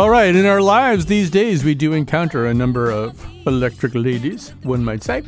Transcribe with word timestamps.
All 0.00 0.08
right, 0.08 0.34
in 0.34 0.46
our 0.46 0.62
lives 0.62 1.04
these 1.04 1.28
days, 1.28 1.62
we 1.62 1.74
do 1.74 1.92
encounter 1.92 2.46
a 2.46 2.54
number 2.54 2.90
of 2.90 3.22
electric 3.46 3.94
ladies, 3.94 4.54
one 4.62 4.82
might 4.82 5.02
say. 5.02 5.22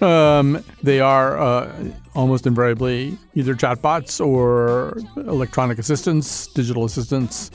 Um, 0.00 0.64
they 0.82 0.98
are 0.98 1.38
uh, 1.38 1.70
almost 2.14 2.46
invariably 2.46 3.18
either 3.34 3.54
chatbots 3.54 4.24
or 4.24 4.96
electronic 5.16 5.78
assistants, 5.78 6.46
digital 6.46 6.86
assistants. 6.86 7.50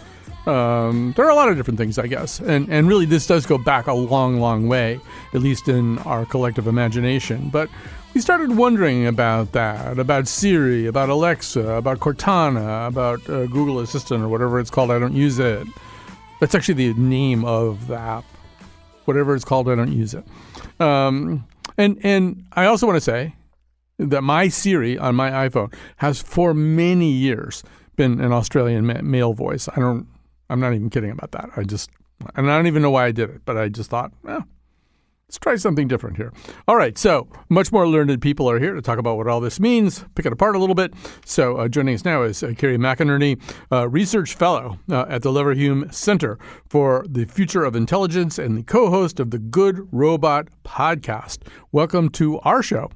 Um, 0.45 1.15
there 1.17 1.25
are 1.25 1.31
a 1.31 1.35
lot 1.35 1.49
of 1.49 1.57
different 1.57 1.79
things, 1.79 1.97
I 1.97 2.05
guess. 2.05 2.39
And, 2.39 2.69
and 2.69 2.87
really, 2.87 3.07
this 3.07 3.25
does 3.25 3.47
go 3.47 3.57
back 3.57 3.87
a 3.87 3.93
long, 3.93 4.39
long 4.39 4.67
way, 4.67 4.99
at 5.33 5.41
least 5.41 5.69
in 5.69 5.97
our 5.99 6.23
collective 6.23 6.67
imagination. 6.67 7.49
But 7.49 7.67
we 8.13 8.21
started 8.21 8.55
wondering 8.55 9.07
about 9.07 9.53
that, 9.53 9.97
about 9.97 10.27
Siri, 10.27 10.85
about 10.85 11.09
Alexa, 11.09 11.67
about 11.67 11.99
Cortana, 11.99 12.87
about 12.87 13.27
uh, 13.27 13.47
Google 13.47 13.79
Assistant 13.79 14.23
or 14.23 14.27
whatever 14.29 14.59
it's 14.59 14.69
called. 14.69 14.91
I 14.91 14.99
don't 14.99 15.15
use 15.15 15.39
it. 15.39 15.67
That's 16.39 16.55
actually 16.55 16.91
the 16.91 16.99
name 16.99 17.43
of 17.45 17.87
the 17.87 17.97
app. 17.97 18.25
Whatever 19.05 19.35
it's 19.35 19.45
called, 19.45 19.69
I 19.69 19.75
don't 19.75 19.91
use 19.91 20.13
it. 20.13 20.23
Um, 20.79 21.45
and 21.77 21.99
and 22.03 22.45
I 22.53 22.65
also 22.65 22.85
want 22.85 22.97
to 22.97 23.01
say 23.01 23.35
that 23.97 24.21
my 24.21 24.47
Siri 24.47 24.97
on 24.97 25.15
my 25.15 25.31
iPhone 25.31 25.73
has 25.97 26.21
for 26.21 26.53
many 26.53 27.11
years 27.11 27.63
been 27.95 28.21
an 28.21 28.31
Australian 28.31 28.85
ma- 28.85 29.01
male 29.01 29.33
voice. 29.33 29.67
I 29.67 29.79
don't. 29.79 30.07
I'm 30.49 30.59
not 30.59 30.73
even 30.73 30.89
kidding 30.89 31.11
about 31.11 31.31
that. 31.31 31.49
I 31.55 31.63
just 31.63 31.89
and 32.35 32.49
I 32.49 32.57
don't 32.57 32.67
even 32.67 32.81
know 32.81 32.91
why 32.91 33.05
I 33.05 33.11
did 33.11 33.29
it, 33.29 33.41
but 33.45 33.57
I 33.57 33.69
just 33.69 33.89
thought, 33.89 34.11
well, 34.23 34.45
let's 35.29 35.37
try 35.37 35.55
something 35.55 35.87
different 35.87 36.17
here. 36.17 36.33
All 36.67 36.75
right, 36.75 36.97
so 36.97 37.27
much 37.49 37.71
more 37.71 37.87
learned 37.87 38.19
people 38.19 38.49
are 38.49 38.59
here 38.59 38.73
to 38.73 38.81
talk 38.81 38.97
about 38.97 39.15
what 39.15 39.27
all 39.27 39.39
this 39.39 39.59
means, 39.59 40.03
pick 40.15 40.25
it 40.25 40.33
apart 40.33 40.55
a 40.55 40.59
little 40.59 40.73
bit. 40.73 40.91
So 41.23 41.57
uh, 41.57 41.67
joining 41.67 41.93
us 41.93 42.03
now 42.03 42.23
is 42.23 42.41
uh, 42.41 42.53
Kerry 42.57 42.79
McInerney, 42.79 43.39
uh, 43.71 43.87
research 43.89 44.33
fellow 44.33 44.79
uh, 44.89 45.05
at 45.07 45.21
the 45.21 45.29
Leverhulme 45.29 45.93
Center 45.93 46.39
for 46.67 47.05
the 47.07 47.25
Future 47.25 47.63
of 47.63 47.75
Intelligence 47.75 48.39
and 48.39 48.57
the 48.57 48.63
co-host 48.63 49.19
of 49.19 49.29
the 49.29 49.37
Good 49.37 49.87
Robot 49.91 50.47
podcast. 50.63 51.43
Welcome 51.71 52.09
to 52.09 52.39
our 52.39 52.63
show. 52.63 52.89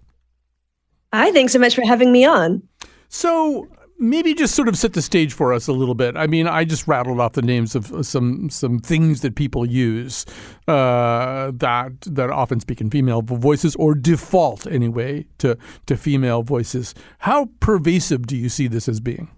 Hi, 1.14 1.32
thanks 1.32 1.54
so 1.54 1.60
much 1.60 1.76
for 1.76 1.86
having 1.86 2.12
me 2.12 2.26
on. 2.26 2.64
So 3.10 3.68
maybe 4.00 4.34
just 4.34 4.56
sort 4.56 4.68
of 4.68 4.78
set 4.78 4.94
the 4.94 5.02
stage 5.02 5.34
for 5.34 5.54
us 5.54 5.68
a 5.68 5.74
little 5.74 5.96
bit. 5.96 6.16
I 6.18 6.28
mean, 6.28 6.48
I 6.48 6.66
just 6.66 6.88
rattled 6.88 7.20
off 7.20 7.34
the 7.34 7.42
names 7.42 7.76
of 7.76 8.06
some 8.06 8.50
some 8.50 8.80
things 8.80 9.22
that 9.22 9.36
people 9.36 9.66
use 9.66 10.26
uh, 10.68 11.52
that 11.56 11.94
that 12.02 12.30
often 12.30 12.60
speak 12.60 12.82
in 12.82 12.90
female 12.90 13.22
voices 13.22 13.76
or 13.76 13.96
default 13.96 14.68
anyway 14.68 15.26
to 15.40 15.58
to 15.86 15.98
female 15.98 16.44
voices. 16.44 16.94
How 17.20 17.50
pervasive 17.60 18.28
do 18.28 18.36
you 18.36 18.50
see 18.50 18.68
this 18.68 18.88
as 18.90 19.00
being? 19.00 19.30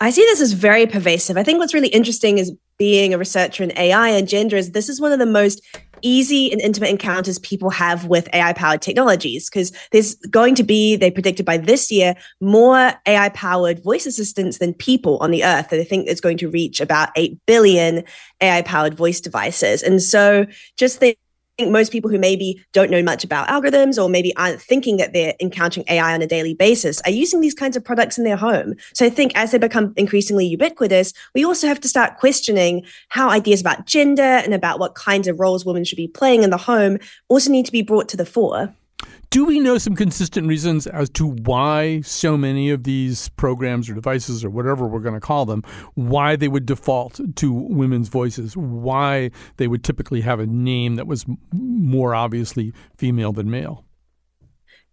I 0.00 0.10
see 0.10 0.22
this 0.22 0.40
as 0.40 0.52
very 0.52 0.86
pervasive. 0.86 1.36
I 1.36 1.42
think 1.42 1.58
what's 1.58 1.74
really 1.74 1.88
interesting 1.88 2.38
is 2.38 2.52
being 2.78 3.12
a 3.12 3.18
researcher 3.18 3.64
in 3.64 3.76
AI 3.76 4.10
and 4.10 4.28
gender 4.28 4.56
is 4.56 4.70
this 4.70 4.88
is 4.88 5.00
one 5.00 5.10
of 5.10 5.18
the 5.18 5.26
most 5.26 5.60
easy 6.02 6.50
and 6.52 6.60
intimate 6.60 6.90
encounters 6.90 7.38
people 7.38 7.70
have 7.70 8.06
with 8.06 8.28
AI 8.32 8.52
powered 8.52 8.82
technologies 8.82 9.48
because 9.48 9.72
there's 9.92 10.14
going 10.16 10.54
to 10.56 10.62
be, 10.62 10.96
they 10.96 11.10
predicted 11.10 11.46
by 11.46 11.56
this 11.56 11.90
year, 11.90 12.14
more 12.40 12.92
AI 13.06 13.28
powered 13.30 13.82
voice 13.82 14.06
assistants 14.06 14.58
than 14.58 14.74
people 14.74 15.18
on 15.18 15.30
the 15.30 15.44
earth. 15.44 15.72
And 15.72 15.80
I 15.80 15.84
think 15.84 16.08
it's 16.08 16.20
going 16.20 16.38
to 16.38 16.48
reach 16.48 16.80
about 16.80 17.10
8 17.16 17.38
billion 17.46 18.04
AI 18.40 18.62
powered 18.62 18.94
voice 18.94 19.20
devices. 19.20 19.82
And 19.82 20.02
so 20.02 20.46
just 20.76 20.98
think 20.98 21.18
think 21.58 21.72
most 21.72 21.90
people 21.90 22.08
who 22.08 22.18
maybe 22.18 22.64
don't 22.72 22.90
know 22.90 23.02
much 23.02 23.24
about 23.24 23.48
algorithms 23.48 24.00
or 24.00 24.08
maybe 24.08 24.34
aren't 24.36 24.62
thinking 24.62 24.96
that 24.96 25.12
they're 25.12 25.34
encountering 25.40 25.84
AI 25.88 26.14
on 26.14 26.22
a 26.22 26.26
daily 26.26 26.54
basis 26.54 27.00
are 27.04 27.10
using 27.10 27.40
these 27.40 27.54
kinds 27.54 27.76
of 27.76 27.84
products 27.84 28.16
in 28.16 28.22
their 28.22 28.36
home. 28.36 28.74
So 28.94 29.04
I 29.04 29.10
think 29.10 29.32
as 29.34 29.50
they 29.50 29.58
become 29.58 29.92
increasingly 29.96 30.46
ubiquitous, 30.46 31.12
we 31.34 31.44
also 31.44 31.66
have 31.66 31.80
to 31.80 31.88
start 31.88 32.16
questioning 32.16 32.86
how 33.08 33.28
ideas 33.28 33.60
about 33.60 33.86
gender 33.86 34.22
and 34.22 34.54
about 34.54 34.78
what 34.78 34.94
kinds 34.94 35.26
of 35.26 35.40
roles 35.40 35.66
women 35.66 35.84
should 35.84 35.96
be 35.96 36.06
playing 36.06 36.44
in 36.44 36.50
the 36.50 36.56
home 36.56 36.98
also 37.28 37.50
need 37.50 37.66
to 37.66 37.72
be 37.72 37.82
brought 37.82 38.08
to 38.10 38.16
the 38.16 38.26
fore. 38.26 38.72
Do 39.30 39.44
we 39.44 39.60
know 39.60 39.76
some 39.76 39.94
consistent 39.94 40.48
reasons 40.48 40.86
as 40.86 41.10
to 41.10 41.26
why 41.26 42.00
so 42.00 42.38
many 42.38 42.70
of 42.70 42.84
these 42.84 43.28
programs 43.30 43.88
or 43.90 43.94
devices 43.94 44.42
or 44.44 44.50
whatever 44.50 44.86
we're 44.86 45.00
going 45.00 45.14
to 45.14 45.20
call 45.20 45.44
them, 45.44 45.62
why 45.94 46.34
they 46.34 46.48
would 46.48 46.64
default 46.64 47.20
to 47.36 47.52
women's 47.52 48.08
voices, 48.08 48.56
why 48.56 49.30
they 49.58 49.68
would 49.68 49.84
typically 49.84 50.22
have 50.22 50.40
a 50.40 50.46
name 50.46 50.96
that 50.96 51.06
was 51.06 51.26
more 51.52 52.14
obviously 52.14 52.72
female 52.96 53.32
than 53.32 53.50
male? 53.50 53.84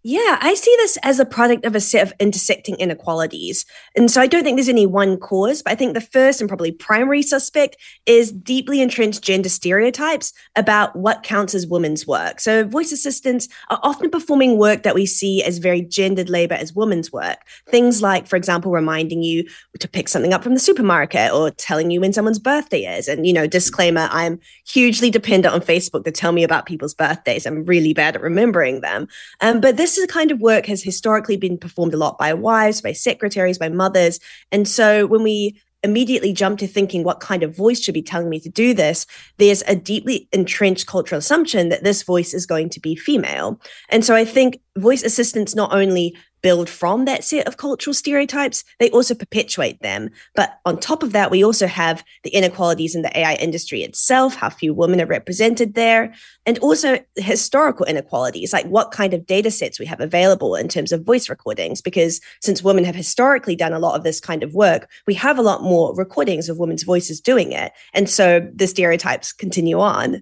Yeah, 0.08 0.38
I 0.40 0.54
see 0.54 0.72
this 0.78 0.98
as 0.98 1.20
a 1.20 1.26
product 1.26 1.66
of 1.66 1.74
a 1.74 1.80
set 1.80 2.06
of 2.06 2.14
intersecting 2.20 2.76
inequalities. 2.76 3.66
And 3.96 4.12
so 4.12 4.22
I 4.22 4.28
don't 4.28 4.44
think 4.44 4.56
there's 4.56 4.70
any 4.70 4.86
one 4.86 5.18
cause, 5.18 5.64
but 5.64 5.72
I 5.72 5.76
think 5.76 5.96
the 5.96 6.00
first 6.00 6.40
and 6.40 6.48
probably 6.48 6.72
primary 6.72 7.24
suspect 7.24 7.76
is 8.06 8.32
deeply 8.32 8.84
entrenched 8.84 9.24
gender 9.24 9.50
stereotypes 9.50 10.32
about 10.56 10.96
what 10.96 11.24
counts 11.24 11.56
as 11.56 11.66
women's 11.66 12.06
work. 12.06 12.40
So 12.40 12.66
voice 12.66 12.92
assistants 12.92 13.48
are 13.72 13.80
often 13.82 14.12
performing 14.12 14.60
work 14.60 14.84
that 14.84 14.94
we 14.94 15.08
see 15.08 15.42
as 15.42 15.58
very 15.58 15.82
gendered 15.82 16.30
labor 16.30 16.54
as 16.54 16.76
women's 16.76 17.12
work. 17.12 17.40
Things 17.68 18.04
like, 18.04 18.28
for 18.28 18.36
example, 18.36 18.72
reminding 18.72 19.24
you 19.24 19.46
to 19.80 19.88
pick 19.88 20.08
something 20.08 20.36
up 20.36 20.44
from 20.44 20.54
the 20.54 20.60
supermarket 20.60 21.34
or 21.34 21.50
telling 21.50 21.90
you 21.90 22.00
when 22.00 22.14
someone's 22.14 22.38
birthday 22.38 22.84
is. 22.96 23.08
And, 23.08 23.26
you 23.26 23.34
know, 23.34 23.48
disclaimer, 23.48 24.08
I'm 24.12 24.40
hugely 24.68 25.10
dependent 25.10 25.56
on 25.56 25.62
Facebook 25.62 26.04
to 26.04 26.12
tell 26.12 26.32
me 26.32 26.44
about 26.44 26.68
people's 26.68 26.94
birthdays. 26.94 27.48
I'm 27.48 27.64
really 27.66 27.96
bad 27.96 28.16
at 28.16 28.22
remembering 28.22 28.82
them. 28.82 29.08
Um, 29.42 29.60
but 29.60 29.78
this 29.78 29.95
is 29.98 30.06
kind 30.08 30.32
of 30.32 30.40
work 30.40 30.66
has 30.66 30.84
historically 30.84 31.38
been 31.38 31.58
performed 31.58 31.94
a 31.94 31.98
lot 31.98 32.18
by 32.18 32.34
wives, 32.34 32.82
by 32.82 32.94
secretaries, 32.94 33.58
by 33.58 33.70
mothers. 33.70 34.20
And 34.52 34.68
so 34.68 35.06
when 35.08 35.24
we 35.24 35.60
immediately 35.84 36.34
jump 36.34 36.58
to 36.60 36.68
thinking 36.68 37.04
what 37.04 37.20
kind 37.20 37.44
of 37.44 37.56
voice 37.56 37.80
should 37.80 37.94
be 37.94 38.02
telling 38.02 38.28
me 38.28 38.40
to 38.40 38.50
do 38.50 38.74
this, 38.74 39.06
there's 39.38 39.64
a 39.68 39.76
deeply 39.76 40.28
entrenched 40.32 40.88
cultural 40.88 41.20
assumption 41.20 41.70
that 41.70 41.84
this 41.84 42.02
voice 42.04 42.34
is 42.34 42.46
going 42.46 42.70
to 42.70 42.80
be 42.80 42.96
female. 42.96 43.62
And 43.90 44.04
so 44.04 44.16
I 44.16 44.26
think 44.26 44.60
voice 44.78 45.04
assistants 45.04 45.56
not 45.56 45.72
only 45.72 46.18
build 46.46 46.70
from 46.70 47.06
that 47.06 47.24
set 47.24 47.48
of 47.48 47.58
cultural 47.58 47.92
stereotypes, 47.92 48.64
they 48.78 48.92
also 48.92 49.16
perpetuate 49.16 49.82
them. 49.82 50.12
But 50.36 50.60
on 50.64 50.80
top 50.80 51.02
of 51.02 51.12
that, 51.12 51.32
we 51.32 51.44
also 51.44 51.66
have 51.66 52.04
the 52.24 52.30
inequalities 52.30 52.94
in 52.94 53.02
the 53.02 53.18
AI 53.18 53.34
industry 53.34 53.82
itself, 53.82 54.36
how 54.36 54.52
few 54.52 54.72
women 54.72 55.02
are 55.02 55.08
represented 55.08 55.74
there, 55.74 56.14
and 56.46 56.60
also 56.60 57.00
historical 57.16 57.88
inequalities, 57.88 58.54
like 58.54 58.68
what 58.68 58.92
kind 58.92 59.16
of 59.16 59.26
data 59.26 59.50
sets 59.50 59.80
we 59.80 59.88
have 59.88 60.00
available 60.00 60.56
in 60.56 60.68
terms 60.68 60.92
of 60.92 61.04
voice 61.04 61.30
recordings. 61.30 61.82
Because 61.82 62.22
since 62.44 62.62
women 62.62 62.84
have 62.84 62.94
historically 62.94 63.56
done 63.56 63.74
a 63.74 63.80
lot 63.80 63.96
of 63.96 64.04
this 64.04 64.20
kind 64.20 64.44
of 64.44 64.54
work, 64.54 64.88
we 65.08 65.16
have 65.16 65.40
a 65.40 65.42
lot 65.42 65.64
more 65.64 65.96
recordings 65.96 66.48
of 66.48 66.60
women's 66.60 66.84
voices 66.84 67.20
doing 67.20 67.54
it. 67.54 67.72
And 67.96 68.08
so 68.08 68.48
the 68.54 68.68
stereotypes 68.68 69.34
continue 69.34 69.80
on. 69.80 70.22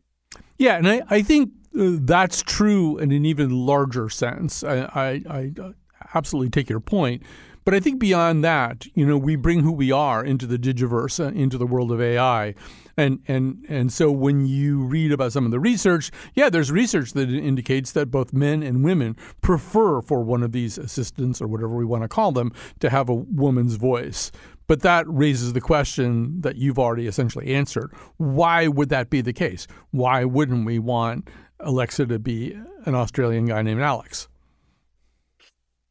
Yeah, 0.58 0.78
and 0.78 0.88
I, 0.88 1.02
I 1.10 1.22
think 1.22 1.50
uh, 1.78 2.00
that's 2.00 2.42
true 2.44 2.98
in 2.98 3.12
an 3.12 3.26
even 3.26 3.50
larger 3.50 4.08
sense. 4.08 4.64
I, 4.64 4.84
I, 4.84 5.22
I 5.30 5.74
absolutely 6.14 6.50
take 6.50 6.70
your 6.70 6.80
point. 6.80 7.24
But 7.66 7.74
I 7.74 7.80
think 7.80 8.00
beyond 8.00 8.44
that, 8.44 8.88
you 8.94 9.06
know, 9.06 9.18
we 9.18 9.36
bring 9.36 9.62
who 9.62 9.72
we 9.72 9.92
are 9.92 10.24
into 10.24 10.46
the 10.46 10.58
digiverse, 10.58 11.20
uh, 11.20 11.32
into 11.34 11.58
the 11.58 11.66
world 11.66 11.92
of 11.92 12.02
AI. 12.02 12.56
And, 12.96 13.22
and 13.28 13.66
and 13.70 13.92
so 13.92 14.12
when 14.12 14.46
you 14.46 14.84
read 14.84 15.12
about 15.12 15.32
some 15.32 15.46
of 15.46 15.52
the 15.52 15.60
research, 15.60 16.12
yeah, 16.36 16.50
there's 16.50 16.72
research 16.72 17.14
that 17.14 17.30
indicates 17.30 17.94
that 17.94 18.12
both 18.12 18.34
men 18.34 18.62
and 18.62 18.84
women 18.84 19.16
prefer 19.42 20.02
for 20.02 20.22
one 20.22 20.44
of 20.44 20.52
these 20.52 20.78
assistants 20.78 21.42
or 21.42 21.48
whatever 21.48 21.76
we 21.76 21.86
want 21.86 22.04
to 22.04 22.08
call 22.08 22.32
them 22.32 22.52
to 22.82 22.90
have 22.90 23.10
a 23.10 23.16
woman's 23.16 23.76
voice. 23.76 24.32
But 24.68 24.82
that 24.82 25.06
raises 25.08 25.54
the 25.54 25.62
question 25.62 26.42
that 26.42 26.58
you've 26.58 26.80
already 26.80 27.08
essentially 27.08 27.54
answered. 27.54 27.92
Why 28.18 28.68
would 28.68 28.90
that 28.90 29.10
be 29.10 29.22
the 29.22 29.34
case? 29.34 29.68
Why 29.92 30.24
wouldn't 30.24 30.66
we 30.66 30.80
want 30.80 31.30
Alexa 31.62 32.06
to 32.06 32.20
be 32.20 32.52
an 32.86 32.94
Australian 32.94 33.46
guy 33.46 33.62
named 33.64 33.82
Alex? 33.82 34.28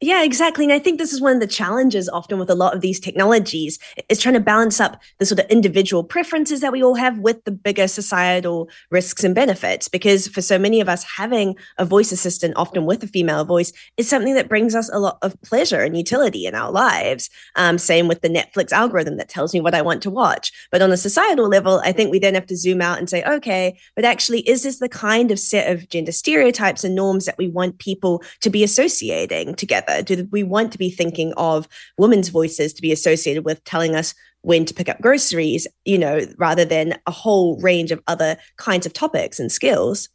Yeah, 0.03 0.21
exactly. 0.21 0.65
And 0.65 0.73
I 0.73 0.79
think 0.79 0.99
this 0.99 1.13
is 1.13 1.21
one 1.21 1.35
of 1.35 1.39
the 1.39 1.47
challenges 1.47 2.09
often 2.09 2.37
with 2.37 2.49
a 2.49 2.55
lot 2.55 2.75
of 2.75 2.81
these 2.81 2.99
technologies 2.99 3.79
is 4.09 4.19
trying 4.19 4.33
to 4.33 4.41
balance 4.41 4.81
up 4.81 5.01
the 5.19 5.25
sort 5.25 5.39
of 5.39 5.45
individual 5.45 6.03
preferences 6.03 6.59
that 6.59 6.73
we 6.73 6.83
all 6.83 6.95
have 6.95 7.19
with 7.19 7.41
the 7.45 7.51
bigger 7.51 7.87
societal 7.87 8.69
risks 8.91 9.23
and 9.23 9.33
benefits. 9.33 9.87
Because 9.87 10.27
for 10.27 10.41
so 10.41 10.59
many 10.59 10.81
of 10.81 10.89
us, 10.89 11.05
having 11.05 11.55
a 11.77 11.85
voice 11.85 12.11
assistant, 12.11 12.53
often 12.57 12.85
with 12.85 13.01
a 13.01 13.07
female 13.07 13.45
voice, 13.45 13.71
is 13.95 14.09
something 14.09 14.33
that 14.33 14.49
brings 14.49 14.75
us 14.75 14.89
a 14.91 14.99
lot 14.99 15.19
of 15.21 15.41
pleasure 15.41 15.79
and 15.79 15.95
utility 15.95 16.45
in 16.45 16.53
our 16.53 16.69
lives. 16.69 17.29
Um, 17.55 17.77
same 17.77 18.09
with 18.09 18.19
the 18.19 18.29
Netflix 18.29 18.73
algorithm 18.73 19.15
that 19.15 19.29
tells 19.29 19.53
me 19.53 19.61
what 19.61 19.73
I 19.73 19.81
want 19.81 20.03
to 20.03 20.09
watch. 20.09 20.51
But 20.69 20.81
on 20.81 20.91
a 20.91 20.97
societal 20.97 21.47
level, 21.47 21.81
I 21.85 21.93
think 21.93 22.11
we 22.11 22.19
then 22.19 22.35
have 22.35 22.47
to 22.47 22.57
zoom 22.57 22.81
out 22.81 22.99
and 22.99 23.09
say, 23.09 23.23
okay, 23.23 23.79
but 23.95 24.03
actually, 24.03 24.41
is 24.41 24.63
this 24.63 24.79
the 24.79 24.89
kind 24.89 25.31
of 25.31 25.39
set 25.39 25.71
of 25.71 25.87
gender 25.87 26.11
stereotypes 26.11 26.83
and 26.83 26.93
norms 26.93 27.23
that 27.23 27.37
we 27.37 27.47
want 27.47 27.77
people 27.77 28.21
to 28.41 28.49
be 28.49 28.65
associating 28.65 29.55
together? 29.55 29.92
Uh, 29.93 30.01
do 30.01 30.27
we 30.31 30.43
want 30.43 30.71
to 30.71 30.77
be 30.77 30.89
thinking 30.89 31.33
of 31.37 31.67
women's 31.97 32.29
voices 32.29 32.73
to 32.73 32.81
be 32.81 32.91
associated 32.91 33.45
with 33.45 33.63
telling 33.63 33.95
us 33.95 34.13
when 34.41 34.65
to 34.65 34.73
pick 34.73 34.89
up 34.89 35.01
groceries, 35.01 35.67
you 35.85 35.97
know, 35.97 36.21
rather 36.37 36.65
than 36.65 36.99
a 37.07 37.11
whole 37.11 37.59
range 37.61 37.91
of 37.91 38.01
other 38.07 38.37
kinds 38.57 38.85
of 38.85 38.93
topics 38.93 39.39
and 39.39 39.51
skills? 39.51 40.09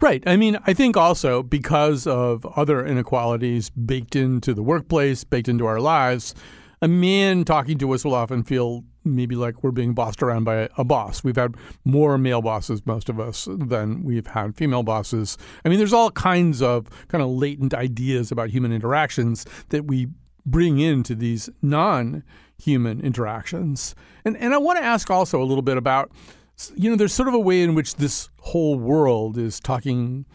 Right. 0.00 0.22
I 0.26 0.36
mean, 0.36 0.58
I 0.66 0.72
think 0.72 0.96
also 0.96 1.42
because 1.42 2.06
of 2.06 2.46
other 2.56 2.84
inequalities 2.84 3.70
baked 3.70 4.16
into 4.16 4.54
the 4.54 4.62
workplace, 4.62 5.24
baked 5.24 5.48
into 5.48 5.66
our 5.66 5.80
lives, 5.80 6.34
a 6.82 6.88
man 6.88 7.44
talking 7.44 7.78
to 7.78 7.92
us 7.92 8.04
will 8.04 8.14
often 8.14 8.42
feel 8.42 8.84
maybe 9.04 9.34
like 9.34 9.62
we're 9.62 9.70
being 9.70 9.94
bossed 9.94 10.22
around 10.22 10.44
by 10.44 10.68
a 10.76 10.84
boss. 10.84 11.22
We've 11.24 11.36
had 11.36 11.54
more 11.84 12.18
male 12.18 12.42
bosses, 12.42 12.84
most 12.86 13.08
of 13.08 13.20
us, 13.20 13.48
than 13.50 14.02
we've 14.02 14.26
had 14.26 14.56
female 14.56 14.82
bosses. 14.82 15.36
I 15.64 15.68
mean, 15.68 15.78
there's 15.78 15.92
all 15.92 16.10
kinds 16.10 16.62
of 16.62 16.88
kind 17.08 17.22
of 17.22 17.30
latent 17.30 17.74
ideas 17.74 18.30
about 18.30 18.50
human 18.50 18.72
interactions 18.72 19.46
that 19.70 19.86
we 19.86 20.08
bring 20.46 20.78
into 20.78 21.14
these 21.14 21.50
non 21.62 22.22
human 22.58 23.00
interactions. 23.00 23.94
And, 24.24 24.36
and 24.36 24.54
I 24.54 24.58
want 24.58 24.78
to 24.78 24.84
ask 24.84 25.10
also 25.10 25.42
a 25.42 25.44
little 25.44 25.62
bit 25.62 25.76
about, 25.76 26.10
you 26.76 26.90
know, 26.90 26.96
there's 26.96 27.14
sort 27.14 27.28
of 27.28 27.34
a 27.34 27.40
way 27.40 27.62
in 27.62 27.74
which 27.74 27.96
this 27.96 28.28
whole 28.40 28.78
world 28.78 29.38
is 29.38 29.60
talking 29.60 30.26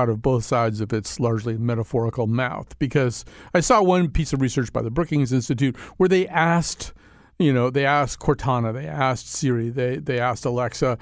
out 0.00 0.08
of 0.08 0.22
both 0.22 0.44
sides 0.44 0.80
of 0.80 0.92
its 0.92 1.20
largely 1.20 1.56
metaphorical 1.56 2.26
mouth. 2.26 2.78
Because 2.78 3.24
I 3.54 3.60
saw 3.60 3.82
one 3.82 4.10
piece 4.10 4.32
of 4.32 4.40
research 4.40 4.72
by 4.72 4.82
the 4.82 4.90
Brookings 4.90 5.32
Institute 5.32 5.76
where 5.96 6.08
they 6.08 6.26
asked 6.28 6.92
you 7.40 7.54
know, 7.54 7.70
they 7.70 7.86
asked 7.86 8.20
Cortana, 8.20 8.74
they 8.74 8.86
asked 8.86 9.26
Siri, 9.26 9.70
they 9.70 9.96
they 9.96 10.20
asked 10.20 10.44
Alexa, 10.44 10.98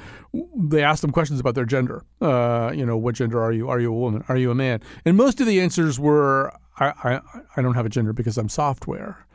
they 0.56 0.84
asked 0.84 1.02
them 1.02 1.10
questions 1.10 1.40
about 1.40 1.56
their 1.56 1.64
gender. 1.64 2.04
Uh, 2.20 2.70
you 2.72 2.86
know, 2.86 2.96
what 2.96 3.16
gender 3.16 3.42
are 3.42 3.50
you? 3.52 3.68
Are 3.68 3.80
you 3.80 3.92
a 3.92 3.96
woman? 3.96 4.24
Are 4.28 4.36
you 4.36 4.52
a 4.52 4.54
man? 4.54 4.80
And 5.04 5.16
most 5.16 5.40
of 5.40 5.48
the 5.48 5.60
answers 5.60 5.98
were, 5.98 6.52
I 6.78 6.92
I, 7.02 7.20
I 7.56 7.62
don't 7.62 7.74
have 7.74 7.86
a 7.86 7.88
gender 7.88 8.12
because 8.12 8.38
I'm 8.38 8.48
software. 8.48 9.26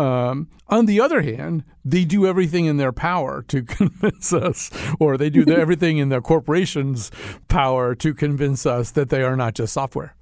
Um, 0.00 0.48
on 0.68 0.86
the 0.86 0.98
other 0.98 1.20
hand, 1.20 1.62
they 1.84 2.06
do 2.06 2.26
everything 2.26 2.64
in 2.64 2.78
their 2.78 2.92
power 2.92 3.42
to 3.48 3.62
convince 3.78 4.32
us, 4.32 4.70
or 4.98 5.18
they 5.18 5.28
do 5.28 5.44
everything 5.48 5.98
in 5.98 6.08
their 6.08 6.22
corporation's 6.22 7.10
power 7.48 7.94
to 7.96 8.14
convince 8.14 8.64
us 8.64 8.90
that 8.92 9.10
they 9.10 9.22
are 9.22 9.36
not 9.36 9.54
just 9.54 9.74
software. 9.74 10.14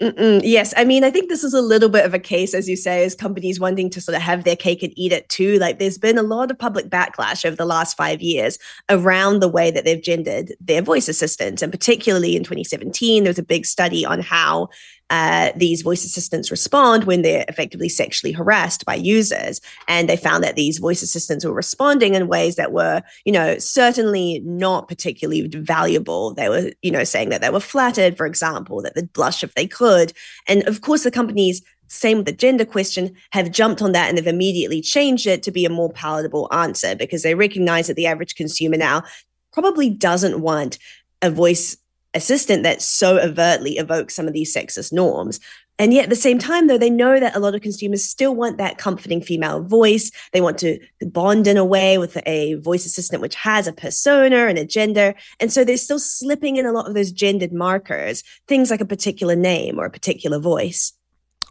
Mm-mm. 0.00 0.42
Yes, 0.44 0.74
I 0.76 0.84
mean, 0.84 1.04
I 1.04 1.10
think 1.10 1.30
this 1.30 1.42
is 1.42 1.54
a 1.54 1.62
little 1.62 1.88
bit 1.88 2.04
of 2.04 2.12
a 2.12 2.18
case, 2.18 2.52
as 2.52 2.68
you 2.68 2.76
say, 2.76 3.02
as 3.06 3.14
companies 3.14 3.58
wanting 3.58 3.88
to 3.90 4.00
sort 4.00 4.14
of 4.14 4.20
have 4.20 4.44
their 4.44 4.54
cake 4.54 4.82
and 4.82 4.92
eat 4.94 5.10
it 5.10 5.26
too. 5.30 5.58
Like, 5.58 5.78
there's 5.78 5.96
been 5.96 6.18
a 6.18 6.22
lot 6.22 6.50
of 6.50 6.58
public 6.58 6.90
backlash 6.90 7.46
over 7.46 7.56
the 7.56 7.64
last 7.64 7.96
five 7.96 8.20
years 8.20 8.58
around 8.90 9.40
the 9.40 9.48
way 9.48 9.70
that 9.70 9.86
they've 9.86 10.02
gendered 10.02 10.52
their 10.60 10.82
voice 10.82 11.08
assistants, 11.08 11.62
and 11.62 11.72
particularly 11.72 12.36
in 12.36 12.44
2017, 12.44 13.24
there 13.24 13.30
was 13.30 13.38
a 13.38 13.42
big 13.42 13.64
study 13.64 14.04
on 14.04 14.20
how 14.20 14.68
uh, 15.10 15.52
these 15.54 15.82
voice 15.82 16.04
assistants 16.04 16.50
respond 16.50 17.04
when 17.04 17.22
they're 17.22 17.44
effectively 17.48 17.88
sexually 17.88 18.32
harassed 18.32 18.84
by 18.84 18.94
users. 18.94 19.60
And 19.86 20.08
they 20.08 20.16
found 20.16 20.42
that 20.42 20.56
these 20.56 20.78
voice 20.78 21.02
assistants 21.02 21.44
were 21.44 21.52
responding 21.52 22.14
in 22.14 22.26
ways 22.26 22.56
that 22.56 22.72
were, 22.72 23.02
you 23.24 23.32
know, 23.32 23.58
certainly 23.58 24.40
not 24.44 24.88
particularly 24.88 25.46
valuable. 25.48 26.34
They 26.34 26.48
were, 26.48 26.72
you 26.82 26.90
know, 26.90 27.04
saying 27.04 27.28
that 27.28 27.40
they 27.40 27.50
were 27.50 27.60
flattered, 27.60 28.16
for 28.16 28.26
example, 28.26 28.82
that 28.82 28.94
they'd 28.94 29.12
blush 29.12 29.44
if 29.44 29.54
they 29.54 29.66
could. 29.66 30.12
And 30.48 30.66
of 30.66 30.80
course, 30.80 31.04
the 31.04 31.10
companies 31.10 31.62
same 31.88 32.16
with 32.16 32.26
the 32.26 32.32
gender 32.32 32.64
question, 32.64 33.14
have 33.30 33.52
jumped 33.52 33.80
on 33.80 33.92
that 33.92 34.08
and 34.08 34.18
they've 34.18 34.26
immediately 34.26 34.80
changed 34.80 35.26
it 35.26 35.42
to 35.44 35.52
be 35.52 35.64
a 35.64 35.70
more 35.70 35.92
palatable 35.92 36.48
answer 36.52 36.96
because 36.96 37.22
they 37.22 37.34
recognize 37.34 37.86
that 37.86 37.94
the 37.94 38.06
average 38.06 38.34
consumer 38.34 38.76
now 38.76 39.04
probably 39.52 39.88
doesn't 39.88 40.40
want 40.40 40.78
a 41.22 41.30
voice 41.30 41.76
assistant 42.14 42.62
that 42.62 42.82
so 42.82 43.18
overtly 43.18 43.78
evokes 43.78 44.14
some 44.14 44.26
of 44.26 44.32
these 44.32 44.54
sexist 44.54 44.92
norms. 44.92 45.40
And 45.78 45.92
yet 45.92 46.04
at 46.04 46.10
the 46.10 46.16
same 46.16 46.38
time, 46.38 46.68
though, 46.68 46.78
they 46.78 46.88
know 46.88 47.20
that 47.20 47.36
a 47.36 47.38
lot 47.38 47.54
of 47.54 47.60
consumers 47.60 48.02
still 48.02 48.34
want 48.34 48.56
that 48.56 48.78
comforting 48.78 49.20
female 49.20 49.62
voice. 49.62 50.10
They 50.32 50.40
want 50.40 50.58
to 50.58 50.78
bond 51.02 51.46
in 51.46 51.58
a 51.58 51.64
way 51.64 51.98
with 51.98 52.16
a 52.24 52.54
voice 52.54 52.86
assistant 52.86 53.20
which 53.20 53.34
has 53.34 53.66
a 53.66 53.74
persona 53.74 54.46
and 54.46 54.56
a 54.56 54.64
gender. 54.64 55.14
And 55.38 55.52
so 55.52 55.64
they're 55.64 55.76
still 55.76 55.98
slipping 55.98 56.56
in 56.56 56.64
a 56.64 56.72
lot 56.72 56.88
of 56.88 56.94
those 56.94 57.12
gendered 57.12 57.52
markers, 57.52 58.22
things 58.48 58.70
like 58.70 58.80
a 58.80 58.86
particular 58.86 59.36
name 59.36 59.78
or 59.78 59.84
a 59.84 59.90
particular 59.90 60.38
voice. 60.38 60.94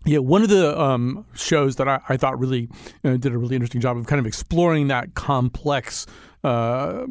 Yeah, 0.07 0.19
one 0.19 0.43
of 0.43 0.49
the 0.49 0.79
um, 0.79 1.25
shows 1.33 1.77
that 1.77 1.87
I, 1.87 1.99
I 2.09 2.17
thought 2.17 2.39
really 2.39 2.69
uh, 3.03 3.17
did 3.17 3.33
a 3.33 3.37
really 3.37 3.55
interesting 3.55 3.81
job 3.81 3.97
of 3.97 4.05
kind 4.05 4.19
of 4.19 4.27
exploring 4.27 4.87
that 4.87 5.15
complex 5.15 6.05
uh, 6.45 7.07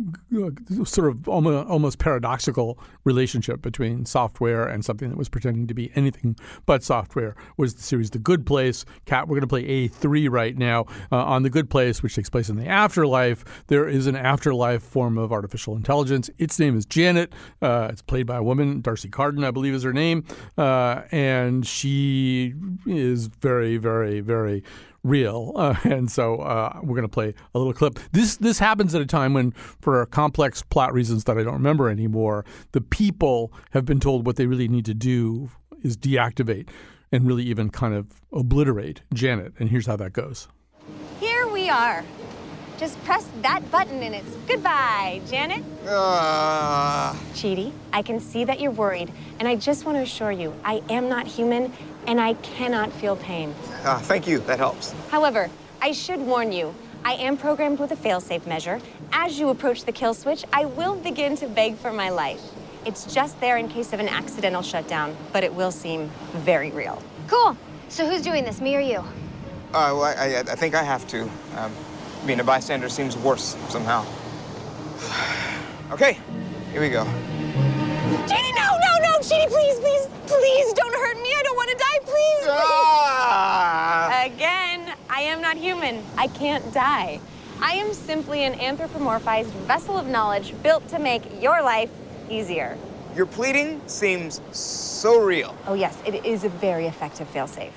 sort 0.85 1.11
of 1.11 1.29
almost, 1.29 1.99
paradoxical 1.99 2.79
relationship 3.03 3.61
between 3.61 4.07
software 4.07 4.67
and 4.67 4.85
something 4.85 5.09
that 5.09 5.19
was 5.19 5.29
pretending 5.29 5.67
to 5.67 5.75
be 5.75 5.91
anything 5.97 6.37
but 6.67 6.85
software 6.85 7.35
was 7.57 7.75
the 7.75 7.83
series 7.83 8.11
The 8.11 8.19
Good 8.19 8.47
Place. 8.47 8.85
Cat, 9.07 9.27
we're 9.27 9.35
going 9.35 9.41
to 9.41 9.47
play 9.49 9.89
A3 9.89 10.31
right 10.31 10.57
now 10.57 10.87
uh, 11.11 11.25
on 11.25 11.43
The 11.43 11.51
Good 11.51 11.69
Place, 11.69 12.01
which 12.03 12.15
takes 12.15 12.31
place 12.31 12.49
in 12.49 12.57
the 12.57 12.69
afterlife. 12.69 13.45
There 13.67 13.89
is 13.89 14.07
an 14.07 14.15
afterlife 14.15 14.83
form 14.83 15.19
of 15.19 15.33
artificial 15.33 15.75
intelligence. 15.75 16.31
Its 16.39 16.61
name 16.61 16.77
is 16.77 16.87
Janet. 16.87 17.33
Uh, 17.61 17.89
it's 17.91 18.03
played 18.03 18.27
by 18.27 18.37
a 18.37 18.43
woman, 18.43 18.83
D'Arcy 18.83 19.09
Carden, 19.09 19.43
I 19.43 19.51
believe 19.51 19.75
is 19.75 19.83
her 19.83 19.93
name. 19.93 20.25
Uh, 20.57 21.03
and 21.11 21.67
she 21.67 22.55
is 22.87 23.27
very, 23.27 23.79
very, 23.79 24.21
very 24.21 24.63
real. 25.05 25.53
Uh, 25.65 25.77
and 25.85 26.11
so 26.11 26.37
uh, 26.41 26.79
we're 26.83 26.97
going 26.97 27.03
to 27.03 27.09
play 27.09 27.33
a 27.55 27.59
little 27.59 27.73
clip. 27.73 27.99
This 28.13 28.37
this 28.37 28.59
happens 28.59 28.95
at 28.95 29.01
a 29.01 29.07
time 29.07 29.33
when, 29.33 29.53
for 29.53 30.05
complex 30.07 30.63
plot 30.63 30.93
reasons 30.93 31.25
that 31.25 31.39
I 31.39 31.43
don't 31.43 31.55
remember 31.55 31.89
anymore, 31.89 32.45
the 32.73 32.83
people 32.83 33.51
have 33.71 33.87
been 33.87 33.99
told 33.99 34.27
what 34.27 34.37
they 34.37 34.47
really 34.47 34.69
need 34.69 34.85
to 34.87 34.93
do 34.93 35.49
is 35.83 35.97
deactivate 35.97 36.69
and 37.13 37.27
really 37.27 37.45
even 37.45 37.71
kind 37.71 37.95
of 37.95 38.21
obliterate 38.33 39.03
Janet. 39.15 39.55
And 39.59 39.71
here's 39.71 39.87
how 39.87 39.97
that 39.97 40.13
goes. 40.13 40.49
Here 41.21 41.47
we 41.49 41.71
are. 41.71 42.05
Just 42.77 43.03
press 43.05 43.27
that 43.43 43.71
button 43.71 44.03
and 44.03 44.15
it's 44.15 44.35
goodbye, 44.49 45.21
Janet. 45.29 45.65
Uh, 45.87 47.15
Chidi, 47.33 47.73
I 47.93 48.03
can 48.03 48.19
see 48.19 48.45
that 48.45 48.59
you're 48.59 48.73
worried, 48.73 49.13
and 49.39 49.47
I 49.47 49.55
just 49.55 49.85
want 49.85 49.97
to 49.97 50.03
assure 50.03 50.33
you, 50.33 50.53
I 50.65 50.83
am 50.91 51.09
not 51.09 51.27
human 51.27 51.73
and 52.07 52.21
I 52.21 52.35
cannot 52.35 52.93
feel 52.93 53.17
pain. 53.17 53.55
ah, 53.85 54.01
thank 54.03 54.27
you. 54.27 54.39
That 54.41 54.59
helps. 54.59 54.93
However, 55.11 55.51
I 55.81 55.93
should 55.93 56.21
warn 56.21 56.53
you, 56.53 56.75
I 57.05 57.15
am 57.15 57.37
programmed 57.37 57.79
with 57.79 57.93
a 57.93 57.97
failsafe 57.97 58.47
measure. 58.47 58.81
As 59.13 59.39
you 59.39 59.51
approach 59.51 59.85
the 59.85 59.93
kill 59.93 60.15
switch, 60.15 60.45
I 60.53 60.65
will 60.65 60.97
begin 60.97 61.37
to 61.37 61.47
beg 61.47 61.77
for 61.77 61.93
my 61.93 62.09
life. 62.11 62.41
It's 62.87 63.13
just 63.13 63.39
there 63.41 63.57
in 63.57 63.69
case 63.69 63.93
of 63.93 64.01
an 64.01 64.09
accidental 64.09 64.63
shutdown, 64.63 65.17
but 65.33 65.45
it 65.45 65.53
will 65.53 65.71
seem 65.71 66.11
very 66.33 66.71
real. 66.71 67.03
Cool. 67.29 67.57
So 67.89 68.09
who's 68.09 68.23
doing 68.23 68.45
this, 68.45 68.61
me 68.61 68.77
or 68.77 68.81
you? 68.81 68.99
Uh, 68.99 69.93
well, 69.93 70.03
I, 70.05 70.13
I, 70.13 70.39
I 70.41 70.55
think 70.55 70.75
I 70.75 70.83
have 70.83 71.07
to. 71.09 71.29
Um, 71.57 71.73
being 72.27 72.41
a 72.41 72.45
bystander 72.45 72.89
seems 72.89 73.17
worse 73.19 73.57
somehow. 73.69 74.05
okay, 75.93 76.19
here 76.73 76.81
we 76.81 76.89
go. 76.89 77.05
Chidi, 78.25 78.53
no, 78.57 78.79
no, 78.81 78.93
no! 79.03 79.19
Chidi, 79.21 79.47
please, 79.49 79.79
please, 79.79 80.09
please 80.27 80.73
don't 80.73 80.95
hurt 80.95 81.17
me. 81.23 81.29
I 81.37 81.43
don't 81.43 81.57
want 81.57 81.71
to 81.71 81.77
die, 81.77 81.99
please, 82.15 82.45
please. 82.45 82.49
Ah! 82.51 84.23
Again, 84.25 84.95
I 85.11 85.21
am 85.23 85.41
not 85.41 85.57
human. 85.57 86.03
I 86.17 86.29
can't 86.29 86.73
die. 86.73 87.21
I 87.61 87.73
am 87.73 87.93
simply 87.93 88.45
an 88.45 88.55
anthropomorphized 88.55 89.53
vessel 89.67 89.99
of 89.99 90.07
knowledge 90.07 90.55
built 90.63 90.87
to 90.89 90.99
make 90.99 91.23
your 91.43 91.63
life 91.63 91.91
easier. 92.31 92.77
Your 93.15 93.27
pleading 93.27 93.81
seems 93.87 94.41
so 94.53 95.21
real. 95.21 95.57
Oh, 95.67 95.75
yes, 95.75 95.97
it 96.07 96.25
is 96.25 96.45
a 96.45 96.49
very 96.49 96.87
effective 96.87 97.33
failsafe. 97.33 97.71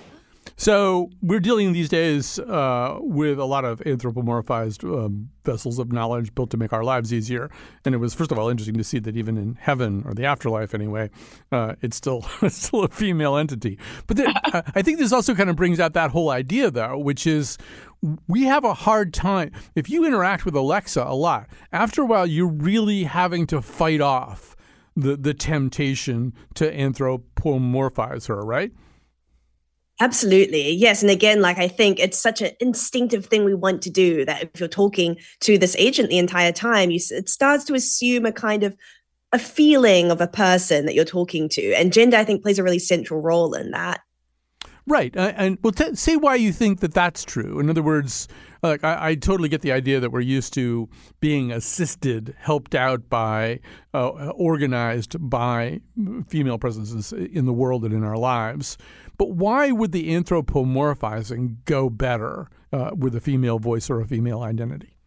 So 0.60 1.12
we're 1.22 1.40
dealing 1.40 1.74
these 1.74 1.88
days 1.88 2.40
uh, 2.40 2.98
with 3.00 3.38
a 3.38 3.46
lot 3.46 3.64
of 3.64 3.80
anthropomorphized 3.82 4.84
um, 4.84 5.30
vessels 5.46 5.78
of 5.78 5.92
knowledge 5.92 6.34
built 6.34 6.50
to 6.50 6.58
make 6.58 6.74
our 6.74 6.84
lives 6.84 7.14
easier. 7.14 7.52
And 7.86 7.94
it 7.94 8.00
was 8.00 8.16
first 8.16 8.32
of 8.32 8.40
all 8.40 8.50
interesting 8.50 8.76
to 8.76 8.84
see 8.84 8.98
that 9.00 9.16
even 9.16 9.38
in 9.38 9.54
heaven 9.54 10.02
or 10.04 10.16
the 10.16 10.26
afterlife, 10.26 10.74
anyway, 10.74 11.12
uh, 11.52 11.76
it's 11.84 11.96
still 11.96 12.26
it's 12.42 12.56
still 12.56 12.84
a 12.84 12.88
female 12.88 13.38
entity. 13.38 13.78
But 14.08 14.18
then, 14.18 14.34
I 14.76 14.82
think 14.82 14.98
this 14.98 15.14
also 15.14 15.36
kind 15.36 15.52
of 15.52 15.56
brings 15.56 15.80
out 15.80 15.94
that 15.94 16.10
whole 16.10 16.32
idea, 16.32 16.72
though, 16.72 16.98
which 16.98 17.28
is 17.28 17.60
we 18.28 18.44
have 18.44 18.64
a 18.64 18.74
hard 18.74 19.14
time 19.14 19.52
if 19.76 19.92
you 19.92 20.06
interact 20.06 20.44
with 20.44 20.56
Alexa 20.56 21.04
a 21.04 21.16
lot. 21.16 21.48
After 21.72 22.02
a 22.02 22.06
while, 22.06 22.26
you're 22.26 22.48
really 22.48 23.04
having 23.04 23.46
to 23.48 23.62
fight 23.62 24.02
off 24.02 24.56
the 24.96 25.16
the 25.16 25.36
temptation 25.36 26.34
to 26.56 26.76
anthropomorphize 26.76 28.28
her, 28.28 28.42
right? 28.42 28.72
Absolutely. 30.00 30.72
Yes. 30.74 31.02
And 31.02 31.10
again, 31.10 31.42
like 31.42 31.58
I 31.58 31.68
think 31.68 32.00
it's 32.00 32.20
such 32.20 32.42
an 32.42 32.52
instinctive 32.60 33.26
thing 33.26 33.46
we 33.46 33.56
want 33.56 33.82
to 33.84 33.90
do 33.90 34.26
that 34.26 34.44
if 34.44 34.60
you're 34.60 34.70
talking 34.70 35.18
to 35.42 35.58
this 35.58 35.76
agent 35.78 36.10
the 36.10 36.20
entire 36.20 36.52
time, 36.52 36.92
you, 36.92 37.00
it 37.12 37.30
starts 37.30 37.64
to 37.66 37.74
assume 37.74 38.26
a 38.26 38.32
kind 38.32 38.64
of 38.64 38.78
a 39.34 39.40
feeling 39.40 40.12
of 40.12 40.22
a 40.22 40.28
person 40.28 40.86
that 40.86 40.94
you're 40.94 41.04
talking 41.04 41.50
to. 41.50 41.74
And 41.74 41.92
gender, 41.92 42.18
I 42.18 42.24
think, 42.24 42.44
plays 42.44 42.60
a 42.60 42.64
really 42.64 42.80
central 42.80 43.22
role 43.22 43.54
in 43.56 43.72
that. 43.72 44.02
Right, 44.90 45.16
uh, 45.18 45.34
and 45.36 45.58
well, 45.62 45.74
t- 45.74 45.96
say 45.96 46.16
why 46.16 46.36
you 46.36 46.54
think 46.54 46.80
that 46.80 46.94
that's 46.94 47.26
true. 47.26 47.60
In 47.60 47.70
other 47.70 47.84
words, 47.84 48.30
like 48.64 48.86
I, 48.86 49.10
I 49.10 49.16
totally 49.16 49.50
get 49.50 49.62
the 49.62 49.74
idea 49.74 50.00
that 50.00 50.12
we're 50.12 50.22
used 50.22 50.54
to 50.54 50.88
being 51.20 51.52
assisted, 51.52 52.34
helped 52.40 52.74
out 52.74 53.10
by, 53.10 53.60
uh, 53.94 54.08
organized 54.08 55.18
by 55.20 55.82
female 56.30 56.58
presences 56.58 57.12
in 57.12 57.46
the 57.46 57.52
world 57.52 57.84
and 57.84 57.94
in 57.94 58.06
our 58.06 58.18
lives. 58.18 58.78
But 59.18 59.32
why 59.32 59.72
would 59.72 59.92
the 59.92 60.10
anthropomorphizing 60.10 61.66
go 61.66 61.90
better 61.90 62.50
uh, 62.72 62.92
with 62.96 63.16
a 63.16 63.22
female 63.22 63.60
voice 63.60 63.90
or 63.90 64.00
a 64.00 64.08
female 64.08 64.42
identity? 64.42 64.98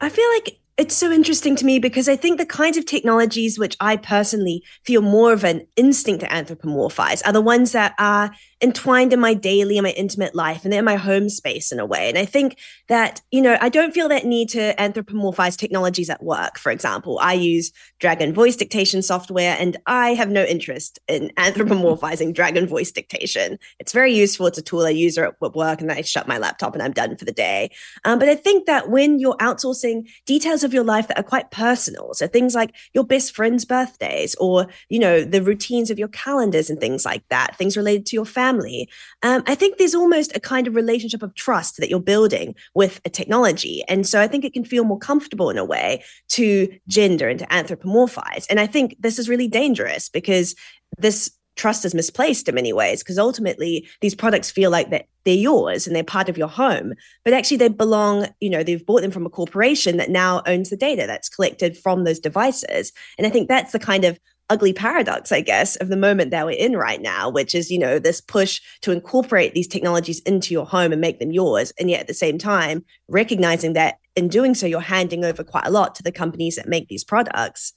I 0.00 0.08
feel 0.10 0.28
like 0.34 0.60
it's 0.78 0.94
so 0.94 1.10
interesting 1.10 1.56
to 1.56 1.66
me 1.66 1.80
because 1.80 2.08
I 2.08 2.14
think 2.14 2.38
the 2.38 2.46
kinds 2.46 2.76
of 2.76 2.86
technologies 2.86 3.58
which 3.58 3.76
I 3.80 3.96
personally 3.96 4.62
feel 4.84 5.02
more 5.02 5.32
of 5.32 5.42
an 5.42 5.66
instinct 5.74 6.20
to 6.20 6.28
anthropomorphize 6.28 7.20
are 7.26 7.32
the 7.32 7.40
ones 7.40 7.72
that 7.72 7.94
are 7.98 8.30
entwined 8.60 9.12
in 9.12 9.18
my 9.18 9.34
daily 9.34 9.76
and 9.76 9.84
my 9.84 9.90
intimate 9.90 10.36
life 10.36 10.64
and 10.64 10.72
they're 10.72 10.78
in 10.78 10.84
my 10.84 10.96
home 10.96 11.28
space 11.28 11.72
in 11.72 11.80
a 11.80 11.86
way. 11.86 12.08
And 12.08 12.16
I 12.16 12.24
think 12.24 12.58
that, 12.88 13.20
you 13.32 13.40
know, 13.40 13.58
I 13.60 13.68
don't 13.68 13.92
feel 13.92 14.08
that 14.08 14.24
need 14.24 14.48
to 14.50 14.74
anthropomorphize 14.74 15.56
technologies 15.56 16.10
at 16.10 16.22
work. 16.22 16.58
For 16.58 16.70
example, 16.70 17.18
I 17.20 17.32
use 17.34 17.72
Dragon 17.98 18.32
voice 18.32 18.54
dictation 18.54 19.02
software 19.02 19.56
and 19.58 19.76
I 19.86 20.14
have 20.14 20.30
no 20.30 20.44
interest 20.44 21.00
in 21.08 21.30
anthropomorphizing 21.36 22.34
Dragon 22.34 22.68
voice 22.68 22.92
dictation. 22.92 23.58
It's 23.80 23.92
very 23.92 24.14
useful. 24.14 24.46
It's 24.46 24.58
a 24.58 24.62
tool 24.62 24.86
I 24.86 24.90
use 24.90 25.18
at 25.18 25.40
work 25.40 25.80
and 25.80 25.90
I 25.90 26.02
shut 26.02 26.28
my 26.28 26.38
laptop 26.38 26.74
and 26.74 26.82
I'm 26.82 26.92
done 26.92 27.16
for 27.16 27.24
the 27.24 27.32
day. 27.32 27.70
Um, 28.04 28.20
but 28.20 28.28
I 28.28 28.36
think 28.36 28.66
that 28.66 28.90
when 28.90 29.18
you're 29.18 29.36
outsourcing 29.36 30.08
details 30.24 30.64
of 30.68 30.74
your 30.74 30.84
life 30.84 31.08
that 31.08 31.18
are 31.18 31.24
quite 31.24 31.50
personal, 31.50 32.14
so 32.14 32.28
things 32.28 32.54
like 32.54 32.72
your 32.94 33.02
best 33.02 33.34
friend's 33.34 33.64
birthdays 33.64 34.36
or, 34.36 34.68
you 34.88 35.00
know, 35.00 35.24
the 35.24 35.42
routines 35.42 35.90
of 35.90 35.98
your 35.98 36.08
calendars 36.08 36.70
and 36.70 36.78
things 36.78 37.04
like 37.04 37.24
that, 37.30 37.56
things 37.56 37.76
related 37.76 38.06
to 38.06 38.14
your 38.14 38.24
family, 38.24 38.88
um, 39.22 39.42
I 39.46 39.56
think 39.56 39.78
there's 39.78 39.94
almost 39.94 40.36
a 40.36 40.40
kind 40.40 40.66
of 40.68 40.76
relationship 40.76 41.22
of 41.22 41.34
trust 41.34 41.78
that 41.78 41.90
you're 41.90 41.98
building 41.98 42.54
with 42.74 43.00
a 43.04 43.10
technology. 43.10 43.82
And 43.88 44.06
so 44.06 44.20
I 44.20 44.28
think 44.28 44.44
it 44.44 44.52
can 44.52 44.64
feel 44.64 44.84
more 44.84 44.98
comfortable 44.98 45.50
in 45.50 45.58
a 45.58 45.64
way 45.64 46.04
to 46.28 46.68
gender 46.86 47.28
and 47.28 47.40
to 47.40 47.46
anthropomorphize. 47.46 48.46
And 48.48 48.60
I 48.60 48.66
think 48.66 48.96
this 49.00 49.18
is 49.18 49.28
really 49.28 49.48
dangerous 49.48 50.08
because 50.08 50.54
this 50.98 51.30
trust 51.58 51.84
is 51.84 51.94
misplaced 51.94 52.48
in 52.48 52.54
many 52.54 52.72
ways 52.72 53.02
because 53.02 53.18
ultimately 53.18 53.86
these 54.00 54.14
products 54.14 54.50
feel 54.50 54.70
like 54.70 54.90
that 54.90 55.06
they're 55.24 55.34
yours 55.34 55.86
and 55.86 55.94
they're 55.94 56.04
part 56.04 56.28
of 56.28 56.38
your 56.38 56.48
home 56.48 56.94
but 57.24 57.34
actually 57.34 57.56
they 57.56 57.68
belong 57.68 58.26
you 58.40 58.48
know 58.48 58.62
they've 58.62 58.86
bought 58.86 59.02
them 59.02 59.10
from 59.10 59.26
a 59.26 59.30
corporation 59.30 59.98
that 59.98 60.08
now 60.08 60.42
owns 60.46 60.70
the 60.70 60.76
data 60.76 61.04
that's 61.06 61.28
collected 61.28 61.76
from 61.76 62.04
those 62.04 62.20
devices 62.20 62.92
and 63.18 63.26
i 63.26 63.30
think 63.30 63.48
that's 63.48 63.72
the 63.72 63.78
kind 63.78 64.04
of 64.04 64.18
ugly 64.50 64.72
paradox 64.72 65.30
i 65.30 65.40
guess 65.40 65.76
of 65.76 65.88
the 65.88 65.96
moment 65.96 66.30
that 66.30 66.46
we're 66.46 66.52
in 66.52 66.74
right 66.74 67.02
now 67.02 67.28
which 67.28 67.54
is 67.54 67.70
you 67.70 67.78
know 67.78 67.98
this 67.98 68.20
push 68.20 68.60
to 68.80 68.92
incorporate 68.92 69.52
these 69.52 69.68
technologies 69.68 70.20
into 70.20 70.54
your 70.54 70.64
home 70.64 70.92
and 70.92 71.00
make 71.00 71.18
them 71.18 71.32
yours 71.32 71.72
and 71.78 71.90
yet 71.90 72.00
at 72.00 72.06
the 72.06 72.14
same 72.14 72.38
time 72.38 72.82
recognizing 73.08 73.74
that 73.74 73.98
in 74.16 74.28
doing 74.28 74.54
so 74.54 74.66
you're 74.66 74.80
handing 74.80 75.24
over 75.24 75.44
quite 75.44 75.66
a 75.66 75.70
lot 75.70 75.94
to 75.94 76.02
the 76.02 76.12
companies 76.12 76.56
that 76.56 76.68
make 76.68 76.88
these 76.88 77.04
products 77.04 77.74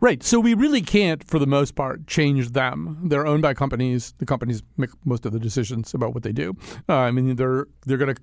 Right. 0.00 0.22
So 0.22 0.40
we 0.40 0.54
really 0.54 0.82
can't, 0.82 1.22
for 1.24 1.38
the 1.38 1.46
most 1.46 1.74
part, 1.74 2.06
change 2.06 2.50
them. 2.50 2.98
They're 3.04 3.26
owned 3.26 3.42
by 3.42 3.54
companies. 3.54 4.14
The 4.18 4.26
companies 4.26 4.62
make 4.76 4.90
most 5.04 5.24
of 5.24 5.32
the 5.32 5.38
decisions 5.38 5.94
about 5.94 6.14
what 6.14 6.22
they 6.22 6.32
do. 6.32 6.56
Uh, 6.88 6.96
I 6.96 7.10
mean, 7.10 7.36
they're 7.36 7.66
they're 7.86 7.98
going 7.98 8.14
to 8.14 8.20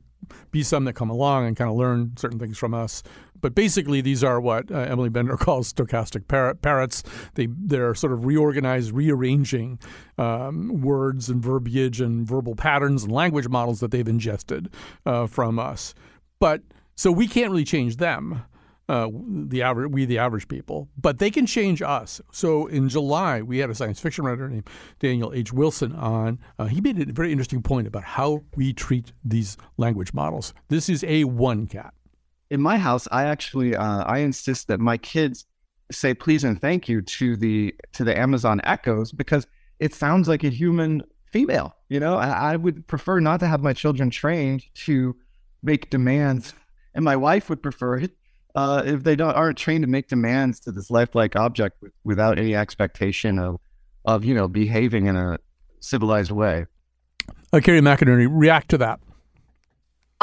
be 0.52 0.64
some 0.64 0.86
that 0.86 0.94
come 0.94 1.10
along 1.10 1.48
and 1.48 1.56
kind 1.56 1.70
of 1.70 1.76
learn 1.76 2.14
certain 2.18 2.40
things 2.40 2.58
from 2.58 2.74
us. 2.74 3.04
But 3.40 3.56
basically, 3.56 4.02
these 4.02 4.24
are 4.24 4.40
what 4.40 4.72
uh, 4.72 4.80
Emily 4.80 5.10
Bender 5.10 5.36
calls 5.38 5.74
stochastic 5.74 6.28
parrot, 6.28 6.62
parrots. 6.62 7.04
They 7.36 7.48
they're 7.50 7.96
sort 7.96 8.14
of 8.14 8.26
reorganized, 8.26 8.92
rearranging 8.92 9.80
um, 10.18 10.82
words 10.82 11.30
and 11.30 11.42
verbiage 11.42 12.02
and 12.02 12.26
verbal 12.26 12.56
patterns 12.56 13.04
and 13.04 13.12
language 13.12 13.48
models 13.48 13.80
that 13.80 13.92
they've 13.92 14.08
ingested 14.08 14.70
uh, 15.06 15.28
from 15.28 15.58
us. 15.58 15.94
But 16.40 16.62
so 16.96 17.12
we 17.12 17.28
can't 17.28 17.50
really 17.50 17.64
change 17.64 17.98
them 17.98 18.44
uh, 18.90 19.10
the 19.48 19.62
average, 19.62 19.92
we 19.92 20.06
the 20.06 20.18
average 20.18 20.48
people, 20.48 20.90
but 20.98 21.20
they 21.20 21.32
can 21.32 21.46
change 21.46 21.82
us. 21.82 22.20
So 22.32 22.68
in 22.68 22.90
July, 22.90 23.42
we 23.42 23.60
had 23.60 23.70
a 23.70 23.76
science 23.76 24.00
fiction 24.00 24.26
writer 24.26 24.50
named 24.50 24.70
Daniel 25.00 25.32
H. 25.34 25.54
Wilson 25.54 25.94
on. 25.94 26.40
Uh, 26.60 26.66
he 26.66 26.82
made 26.82 27.00
a 27.00 27.14
very 27.14 27.32
interesting 27.32 27.62
point 27.62 27.88
about 27.88 28.04
how 28.04 28.44
we 28.56 28.74
treat 28.74 29.14
these 29.24 29.56
language 29.78 30.14
models. 30.14 30.54
This 30.68 30.90
is 30.90 31.04
a 31.06 31.24
one 31.24 31.68
cat. 31.68 31.94
In 32.50 32.62
my 32.62 32.78
house, 32.78 33.08
I 33.12 33.24
actually 33.24 33.76
uh, 33.76 34.04
I 34.04 34.20
insist 34.20 34.68
that 34.68 34.80
my 34.80 34.98
kids 34.98 35.46
say 35.92 36.14
please 36.14 36.44
and 36.44 36.60
thank 36.60 36.90
you 36.90 37.02
to 37.02 37.36
the 37.36 37.74
to 37.94 38.04
the 38.04 38.18
Amazon 38.18 38.60
Echoes 38.64 39.12
because 39.12 39.48
it 39.80 39.94
sounds 39.94 40.28
like 40.28 40.44
a 40.44 40.50
human 40.50 41.02
female. 41.32 41.76
You 41.88 42.00
know, 42.00 42.18
I, 42.18 42.54
I 42.54 42.56
would 42.58 42.88
prefer 42.88 43.20
not 43.20 43.40
to 43.40 43.48
have 43.48 43.62
my 43.62 43.74
children 43.74 44.10
trained 44.10 44.64
to 44.86 45.16
make 45.64 45.90
demands, 45.90 46.54
and 46.94 47.06
my 47.06 47.16
wife 47.16 47.50
would 47.50 47.64
prefer 47.64 47.96
it 47.98 48.12
uh, 48.56 48.84
if 48.86 49.04
they 49.04 49.16
don't 49.16 49.34
aren't 49.34 49.58
trained 49.58 49.84
to 49.84 49.90
make 49.90 50.08
demands 50.08 50.60
to 50.62 50.72
this 50.72 50.90
lifelike 50.90 51.36
object 51.36 51.78
with, 51.82 51.94
without 52.04 52.38
any 52.38 52.56
expectation 52.56 53.40
of 53.40 53.60
of 54.06 54.26
you 54.26 54.34
know 54.34 54.48
behaving 54.48 55.08
in 55.08 55.16
a 55.16 55.38
civilized 55.80 56.32
way. 56.32 56.66
Uh, 57.54 57.60
Kerry 57.60 57.82
McInerney, 57.82 58.28
react 58.30 58.70
to 58.70 58.78
that. 58.80 59.00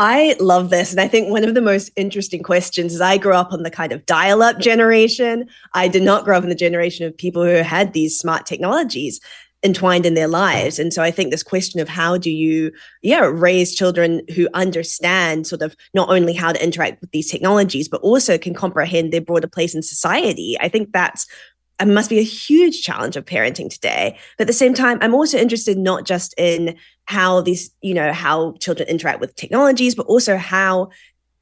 I 0.01 0.37
love 0.39 0.71
this. 0.71 0.93
And 0.93 1.01
I 1.01 1.09
think 1.09 1.29
one 1.29 1.43
of 1.43 1.57
the 1.57 1.61
most 1.61 1.91
interesting 1.97 2.41
questions 2.41 2.95
is 2.95 3.01
I 3.01 3.19
grew 3.19 3.35
up 3.35 3.53
on 3.53 3.65
the 3.65 3.71
kind 3.71 3.91
of 3.93 4.07
dial 4.07 4.43
up 4.43 4.61
generation. 4.61 5.49
I 5.75 5.89
did 5.89 6.05
not 6.05 6.25
grow 6.25 6.39
up 6.39 6.45
in 6.45 6.49
the 6.49 6.55
generation 6.55 7.05
of 7.05 7.19
people 7.19 7.43
who 7.43 7.51
had 7.65 7.93
these 7.93 8.17
smart 8.17 8.47
technologies 8.47 9.21
entwined 9.65 10.07
in 10.07 10.15
their 10.15 10.29
lives. 10.29 10.79
And 10.79 10.93
so 10.93 11.03
I 11.03 11.11
think 11.11 11.31
this 11.31 11.43
question 11.43 11.81
of 11.81 11.89
how 11.89 12.17
do 12.17 12.31
you, 12.31 12.71
yeah, 13.03 13.25
raise 13.25 13.75
children 13.75 14.23
who 14.35 14.49
understand 14.55 15.47
sort 15.47 15.63
of 15.63 15.75
not 15.95 16.11
only 16.11 16.33
how 16.33 16.53
to 16.53 16.63
interact 16.63 17.01
with 17.01 17.11
these 17.11 17.31
technologies, 17.31 17.89
but 17.89 18.01
also 18.03 18.39
can 18.39 18.55
comprehend 18.55 19.13
their 19.13 19.21
broader 19.21 19.49
place 19.49 19.75
in 19.75 19.83
society. 19.83 20.57
I 20.61 20.69
think 20.69 20.93
that's 20.93 21.27
it 21.81 21.87
must 21.87 22.11
be 22.11 22.19
a 22.19 22.25
huge 22.25 22.83
challenge 22.83 23.17
of 23.17 23.25
parenting 23.25 23.71
today. 23.71 24.19
But 24.37 24.45
at 24.45 24.47
the 24.49 24.53
same 24.53 24.75
time, 24.75 24.99
I'm 25.01 25.15
also 25.15 25.39
interested 25.39 25.79
not 25.79 26.05
just 26.05 26.35
in 26.37 26.77
how 27.05 27.41
these, 27.41 27.71
you 27.83 27.95
know, 27.95 28.13
how 28.13 28.55
children 28.59 28.89
interact 28.89 29.21
with 29.21 29.37
technologies, 29.37 29.95
but 29.95 30.07
also 30.07 30.37
how 30.37 30.91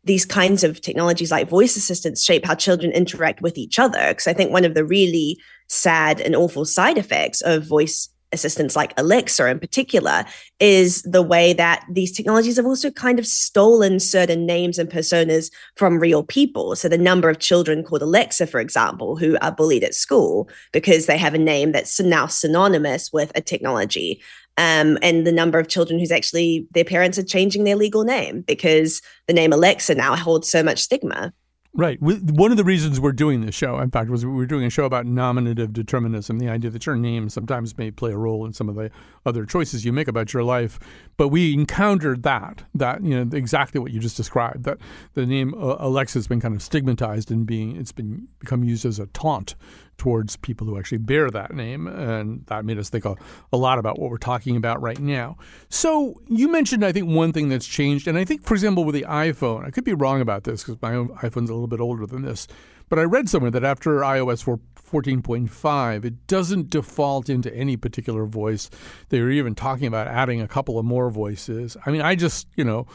these 0.05 0.25
kinds 0.25 0.63
of 0.63 0.81
technologies 0.81 1.31
like 1.31 1.49
voice 1.49 1.77
assistants 1.77 2.23
shape 2.23 2.45
how 2.45 2.55
children 2.55 2.93
interact 2.93 3.41
with 3.41 3.57
each 3.57 3.79
other. 3.79 4.09
Because 4.09 4.27
I 4.27 4.35
think 4.35 4.53
one 4.53 4.65
of 4.65 4.75
the 4.75 4.85
really 4.85 5.39
sad 5.69 6.21
and 6.21 6.37
awful 6.37 6.65
side 6.65 6.99
effects 6.99 7.41
of 7.43 7.67
voice 7.67 8.09
assistants 8.33 8.77
like 8.77 8.93
Alexa 8.97 9.47
in 9.49 9.59
particular 9.59 10.25
is 10.61 11.03
the 11.03 11.23
way 11.23 11.53
that 11.53 11.85
these 11.91 12.13
technologies 12.13 12.57
have 12.57 12.67
also 12.67 12.91
kind 12.91 13.19
of 13.19 13.27
stolen 13.27 14.01
certain 14.01 14.47
names 14.47 14.79
and 14.79 14.91
personas 14.91 15.51
from 15.77 15.99
real 15.99 16.23
people. 16.23 16.75
So 16.77 16.89
the 16.89 16.99
number 16.99 17.29
of 17.29 17.39
children 17.39 17.83
called 17.85 18.03
Alexa, 18.03 18.47
for 18.47 18.61
example, 18.61 19.17
who 19.17 19.37
are 19.41 19.53
bullied 19.53 19.85
at 19.85 19.95
school 19.95 20.49
because 20.73 21.07
they 21.07 21.19
have 21.19 21.35
a 21.35 21.39
name 21.39 21.73
that's 21.73 22.01
now 22.01 22.27
synonymous 22.27 23.13
with 23.13 23.33
a 23.35 23.41
technology. 23.41 24.21
Um, 24.59 24.99
and 25.03 25.27
the 25.27 25.33
number 25.33 25.59
of 25.59 25.69
children 25.69 25.99
who's 25.99 26.13
actually 26.13 26.67
their 26.73 26.85
parents 26.85 27.19
are 27.19 27.25
changing 27.25 27.65
their 27.65 27.77
legal 27.77 28.05
name 28.05 28.41
because 28.41 29.03
the 29.27 29.35
name 29.35 29.53
Alexa 29.53 29.95
now 29.95 30.17
holds 30.17 30.49
so 30.49 30.63
much 30.63 30.79
stigma. 30.79 31.33
Right. 31.77 32.01
One 32.01 32.51
of 32.51 32.57
the 32.57 32.65
reasons 32.65 32.99
we're 32.99 33.13
doing 33.13 33.45
this 33.45 33.55
show, 33.55 33.79
in 33.81 33.91
fact, 33.91 34.09
was 34.09 34.25
we 34.25 34.33
were 34.33 34.47
doing 34.47 34.65
a 34.65 34.71
show 34.71 34.87
about 34.87 35.05
nominative 35.05 35.75
determinism, 35.75 36.39
the 36.39 36.49
idea 36.49 36.71
that 36.71 36.87
your 36.87 36.97
name 36.97 37.29
sometimes 37.29 37.77
may 37.77 37.91
play 37.91 38.13
a 38.13 38.17
role 38.17 38.47
in 38.47 38.55
some 38.55 38.71
of 38.71 38.77
the 38.77 38.91
other 39.27 39.45
choices 39.45 39.85
you 39.85 39.93
make 39.93 40.09
about 40.09 40.33
your 40.33 40.43
life. 40.43 40.79
But 41.19 41.29
we 41.29 41.53
encountered 41.53 42.23
that, 42.23 42.63
that 42.75 43.05
you 43.05 43.23
know, 43.23 43.37
exactly 43.37 43.79
what 43.79 43.93
you 43.93 44.01
just 44.01 44.17
described. 44.17 44.65
That 44.65 44.79
the 45.13 45.27
name 45.27 45.53
uh, 45.53 45.77
Alexa 45.79 46.19
has 46.19 46.27
been 46.27 46.41
kind 46.41 46.55
of 46.55 46.63
stigmatized 46.63 47.31
and 47.31 47.47
being 47.47 47.77
it's 47.77 47.93
been 47.93 48.27
become 48.39 48.65
used 48.65 48.87
as 48.87 48.99
a 48.99 49.07
taunt 49.09 49.55
towards 49.99 50.37
people 50.37 50.67
who 50.67 50.79
actually 50.79 50.99
bear 50.99 51.31
that 51.31 51.55
name. 51.55 51.87
And 51.87 52.45
that 52.47 52.65
made 52.65 52.79
us 52.79 52.89
think 52.89 53.05
a, 53.05 53.17
a 53.53 53.57
lot 53.57 53.79
about 53.79 53.99
what 53.99 54.11
we're 54.11 54.19
talking 54.19 54.57
about 54.57 54.81
right 54.81 54.99
now. 54.99 55.37
So 55.69 56.21
you 56.29 56.49
mentioned, 56.49 56.85
I 56.85 56.93
think, 56.93 57.09
one 57.09 57.33
thing 57.33 57.49
that's 57.49 57.67
changed. 57.67 58.07
And 58.07 58.19
I 58.19 58.25
think, 58.25 58.43
for 58.45 58.55
example, 58.55 58.85
with 58.85 58.95
the 58.95 59.07
iPhone, 59.09 59.65
I 59.65 59.71
could 59.71 59.85
be 59.85 59.95
wrong 59.95 60.21
about 60.21 60.45
this 60.45 60.63
because 60.63 60.81
my 60.83 60.95
own 60.95 61.09
iPhone's 61.17 61.51
a 61.51 61.55
little 61.55 61.67
bit 61.67 61.81
older 61.81 62.07
than 62.07 62.23
this. 62.23 62.47
But 62.89 62.99
I 62.99 63.03
read 63.03 63.29
somewhere 63.29 63.51
that 63.51 63.65
after 63.65 63.99
iOS 64.01 64.43
4, 64.45 64.61
14.5, 64.91 66.05
it 66.05 66.27
doesn't 66.29 66.71
default 66.71 67.29
into 67.29 67.53
any 67.55 67.77
particular 67.77 68.27
voice. 68.27 68.71
They 69.09 69.21
were 69.21 69.31
even 69.31 69.55
talking 69.55 69.89
about 69.89 70.07
adding 70.07 70.41
a 70.41 70.47
couple 70.47 70.79
of 70.79 70.85
more 70.85 71.11
voices. 71.11 71.77
I 71.85 71.91
mean, 71.91 72.03
I 72.03 72.15
just, 72.15 72.47
you 72.55 72.63
know, 72.65 72.87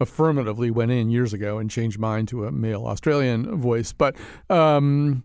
affirmatively 0.00 0.70
went 0.70 0.90
in 0.90 1.10
years 1.10 1.32
ago 1.32 1.58
and 1.58 1.70
changed 1.70 1.98
mine 1.98 2.26
to 2.26 2.44
a 2.44 2.52
male 2.52 2.86
Australian 2.86 3.60
voice. 3.60 3.92
But 3.92 4.16
um, 4.50 5.24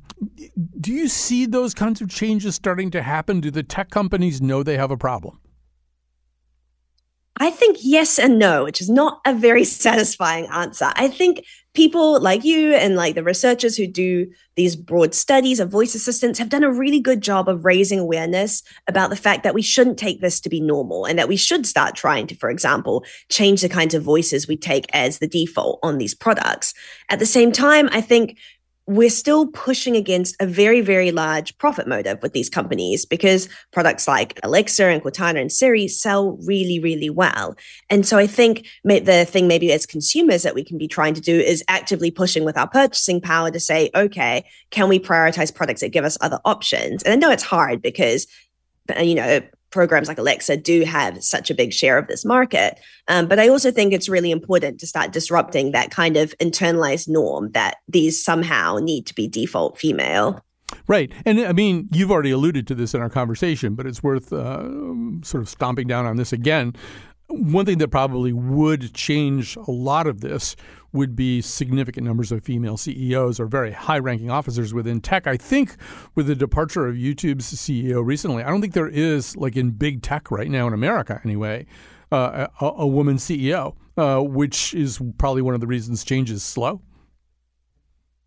do 0.79 0.91
you 0.91 1.07
see 1.07 1.45
those 1.45 1.73
kinds 1.73 2.01
of 2.01 2.09
changes 2.09 2.55
starting 2.55 2.91
to 2.91 3.01
happen? 3.01 3.39
Do 3.41 3.51
the 3.51 3.63
tech 3.63 3.89
companies 3.89 4.41
know 4.41 4.63
they 4.63 4.77
have 4.77 4.91
a 4.91 4.97
problem? 4.97 5.39
I 7.37 7.49
think 7.49 7.77
yes 7.81 8.19
and 8.19 8.37
no, 8.37 8.63
which 8.63 8.79
is 8.79 8.89
not 8.89 9.19
a 9.25 9.33
very 9.33 9.63
satisfying 9.63 10.47
answer. 10.47 10.91
I 10.95 11.07
think 11.07 11.43
people 11.73 12.19
like 12.19 12.43
you 12.43 12.73
and 12.73 12.95
like 12.95 13.15
the 13.15 13.23
researchers 13.23 13.75
who 13.75 13.87
do 13.87 14.31
these 14.55 14.75
broad 14.75 15.15
studies 15.15 15.59
of 15.59 15.69
voice 15.69 15.95
assistants 15.95 16.37
have 16.37 16.49
done 16.49 16.63
a 16.63 16.71
really 16.71 16.99
good 16.99 17.21
job 17.21 17.49
of 17.49 17.65
raising 17.65 17.97
awareness 17.97 18.61
about 18.87 19.09
the 19.09 19.15
fact 19.15 19.43
that 19.43 19.55
we 19.55 19.61
shouldn't 19.61 19.97
take 19.97 20.21
this 20.21 20.39
to 20.39 20.49
be 20.49 20.59
normal 20.59 21.05
and 21.05 21.17
that 21.17 21.27
we 21.27 21.35
should 21.35 21.65
start 21.65 21.95
trying 21.95 22.27
to, 22.27 22.35
for 22.35 22.51
example, 22.51 23.03
change 23.29 23.61
the 23.61 23.69
kinds 23.69 23.95
of 23.95 24.03
voices 24.03 24.47
we 24.47 24.55
take 24.55 24.85
as 24.93 25.17
the 25.17 25.27
default 25.27 25.79
on 25.81 25.97
these 25.97 26.13
products. 26.13 26.73
At 27.09 27.17
the 27.17 27.25
same 27.25 27.51
time, 27.51 27.89
I 27.91 28.01
think 28.01 28.37
we're 28.85 29.09
still 29.09 29.47
pushing 29.47 29.95
against 29.95 30.35
a 30.41 30.45
very, 30.45 30.81
very 30.81 31.11
large 31.11 31.57
profit 31.57 31.87
motive 31.87 32.21
with 32.21 32.33
these 32.33 32.49
companies 32.49 33.05
because 33.05 33.47
products 33.71 34.09
like 34.09 34.37
Alexa 34.43 34.85
and 34.85 35.01
Cortana 35.01 35.39
and 35.39 35.51
Siri 35.51 35.87
sell 35.87 36.37
really, 36.45 36.79
really 36.79 37.09
well. 37.09 37.55
And 37.89 38.05
so 38.05 38.17
I 38.17 38.27
think 38.27 38.67
the 38.83 39.25
thing 39.25 39.47
maybe 39.47 39.71
as 39.71 39.85
consumers 39.85 40.43
that 40.43 40.53
we 40.53 40.65
can 40.65 40.77
be 40.77 40.89
trying 40.89 41.13
to 41.13 41.21
do 41.21 41.39
is 41.39 41.63
actively 41.69 42.11
pushing 42.11 42.43
with 42.43 42.57
our 42.57 42.67
purchasing 42.67 43.21
power 43.21 43.49
to 43.51 43.59
say, 43.59 43.89
okay, 43.95 44.43
can 44.69 44.89
we 44.89 44.99
prioritize 44.99 45.55
products 45.55 45.79
that 45.79 45.89
give 45.89 46.03
us 46.03 46.17
other 46.19 46.39
options? 46.43 47.03
And 47.03 47.13
I 47.13 47.15
know 47.15 47.31
it's 47.31 47.43
hard 47.43 47.81
because, 47.81 48.27
you 48.99 49.15
know, 49.15 49.39
programs 49.73 50.07
like 50.07 50.17
Alexa 50.17 50.57
do 50.57 50.83
have 50.83 51.21
such 51.23 51.49
a 51.49 51.55
big 51.55 51.73
share 51.73 51.97
of 51.97 52.07
this 52.07 52.23
market. 52.23 52.79
Um, 53.07 53.27
but 53.27 53.39
I 53.39 53.49
also 53.49 53.71
think 53.71 53.91
it's 53.91 54.07
really 54.07 54.31
important 54.31 54.79
to 54.79 54.87
start 54.87 55.11
disrupting 55.11 55.71
that 55.71 55.91
kind 55.91 56.15
of 56.15 56.33
internalized 56.37 57.09
norm 57.09 57.51
that 57.51 57.77
these 57.87 58.23
somehow 58.23 58.77
need 58.77 59.07
to 59.07 59.15
be 59.15 59.27
default 59.27 59.77
female. 59.77 60.39
Right. 60.87 61.11
And 61.25 61.39
I 61.39 61.53
mean, 61.53 61.89
you've 61.91 62.11
already 62.11 62.31
alluded 62.31 62.67
to 62.67 62.75
this 62.75 62.93
in 62.93 63.01
our 63.01 63.09
conversation, 63.09 63.75
but 63.75 63.85
it's 63.85 64.01
worth 64.01 64.31
uh, 64.31 64.63
sort 65.23 65.41
of 65.41 65.49
stomping 65.49 65.87
down 65.87 66.05
on 66.05 66.17
this 66.17 66.31
again. 66.33 66.73
One 67.35 67.65
thing 67.65 67.79
that 67.79 67.87
probably 67.89 68.31
would 68.31 68.93
change 68.93 69.55
a 69.55 69.71
lot 69.71 70.07
of 70.07 70.21
this 70.21 70.55
would 70.91 71.15
be 71.15 71.41
significant 71.41 72.05
numbers 72.05 72.31
of 72.31 72.43
female 72.43 72.77
CEOs 72.77 73.39
or 73.39 73.47
very 73.47 73.71
high 73.71 73.97
ranking 73.97 74.29
officers 74.29 74.73
within 74.73 75.01
tech. 75.01 75.25
I 75.25 75.37
think 75.37 75.75
with 76.13 76.27
the 76.27 76.35
departure 76.35 76.87
of 76.87 76.95
YouTube's 76.95 77.51
CEO 77.55 78.05
recently, 78.05 78.43
I 78.43 78.49
don't 78.49 78.61
think 78.61 78.73
there 78.73 78.87
is, 78.87 79.35
like 79.35 79.55
in 79.55 79.71
big 79.71 80.03
tech 80.03 80.29
right 80.29 80.49
now 80.49 80.67
in 80.67 80.73
America 80.73 81.19
anyway, 81.23 81.65
uh, 82.11 82.47
a, 82.61 82.65
a, 82.65 82.87
woman 82.87 83.17
CEO, 83.17 83.75
uh, 83.97 84.19
which 84.19 84.75
is 84.75 85.01
probably 85.17 85.41
one 85.41 85.55
of 85.55 85.61
the 85.61 85.67
reasons 85.67 86.03
change 86.03 86.29
is 86.29 86.43
slow. 86.43 86.79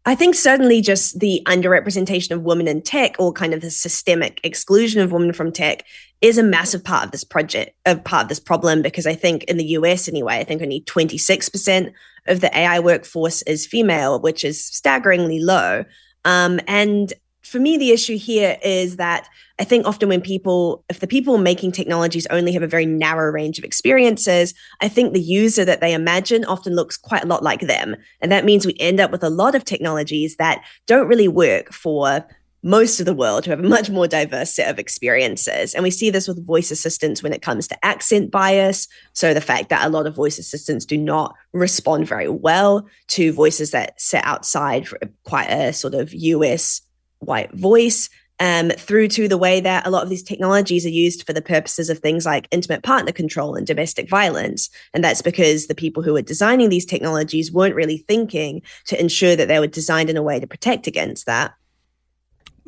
I 0.04 0.14
think 0.14 0.34
certainly 0.34 0.80
just 0.80 1.18
the 1.18 1.42
underrepresentation 1.46 2.32
of 2.32 2.42
women 2.42 2.68
in 2.68 2.82
tech 2.82 3.16
or 3.18 3.32
kind 3.32 3.54
of 3.54 3.60
the 3.60 3.70
systemic 3.70 4.40
exclusion 4.44 5.00
of 5.02 5.12
women 5.12 5.32
from 5.32 5.52
tech 5.52 5.84
is 6.20 6.38
a 6.38 6.42
massive 6.42 6.82
part 6.82 7.04
of 7.04 7.10
this 7.10 7.24
project, 7.24 7.76
a 7.84 7.96
part 7.96 8.24
of 8.24 8.28
this 8.28 8.40
problem, 8.40 8.82
because 8.82 9.06
I 9.06 9.14
think 9.14 9.44
in 9.44 9.56
the 9.56 9.64
US 9.64 10.08
anyway, 10.08 10.38
I 10.38 10.44
think 10.44 10.62
only 10.62 10.80
26% 10.82 11.92
of 12.26 12.40
the 12.40 12.56
AI 12.56 12.80
workforce 12.80 13.42
is 13.42 13.66
female, 13.66 14.20
which 14.20 14.44
is 14.44 14.64
staggeringly 14.64 15.40
low. 15.40 15.84
Um, 16.24 16.60
and 16.66 17.12
for 17.42 17.60
me, 17.60 17.76
the 17.76 17.92
issue 17.92 18.18
here 18.18 18.58
is 18.62 18.96
that 18.96 19.28
I 19.60 19.64
think 19.64 19.86
often 19.86 20.08
when 20.08 20.20
people, 20.20 20.84
if 20.88 20.98
the 20.98 21.06
people 21.06 21.38
making 21.38 21.70
technologies 21.70 22.26
only 22.26 22.52
have 22.52 22.62
a 22.62 22.66
very 22.66 22.86
narrow 22.86 23.30
range 23.30 23.58
of 23.58 23.64
experiences, 23.64 24.52
I 24.80 24.88
think 24.88 25.12
the 25.12 25.20
user 25.20 25.64
that 25.64 25.80
they 25.80 25.94
imagine 25.94 26.44
often 26.44 26.74
looks 26.74 26.96
quite 26.96 27.22
a 27.22 27.28
lot 27.28 27.44
like 27.44 27.60
them. 27.60 27.94
And 28.20 28.32
that 28.32 28.44
means 28.44 28.66
we 28.66 28.76
end 28.80 28.98
up 28.98 29.12
with 29.12 29.22
a 29.22 29.30
lot 29.30 29.54
of 29.54 29.64
technologies 29.64 30.36
that 30.36 30.64
don't 30.86 31.06
really 31.06 31.28
work 31.28 31.72
for 31.72 32.26
most 32.66 32.98
of 32.98 33.06
the 33.06 33.14
world 33.14 33.44
who 33.44 33.52
have 33.52 33.60
a 33.60 33.68
much 33.68 33.88
more 33.88 34.08
diverse 34.08 34.52
set 34.52 34.68
of 34.68 34.78
experiences. 34.78 35.72
And 35.72 35.84
we 35.84 35.90
see 35.90 36.10
this 36.10 36.26
with 36.26 36.44
voice 36.44 36.72
assistants 36.72 37.22
when 37.22 37.32
it 37.32 37.40
comes 37.40 37.68
to 37.68 37.84
accent 37.84 38.32
bias. 38.32 38.88
So, 39.12 39.32
the 39.32 39.40
fact 39.40 39.68
that 39.68 39.86
a 39.86 39.88
lot 39.88 40.06
of 40.06 40.16
voice 40.16 40.38
assistants 40.38 40.84
do 40.84 40.98
not 40.98 41.34
respond 41.52 42.08
very 42.08 42.28
well 42.28 42.86
to 43.08 43.32
voices 43.32 43.70
that 43.70 44.00
sit 44.00 44.24
outside 44.24 44.88
quite 45.22 45.48
a 45.48 45.72
sort 45.72 45.94
of 45.94 46.12
US 46.12 46.82
white 47.20 47.52
voice. 47.52 48.10
Um, 48.38 48.68
through 48.68 49.08
to 49.08 49.28
the 49.28 49.38
way 49.38 49.60
that 49.60 49.86
a 49.86 49.90
lot 49.90 50.02
of 50.02 50.10
these 50.10 50.22
technologies 50.22 50.84
are 50.84 50.90
used 50.90 51.26
for 51.26 51.32
the 51.32 51.40
purposes 51.40 51.88
of 51.88 52.00
things 52.00 52.26
like 52.26 52.46
intimate 52.50 52.82
partner 52.82 53.10
control 53.10 53.54
and 53.54 53.66
domestic 53.66 54.10
violence. 54.10 54.68
And 54.92 55.02
that's 55.02 55.22
because 55.22 55.68
the 55.68 55.74
people 55.74 56.02
who 56.02 56.12
were 56.12 56.20
designing 56.20 56.68
these 56.68 56.84
technologies 56.84 57.50
weren't 57.50 57.74
really 57.74 57.96
thinking 57.96 58.60
to 58.88 59.00
ensure 59.00 59.36
that 59.36 59.48
they 59.48 59.58
were 59.58 59.66
designed 59.66 60.10
in 60.10 60.18
a 60.18 60.22
way 60.22 60.38
to 60.38 60.46
protect 60.46 60.86
against 60.86 61.24
that. 61.24 61.54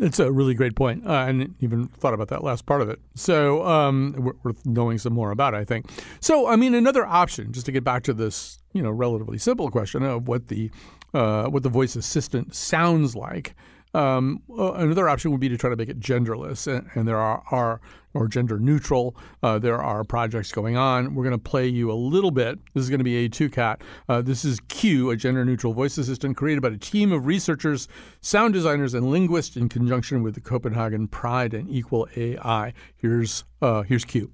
It's 0.01 0.21
a 0.21 0.31
really 0.31 0.55
great 0.55 0.77
point. 0.77 1.07
Uh, 1.07 1.13
I 1.13 1.27
hadn't 1.27 1.57
even 1.61 1.89
thought 1.89 2.15
about 2.15 2.29
that 2.29 2.45
last 2.45 2.67
part 2.67 2.83
of 2.83 2.89
it. 2.89 3.01
So, 3.15 3.67
um, 3.67 4.33
worth 4.45 4.65
knowing 4.65 4.99
some 4.99 5.13
more 5.13 5.33
about, 5.33 5.55
it, 5.55 5.57
I 5.57 5.65
think. 5.65 5.91
So, 6.21 6.47
I 6.47 6.57
mean, 6.57 6.75
another 6.75 7.05
option, 7.05 7.53
just 7.53 7.67
to 7.67 7.73
get 7.73 7.83
back 7.83 8.05
to 8.05 8.15
this, 8.15 8.61
you 8.73 8.83
know, 8.83 8.91
relatively 8.91 9.39
simple 9.39 9.71
question 9.71 10.05
of 10.05 10.29
what 10.29 10.49
the 10.49 10.71
uh, 11.15 11.47
what 11.47 11.63
the 11.63 11.69
voice 11.69 11.97
assistant 11.97 12.55
sounds 12.55 13.17
like. 13.17 13.55
Um, 13.95 14.43
another 14.57 15.09
option 15.09 15.31
would 15.31 15.41
be 15.41 15.49
to 15.49 15.57
try 15.57 15.71
to 15.71 15.77
make 15.77 15.89
it 15.89 15.99
genderless, 15.99 16.67
and, 16.67 16.89
and 16.95 17.09
there 17.09 17.17
are, 17.17 17.43
are 17.51 17.81
or 18.19 18.27
gender 18.27 18.59
neutral. 18.59 19.17
Uh, 19.43 19.59
there 19.59 19.81
are 19.81 20.03
projects 20.03 20.51
going 20.51 20.77
on. 20.77 21.15
We're 21.15 21.23
going 21.23 21.39
to 21.39 21.39
play 21.39 21.69
you 21.69 21.91
a 21.91 21.95
little 21.95 22.33
bit. 22.33 22.59
This 22.75 22.83
is 22.83 22.91
going 22.91 22.99
to 22.99 23.05
be 23.05 23.25
a 23.25 23.29
two 23.29 23.49
cat. 23.49 23.81
Uh, 24.09 24.21
this 24.21 24.45
is 24.45 24.59
Q, 24.69 25.11
a 25.11 25.17
gender 25.17 25.45
neutral 25.45 25.73
voice 25.73 25.97
assistant 25.97 26.37
created 26.37 26.61
by 26.61 26.69
a 26.69 26.77
team 26.77 27.13
of 27.13 27.27
researchers, 27.27 27.87
sound 28.21 28.55
designers, 28.55 28.93
and 28.93 29.11
linguists 29.11 29.57
in 29.57 29.69
conjunction 29.69 30.23
with 30.23 30.35
the 30.35 30.41
Copenhagen 30.41 31.07
Pride 31.07 31.55
and 31.55 31.71
Equal 31.71 32.09
AI. 32.17 32.73
Here's 32.97 33.45
uh, 33.63 33.83
here's 33.83 34.05
Q. 34.05 34.33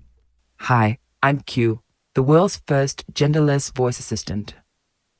Hi, 0.61 0.99
I'm 1.23 1.41
Q, 1.41 1.83
the 2.15 2.23
world's 2.23 2.63
first 2.67 3.05
genderless 3.13 3.75
voice 3.75 3.99
assistant. 3.99 4.55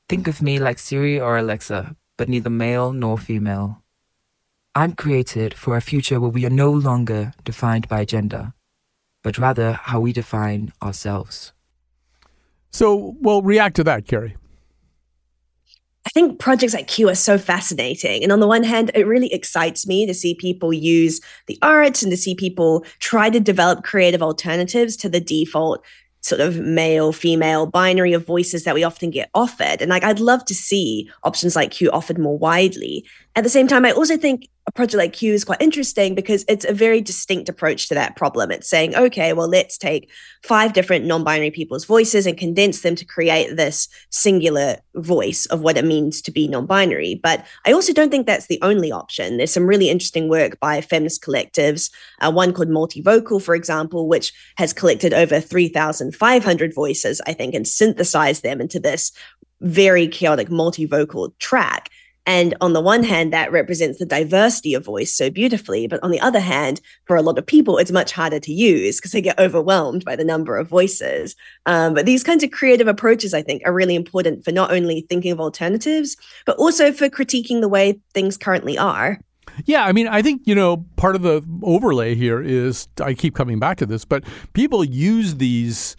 Think 0.09 0.27
of 0.27 0.41
me 0.41 0.59
like 0.59 0.79
Siri 0.79 1.19
or 1.19 1.37
Alexa, 1.37 1.95
but 2.17 2.29
neither 2.29 2.49
male 2.49 2.93
nor 2.93 3.17
female. 3.17 3.83
I'm 4.77 4.91
created 4.91 5.53
for 5.53 5.77
a 5.77 5.81
future 5.81 6.19
where 6.19 6.29
we 6.29 6.45
are 6.45 6.49
no 6.49 6.69
longer 6.69 7.31
defined 7.45 7.87
by 7.87 8.03
gender, 8.03 8.53
but 9.25 9.39
rather 9.39 9.73
how 9.73 9.99
we 9.99 10.13
define 10.13 10.71
ourselves. 10.83 11.51
So, 12.69 13.15
well, 13.19 13.41
react 13.41 13.75
to 13.77 13.83
that, 13.85 14.05
Kerry. 14.05 14.37
I 16.05 16.09
think 16.11 16.37
projects 16.37 16.75
like 16.75 16.87
Q 16.87 17.09
are 17.09 17.15
so 17.15 17.39
fascinating. 17.39 18.21
And 18.21 18.31
on 18.31 18.39
the 18.39 18.47
one 18.47 18.61
hand, 18.61 18.91
it 18.93 19.07
really 19.07 19.33
excites 19.33 19.87
me 19.87 20.05
to 20.05 20.13
see 20.13 20.35
people 20.35 20.71
use 20.71 21.21
the 21.47 21.57
arts 21.63 22.03
and 22.03 22.11
to 22.11 22.17
see 22.17 22.35
people 22.35 22.85
try 22.99 23.31
to 23.31 23.39
develop 23.39 23.83
creative 23.83 24.21
alternatives 24.21 24.95
to 24.97 25.09
the 25.09 25.19
default 25.19 25.83
sort 26.21 26.39
of 26.39 26.59
male 26.59 27.11
female 27.11 27.65
binary 27.65 28.13
of 28.13 28.27
voices 28.27 28.63
that 28.63 28.75
we 28.75 28.83
often 28.83 29.11
get 29.11 29.29
offered 29.35 29.79
and 29.79 29.91
like 29.91 30.03
i'd 30.03 30.19
love 30.19 30.43
to 30.43 30.55
see 30.55 31.07
options 31.21 31.55
like 31.55 31.69
q 31.69 31.91
offered 31.91 32.17
more 32.17 32.35
widely 32.35 33.05
at 33.35 33.43
the 33.43 33.49
same 33.49 33.67
time 33.67 33.85
i 33.85 33.91
also 33.91 34.17
think 34.17 34.49
a 34.67 34.71
project 34.71 34.97
like 34.97 35.13
Q 35.13 35.33
is 35.33 35.45
quite 35.45 35.61
interesting 35.61 36.15
because 36.15 36.43
it's 36.47 36.65
a 36.65 36.73
very 36.73 36.99
distinct 36.99 37.49
approach 37.49 37.87
to 37.87 37.93
that 37.93 38.15
problem. 38.15 38.49
It's 38.49 38.67
saying, 38.67 38.95
okay, 38.95 39.31
well, 39.33 39.47
let's 39.47 39.77
take 39.77 40.09
five 40.43 40.73
different 40.73 41.05
non 41.05 41.23
binary 41.23 41.51
people's 41.51 41.85
voices 41.85 42.25
and 42.25 42.35
condense 42.37 42.81
them 42.81 42.95
to 42.95 43.05
create 43.05 43.55
this 43.55 43.87
singular 44.09 44.77
voice 44.95 45.45
of 45.47 45.61
what 45.61 45.77
it 45.77 45.85
means 45.85 46.19
to 46.23 46.31
be 46.31 46.47
non 46.47 46.65
binary. 46.65 47.19
But 47.21 47.45
I 47.65 47.73
also 47.73 47.93
don't 47.93 48.09
think 48.09 48.25
that's 48.25 48.47
the 48.47 48.59
only 48.63 48.91
option. 48.91 49.37
There's 49.37 49.53
some 49.53 49.67
really 49.67 49.89
interesting 49.89 50.29
work 50.29 50.59
by 50.59 50.81
feminist 50.81 51.23
collectives, 51.23 51.91
uh, 52.21 52.31
one 52.31 52.51
called 52.51 52.69
Multivocal, 52.69 53.41
for 53.41 53.53
example, 53.53 54.07
which 54.07 54.33
has 54.57 54.73
collected 54.73 55.13
over 55.13 55.39
3,500 55.39 56.73
voices, 56.73 57.21
I 57.27 57.33
think, 57.33 57.53
and 57.53 57.67
synthesized 57.67 58.41
them 58.41 58.61
into 58.61 58.79
this 58.79 59.11
very 59.61 60.07
chaotic 60.07 60.49
multivocal 60.49 61.37
track 61.39 61.89
and 62.25 62.55
on 62.59 62.73
the 62.73 62.81
one 62.81 63.03
hand, 63.03 63.31
that 63.33 63.51
represents 63.51 63.99
the 63.99 64.05
diversity 64.05 64.73
of 64.73 64.83
voice 64.83 65.13
so 65.13 65.29
beautifully. 65.29 65.87
But 65.87 66.01
on 66.03 66.11
the 66.11 66.19
other 66.19 66.39
hand, 66.39 66.81
for 67.05 67.15
a 67.15 67.21
lot 67.21 67.37
of 67.37 67.45
people, 67.45 67.77
it's 67.77 67.91
much 67.91 68.11
harder 68.11 68.39
to 68.39 68.53
use 68.53 68.97
because 68.97 69.11
they 69.11 69.21
get 69.21 69.39
overwhelmed 69.39 70.03
by 70.03 70.15
the 70.15 70.23
number 70.23 70.57
of 70.57 70.67
voices. 70.67 71.35
Um, 71.65 71.93
but 71.93 72.05
these 72.05 72.23
kinds 72.23 72.43
of 72.43 72.51
creative 72.51 72.87
approaches, 72.87 73.33
I 73.33 73.41
think, 73.41 73.61
are 73.65 73.73
really 73.73 73.95
important 73.95 74.43
for 74.43 74.51
not 74.51 74.71
only 74.71 75.01
thinking 75.01 75.31
of 75.31 75.39
alternatives, 75.39 76.17
but 76.45 76.57
also 76.57 76.91
for 76.91 77.09
critiquing 77.09 77.61
the 77.61 77.69
way 77.69 77.99
things 78.13 78.37
currently 78.37 78.77
are. 78.77 79.19
Yeah, 79.65 79.85
I 79.85 79.91
mean, 79.91 80.07
I 80.07 80.21
think, 80.21 80.41
you 80.45 80.55
know, 80.55 80.85
part 80.97 81.15
of 81.15 81.21
the 81.21 81.41
overlay 81.61 82.15
here 82.15 82.41
is 82.41 82.87
I 82.99 83.13
keep 83.13 83.35
coming 83.35 83.59
back 83.59 83.77
to 83.77 83.85
this, 83.85 84.03
but 84.03 84.23
people 84.53 84.83
use 84.83 85.35
these 85.35 85.95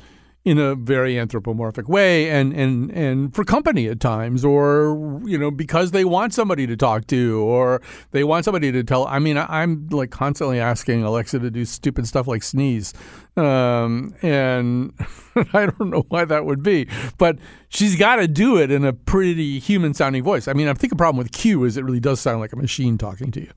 in 0.47 0.59
a 0.59 0.77
very 0.77 1.19
anthropomorphic 1.19 1.89
way 1.89 2.31
and 2.31 2.53
and 2.53 2.89
and 2.93 3.35
for 3.35 3.45
company 3.45 3.89
at 3.89 3.99
times 3.99 4.45
or 4.45 5.21
you 5.25 5.37
know 5.37 5.51
because 5.51 5.91
they 5.91 6.05
want 6.05 6.33
somebody 6.33 6.69
to 6.69 6.77
talk 6.77 7.05
to 7.09 7.41
or 7.41 7.83
they 8.13 8.23
want 8.23 8.45
somebody 8.45 8.71
to 8.71 8.85
tell 8.85 9.09
i 9.09 9.19
mean 9.19 9.37
I, 9.37 9.65
am 9.65 9.89
like 9.91 10.11
constantly 10.13 10.61
asking 10.61 11.03
alexa 11.03 11.41
to 11.41 11.51
do 11.51 11.65
stupid 11.65 12.07
stuff 12.07 12.29
like 12.29 12.45
sneeze 12.45 12.95
um, 13.37 14.15
and 14.23 14.93
i 15.53 15.67
don't 15.67 15.91
know 15.91 16.05
why 16.11 16.25
that 16.25 16.47
would 16.47 16.63
be 16.63 16.87
but 17.19 17.39
she's 17.69 17.97
got 17.97 18.17
to 18.17 18.29
do 18.29 18.57
it 18.57 18.71
in 18.71 18.85
a 18.85 18.93
pretty 18.93 19.59
human 19.59 19.95
sounding 19.95 20.23
voice. 20.23 20.47
I 20.47 20.53
mean 20.53 20.69
i 20.69 20.75
think 20.75 20.93
the 20.93 20.97
problem 20.97 21.19
with 21.19 21.33
q 21.33 21.65
is 21.65 21.77
it 21.77 21.85
really 21.85 21.99
does 21.99 22.21
sound 22.21 22.39
like 22.39 22.53
a 22.53 22.57
machine 22.57 22.99
talking 22.99 23.33
to 23.33 23.41
you 23.41 23.51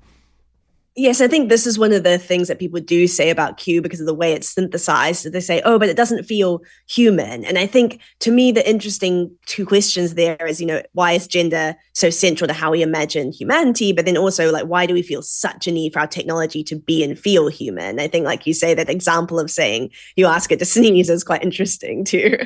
Yes, 1.00 1.22
I 1.22 1.30
think 1.30 1.48
this 1.48 1.66
is 1.66 1.80
one 1.80 1.94
of 1.94 2.04
the 2.04 2.18
things 2.18 2.50
that 2.50 2.60
people 2.60 2.82
do 2.82 3.08
say 3.08 3.30
about 3.30 3.56
Q 3.56 3.82
because 3.82 4.02
of 4.02 4.06
the 4.06 4.14
way 4.14 4.34
it's 4.34 4.50
synthesized. 4.50 5.32
They 5.32 5.40
say, 5.40 5.62
oh, 5.64 5.80
but 5.80 5.88
it 5.88 5.96
doesn't 5.96 6.26
feel 6.26 6.62
human. 6.90 7.46
And 7.46 7.58
I 7.58 7.68
think 7.68 8.02
to 8.20 8.32
me, 8.32 8.52
the 8.52 8.70
interesting 8.70 9.34
two 9.46 9.66
questions 9.66 10.16
there 10.16 10.36
is, 10.46 10.60
you 10.60 10.68
know, 10.68 10.82
why 10.92 11.14
is 11.14 11.26
gender 11.26 11.74
so 11.94 12.10
central 12.10 12.50
to 12.50 12.54
how 12.54 12.72
we 12.72 12.82
imagine 12.82 13.32
humanity? 13.32 13.94
But 13.94 14.08
then 14.08 14.18
also, 14.18 14.52
like, 14.52 14.66
why 14.66 14.86
do 14.86 14.94
we 14.94 15.02
feel 15.02 15.22
such 15.22 15.68
a 15.68 15.72
need 15.72 15.94
for 15.94 16.00
our 16.00 16.08
technology 16.08 16.66
to 16.66 16.76
be 16.76 17.02
and 17.02 17.18
feel 17.18 17.48
human? 17.48 17.98
I 17.98 18.10
think, 18.10 18.26
like 18.26 18.46
you 18.46 18.54
say, 18.54 18.74
that 18.74 18.90
example 18.90 19.40
of 19.40 19.50
saying 19.50 19.92
you 20.18 20.26
ask 20.26 20.52
it 20.52 20.60
to 20.60 20.66
sneeze 20.76 21.10
is 21.10 21.24
quite 21.24 21.44
interesting 21.44 22.04
too. 22.04 22.40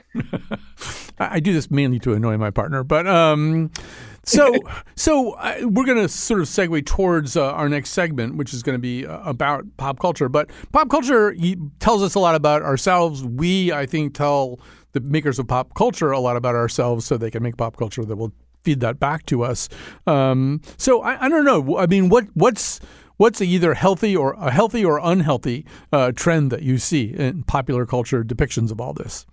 I 1.18 1.40
do 1.40 1.54
this 1.54 1.72
mainly 1.72 1.98
to 2.02 2.14
annoy 2.14 2.38
my 2.38 2.52
partner, 2.52 2.84
but 2.84 3.08
um, 3.08 3.72
so, 4.24 4.54
so 4.96 5.32
uh, 5.34 5.56
we're 5.62 5.86
going 5.86 5.98
to 5.98 6.10
sort 6.10 6.42
of 6.42 6.48
segue 6.48 6.86
towards 6.86 7.36
uh, 7.38 7.52
our 7.52 7.70
next 7.70 7.92
segment, 7.92 8.36
which 8.36 8.54
is 8.54 8.64
going 8.64 8.76
to 8.76 8.82
be 8.82 9.06
uh, 9.06 9.20
about 9.24 9.66
pop 9.78 10.00
culture. 10.00 10.30
But 10.30 10.50
pop 10.72 10.90
culture 10.90 11.36
tells 11.80 12.04
us 12.04 12.16
a 12.16 12.20
lot 12.20 12.36
about 12.36 12.62
ourselves. 12.62 13.24
We, 13.24 13.72
I 13.72 13.86
think, 13.86 14.14
tell 14.14 14.60
the 14.94 15.00
makers 15.02 15.40
of 15.40 15.48
pop 15.48 15.74
culture 15.76 16.12
a 16.12 16.20
lot 16.20 16.38
about 16.38 16.56
ourselves, 16.56 17.06
so 17.06 17.18
they 17.18 17.32
can 17.32 17.44
make 17.44 17.58
pop 17.58 17.78
culture 17.78 18.06
that 18.06 18.16
will 18.16 18.34
feed 18.64 18.80
that 18.80 19.00
back 19.00 19.26
to 19.28 19.44
us. 19.44 19.70
Um, 20.08 20.62
so 20.78 21.02
I, 21.02 21.26
I, 21.26 21.30
don't 21.30 21.46
know. 21.46 21.78
I 21.78 21.86
mean, 21.86 22.10
what 22.10 22.26
what's 22.34 22.80
what's 23.18 23.42
either 23.42 23.74
healthy 23.74 24.16
or 24.16 24.34
a 24.34 24.52
healthy 24.52 24.86
or 24.86 25.00
unhealthy 25.04 25.66
uh, 25.92 26.12
trend 26.14 26.52
that 26.52 26.62
you 26.62 26.78
see 26.78 27.14
in 27.14 27.44
popular 27.44 27.86
culture 27.86 28.24
depictions 28.24 28.72
of 28.72 28.80
all 28.80 28.94
this? 28.94 29.26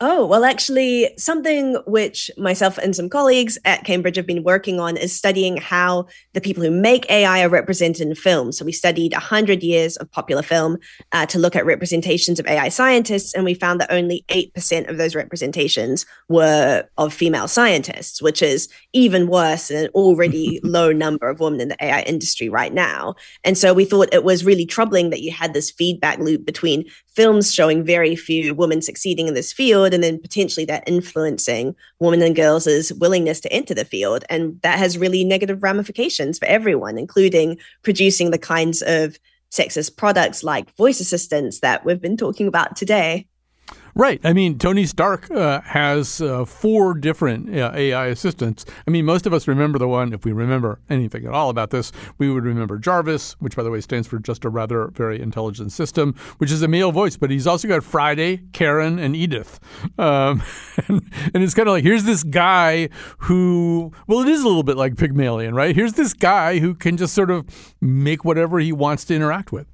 Oh, 0.00 0.24
well, 0.26 0.44
actually, 0.44 1.10
something 1.18 1.74
which 1.84 2.30
myself 2.38 2.78
and 2.78 2.94
some 2.94 3.08
colleagues 3.08 3.58
at 3.64 3.82
Cambridge 3.82 4.14
have 4.14 4.28
been 4.28 4.44
working 4.44 4.78
on 4.78 4.96
is 4.96 5.12
studying 5.12 5.56
how 5.56 6.06
the 6.34 6.40
people 6.40 6.62
who 6.62 6.70
make 6.70 7.10
AI 7.10 7.42
are 7.42 7.48
represented 7.48 8.06
in 8.06 8.14
film. 8.14 8.52
So 8.52 8.64
we 8.64 8.70
studied 8.70 9.12
100 9.12 9.60
years 9.64 9.96
of 9.96 10.08
popular 10.12 10.42
film 10.42 10.78
uh, 11.10 11.26
to 11.26 11.40
look 11.40 11.56
at 11.56 11.66
representations 11.66 12.38
of 12.38 12.46
AI 12.46 12.68
scientists, 12.68 13.34
and 13.34 13.44
we 13.44 13.54
found 13.54 13.80
that 13.80 13.90
only 13.90 14.24
8% 14.28 14.88
of 14.88 14.98
those 14.98 15.16
representations 15.16 16.06
were 16.28 16.84
of 16.96 17.12
female 17.12 17.48
scientists, 17.48 18.22
which 18.22 18.40
is 18.40 18.68
even 18.92 19.26
worse 19.26 19.66
than 19.66 19.86
an 19.86 19.90
already 19.96 20.60
low 20.62 20.92
number 20.92 21.28
of 21.28 21.40
women 21.40 21.60
in 21.60 21.68
the 21.70 21.84
AI 21.84 22.02
industry 22.02 22.48
right 22.48 22.72
now. 22.72 23.16
And 23.42 23.58
so 23.58 23.74
we 23.74 23.84
thought 23.84 24.14
it 24.14 24.22
was 24.22 24.44
really 24.44 24.64
troubling 24.64 25.10
that 25.10 25.22
you 25.22 25.32
had 25.32 25.54
this 25.54 25.72
feedback 25.72 26.20
loop 26.20 26.46
between 26.46 26.84
films 27.08 27.52
showing 27.52 27.84
very 27.84 28.14
few 28.14 28.54
women 28.54 28.80
succeeding 28.80 29.26
in 29.26 29.34
this 29.34 29.52
field 29.52 29.87
and 29.94 30.02
then 30.02 30.18
potentially 30.18 30.64
that 30.66 30.84
influencing 30.86 31.74
women 32.00 32.22
and 32.22 32.36
girls' 32.36 32.92
willingness 32.94 33.40
to 33.40 33.52
enter 33.52 33.74
the 33.74 33.84
field. 33.84 34.24
And 34.28 34.60
that 34.62 34.78
has 34.78 34.98
really 34.98 35.24
negative 35.24 35.62
ramifications 35.62 36.38
for 36.38 36.46
everyone 36.46 36.98
including 36.98 37.58
producing 37.82 38.30
the 38.30 38.38
kinds 38.38 38.82
of 38.82 39.18
sexist 39.50 39.96
products 39.96 40.44
like 40.44 40.74
voice 40.76 41.00
assistants 41.00 41.60
that 41.60 41.84
we've 41.84 42.00
been 42.00 42.16
talking 42.16 42.46
about 42.46 42.76
today 42.76 43.26
Right. 43.94 44.20
I 44.24 44.32
mean, 44.32 44.58
Tony 44.58 44.86
Stark 44.86 45.30
uh, 45.30 45.60
has 45.62 46.20
uh, 46.20 46.44
four 46.44 46.94
different 46.94 47.54
uh, 47.54 47.72
AI 47.74 48.06
assistants. 48.06 48.64
I 48.86 48.90
mean, 48.90 49.04
most 49.04 49.26
of 49.26 49.32
us 49.32 49.48
remember 49.48 49.78
the 49.78 49.88
one, 49.88 50.12
if 50.12 50.24
we 50.24 50.32
remember 50.32 50.80
anything 50.88 51.24
at 51.26 51.32
all 51.32 51.50
about 51.50 51.70
this, 51.70 51.92
we 52.18 52.30
would 52.30 52.44
remember 52.44 52.78
Jarvis, 52.78 53.32
which, 53.40 53.56
by 53.56 53.62
the 53.62 53.70
way, 53.70 53.80
stands 53.80 54.06
for 54.06 54.18
just 54.18 54.44
a 54.44 54.48
rather 54.48 54.88
very 54.88 55.20
intelligent 55.20 55.72
system, 55.72 56.14
which 56.38 56.50
is 56.50 56.62
a 56.62 56.68
male 56.68 56.92
voice. 56.92 57.16
But 57.16 57.30
he's 57.30 57.46
also 57.46 57.68
got 57.68 57.82
Friday, 57.82 58.38
Karen, 58.52 58.98
and 58.98 59.16
Edith. 59.16 59.58
Um, 59.98 60.42
and, 60.88 61.02
and, 61.34 61.42
it's 61.42 61.54
kind 61.54 61.68
of 61.68 61.72
like 61.72 61.84
here's 61.84 62.04
this 62.04 62.22
guy 62.22 62.88
who, 63.18 63.92
well, 64.06 64.20
it 64.20 64.28
is 64.28 64.42
a 64.42 64.46
little 64.46 64.62
bit 64.62 64.76
like 64.76 64.96
Pygmalion, 64.96 65.54
right? 65.54 65.74
Here's 65.74 65.94
this 65.94 66.14
guy 66.14 66.58
who 66.58 66.74
can 66.74 66.96
just 66.96 67.14
sort 67.14 67.30
of 67.30 67.46
make 67.80 68.24
whatever 68.24 68.58
he 68.58 68.72
wants 68.72 69.04
to 69.06 69.14
interact 69.14 69.52
with. 69.52 69.66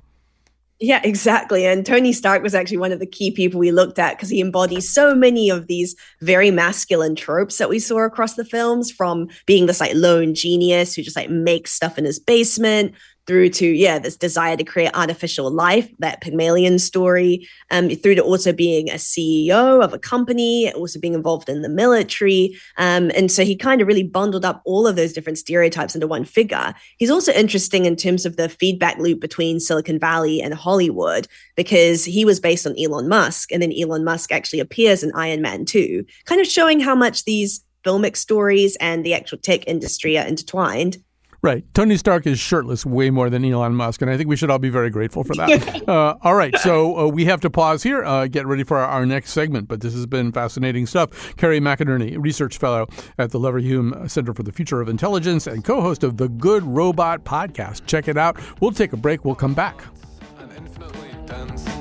Yeah, 0.81 1.01
exactly. 1.05 1.65
And 1.67 1.87
Tony 1.87 2.13
Stark 2.13 2.43
was 2.43 2.55
actually 2.55 2.79
one 2.79 2.91
of 2.91 2.99
the 2.99 3.07
key 3.07 3.31
people 3.31 3.61
we 3.61 3.71
looked 3.71 3.99
at 3.99 4.17
because 4.17 4.29
he 4.29 4.41
embodies 4.41 4.93
so 4.93 5.15
many 5.15 5.49
of 5.49 5.69
these 5.69 5.95
very 6.21 6.51
masculine 6.51 7.15
tropes 7.15 7.59
that 7.59 7.69
we 7.69 7.79
saw 7.79 8.05
across 8.05 8.35
the 8.35 8.45
films 8.45 8.91
from 8.91 9.29
being 9.47 9.67
this 9.67 9.81
like 9.81 9.95
lone 9.95 10.35
genius 10.35 10.95
who 10.95 11.03
just 11.03 11.17
like 11.17 11.31
makes 11.31 11.73
stuff 11.73 11.97
in 11.97 12.05
his 12.05 12.19
basement 12.19 12.93
through 13.27 13.49
to 13.49 13.67
yeah 13.67 13.99
this 13.99 14.17
desire 14.17 14.57
to 14.57 14.65
create 14.65 14.91
artificial 14.95 15.51
life 15.51 15.89
that 15.99 16.21
pygmalion 16.21 16.79
story 16.79 17.47
um, 17.71 17.89
through 17.91 18.15
to 18.15 18.23
also 18.23 18.53
being 18.53 18.91
a 18.91 18.95
ceo 18.95 19.83
of 19.83 19.93
a 19.93 19.99
company 19.99 20.73
also 20.73 21.01
being 21.01 21.15
involved 21.15 21.49
in 21.49 21.63
the 21.63 21.69
military 21.69 22.57
um, 22.79 23.11
and 23.15 23.31
so 23.31 23.45
he 23.45 23.57
kind 23.57 23.81
of 23.81 23.89
really 23.89 24.03
bundled 24.03 24.45
up 24.45 24.63
all 24.65 24.87
of 24.87 24.97
those 24.97 25.13
different 25.13 25.39
stereotypes 25.39 25.95
into 25.95 26.07
one 26.07 26.25
figure. 26.25 26.75
He's 26.99 27.11
also 27.11 27.33
interesting 27.33 27.85
in 27.85 27.97
terms 27.97 28.27
of 28.27 28.37
the 28.37 28.49
feedback 28.49 28.99
loop 28.99 29.21
between 29.21 29.61
silicon 29.61 29.99
valley 29.99 30.41
and 30.41 30.55
hollywood 30.55 31.27
because 31.57 32.05
he 32.05 32.25
was 32.25 32.41
based 32.41 32.67
on 32.67 32.79
elon 32.79 33.09
musk 33.09 33.53
and 33.53 33.63
then 33.63 33.73
elon 33.79 34.05
musk 34.05 34.33
actually 34.33 34.61
appears 34.61 35.03
in 35.03 35.13
iron 35.15 35.41
man 35.41 35.65
2 35.65 36.05
kind 36.25 36.41
of 36.41 36.47
showing 36.47 36.81
how 36.81 36.95
much 36.95 37.25
these 37.25 37.65
filmic 37.85 38.17
stories 38.17 38.77
and 38.77 39.05
the 39.05 39.15
actual 39.15 39.39
tech 39.39 39.67
industry 39.67 40.19
are 40.19 40.27
intertwined 40.27 40.99
Right. 41.45 41.63
Tony 41.75 41.99
Stark 41.99 42.27
is 42.27 42.41
shirtless 42.41 42.87
way 42.87 43.11
more 43.11 43.29
than 43.29 43.45
Elon 43.45 43.75
Musk, 43.75 44.01
and 44.01 44.11
I 44.11 44.17
think 44.17 44.31
we 44.31 44.37
should 44.37 44.49
all 44.49 44.59
be 44.59 44.71
very 44.71 44.89
grateful 44.89 45.25
for 45.25 45.35
that. 45.35 45.87
uh, 45.89 46.17
all 46.23 46.35
right. 46.35 46.57
So 46.61 46.99
uh, 46.99 47.07
we 47.09 47.27
have 47.27 47.43
to 47.43 47.51
pause 47.51 47.83
here, 47.83 48.03
uh, 48.03 48.29
get 48.29 48.47
ready 48.47 48.65
for 48.65 48.79
our, 48.79 48.89
our, 48.89 49.05
next 49.05 49.33
segment, 49.33 49.69
but 49.69 49.83
this 49.83 49.93
has 49.93 50.07
been 50.07 50.33
fascinating 50.33 50.87
stuff. 50.87 51.37
Kerry 51.37 51.61
McInerney, 51.61 52.17
Research 52.19 52.57
Fellow 52.57 52.87
at 53.19 53.31
the 53.31 53.39
Leverhulme 53.39 54.11
Center 54.11 54.33
for 54.33 54.43
the 54.43 54.53
Future 54.53 54.81
of 54.81 54.89
Intelligence 54.89 55.47
and 55.47 55.63
co 55.63 55.83
host 55.83 56.03
of 56.03 56.17
the 56.17 56.31
Good 56.31 56.63
Robot 56.63 57.25
podcast. 57.25 57.85
Check 57.85 58.09
it 58.09 58.17
out. 58.17 58.39
We'll 58.63 58.73
take 58.73 58.95
a 58.95 58.97
break. 58.97 59.27
We'll 59.27 59.35
come 59.35 59.53
back. 59.53 59.85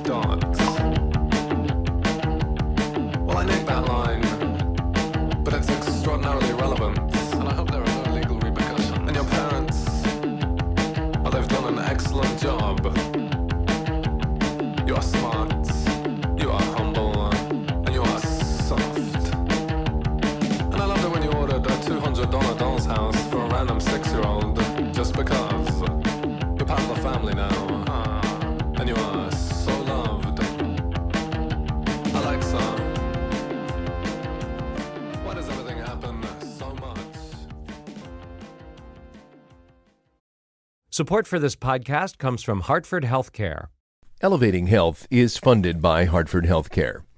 Well, 0.06 0.53
soft. 18.78 19.34
And 20.72 20.74
I 20.74 20.86
love 20.86 21.04
it 21.04 21.10
when 21.10 21.22
you 21.22 21.30
ordered 21.30 21.64
a 21.66 21.68
$200 21.68 22.58
doll's 22.58 22.86
house 22.86 23.30
for 23.30 23.38
a 23.44 23.48
random 23.48 23.80
six 23.80 24.08
year 24.12 24.22
old 24.26 24.56
just 24.94 25.14
because. 25.14 25.80
You're 26.56 26.66
part 26.66 26.80
of 26.80 26.88
the 26.88 27.00
family 27.02 27.34
now, 27.34 28.74
and 28.78 28.88
you 28.88 28.94
are 28.94 29.30
so 29.32 29.82
loved. 29.82 30.38
Alexa, 32.14 32.58
why 35.24 35.34
does 35.34 35.48
everything 35.48 35.78
happen 35.78 36.22
so 36.58 36.72
much? 36.74 36.98
Support 40.90 41.26
for 41.26 41.38
this 41.38 41.56
podcast 41.56 42.18
comes 42.18 42.42
from 42.42 42.60
Hartford 42.62 43.04
Healthcare. 43.04 43.66
Elevating 44.20 44.68
Health 44.68 45.06
is 45.10 45.36
funded 45.36 45.82
by 45.82 46.04
Hartford 46.06 46.46
Healthcare. 46.46 47.02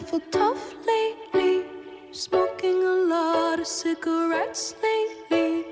Awful 0.00 0.20
tough 0.30 0.74
lately, 0.86 1.64
smoking 2.10 2.82
a 2.82 2.96
lot 3.14 3.60
of 3.60 3.66
cigarettes 3.66 4.74
lately, 4.82 5.66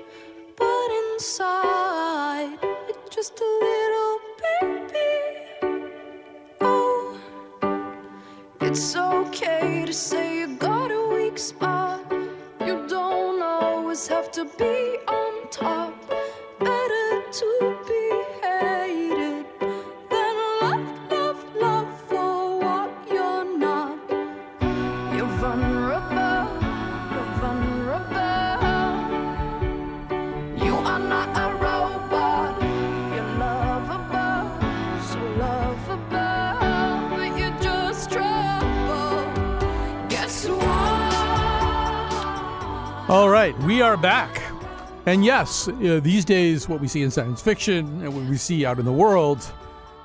but 0.55 0.89
inside 1.03 2.59
it's 2.87 3.15
just 3.15 3.41
a 3.41 3.51
little 3.65 4.19
baby. 4.43 5.81
Oh, 6.61 7.19
it's 8.61 8.95
okay 8.95 9.83
to 9.87 9.93
say 9.93 10.38
And 45.09 45.25
yes, 45.25 45.67
uh, 45.67 45.99
these 46.03 46.23
days, 46.23 46.69
what 46.69 46.79
we 46.79 46.87
see 46.87 47.01
in 47.01 47.09
science 47.09 47.41
fiction 47.41 48.03
and 48.03 48.15
what 48.15 48.25
we 48.25 48.37
see 48.37 48.63
out 48.63 48.77
in 48.77 48.85
the 48.85 48.91
world, 48.91 49.43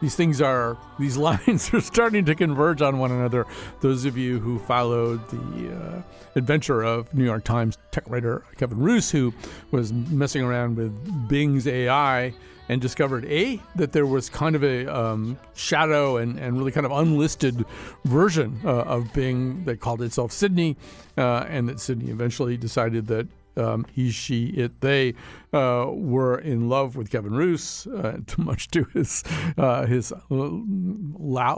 these 0.01 0.17
things 0.17 0.41
are, 0.41 0.79
these 0.99 1.17
lines 1.29 1.75
are 1.75 1.83
starting 1.83 2.25
to 2.25 2.35
converge 2.35 2.81
on 2.81 2.99
one 2.99 3.13
another. 3.13 3.47
Those 3.83 4.07
of 4.07 4.17
you 4.17 4.39
who 4.41 4.59
followed 4.61 5.21
the 5.29 5.77
uh, 5.77 6.03
adventure 6.37 6.83
of 6.83 7.13
New 7.13 7.23
York 7.23 7.45
Times 7.45 7.77
tech 7.91 8.05
writer 8.09 8.47
Kevin 8.57 8.79
Roose, 8.79 9.11
who 9.11 9.35
was 9.73 9.93
messing 9.93 10.43
around 10.43 10.79
with 10.79 11.29
Bing's 11.29 11.67
AI 11.67 12.33
and 12.71 12.81
discovered 12.81 13.27
A, 13.27 13.61
that 13.77 13.93
there 13.93 14.07
was 14.07 14.31
kind 14.31 14.57
of 14.57 14.65
a 14.65 14.87
um, 14.87 15.39
shadow 15.53 16.17
and, 16.17 16.39
and 16.39 16.57
really 16.57 16.73
kind 16.73 16.87
of 16.87 16.93
unlisted 16.93 17.67
version 18.07 18.59
uh, 18.65 18.85
of 18.85 19.13
Bing 19.13 19.67
that 19.67 19.81
called 19.81 20.01
itself 20.01 20.33
Sydney, 20.33 20.79
uh, 21.19 21.45
and 21.47 21.69
that 21.69 21.79
Sydney 21.79 22.11
eventually 22.11 22.57
decided 22.57 23.09
that 23.09 23.29
um, 23.57 23.87
he, 23.93 24.11
she, 24.11 24.47
it, 24.47 24.81
they 24.81 25.15
uh, 25.53 25.87
were 25.91 26.39
in 26.39 26.69
love 26.69 26.97
with 26.97 27.11
Kevin 27.11 27.33
Roose, 27.33 27.87
uh, 27.87 28.19
too 28.27 28.43
much 28.43 28.69
to 28.69 28.85
his 28.93 29.23
uh, 29.57 29.87
his 29.87 30.13
lo- 30.31 30.65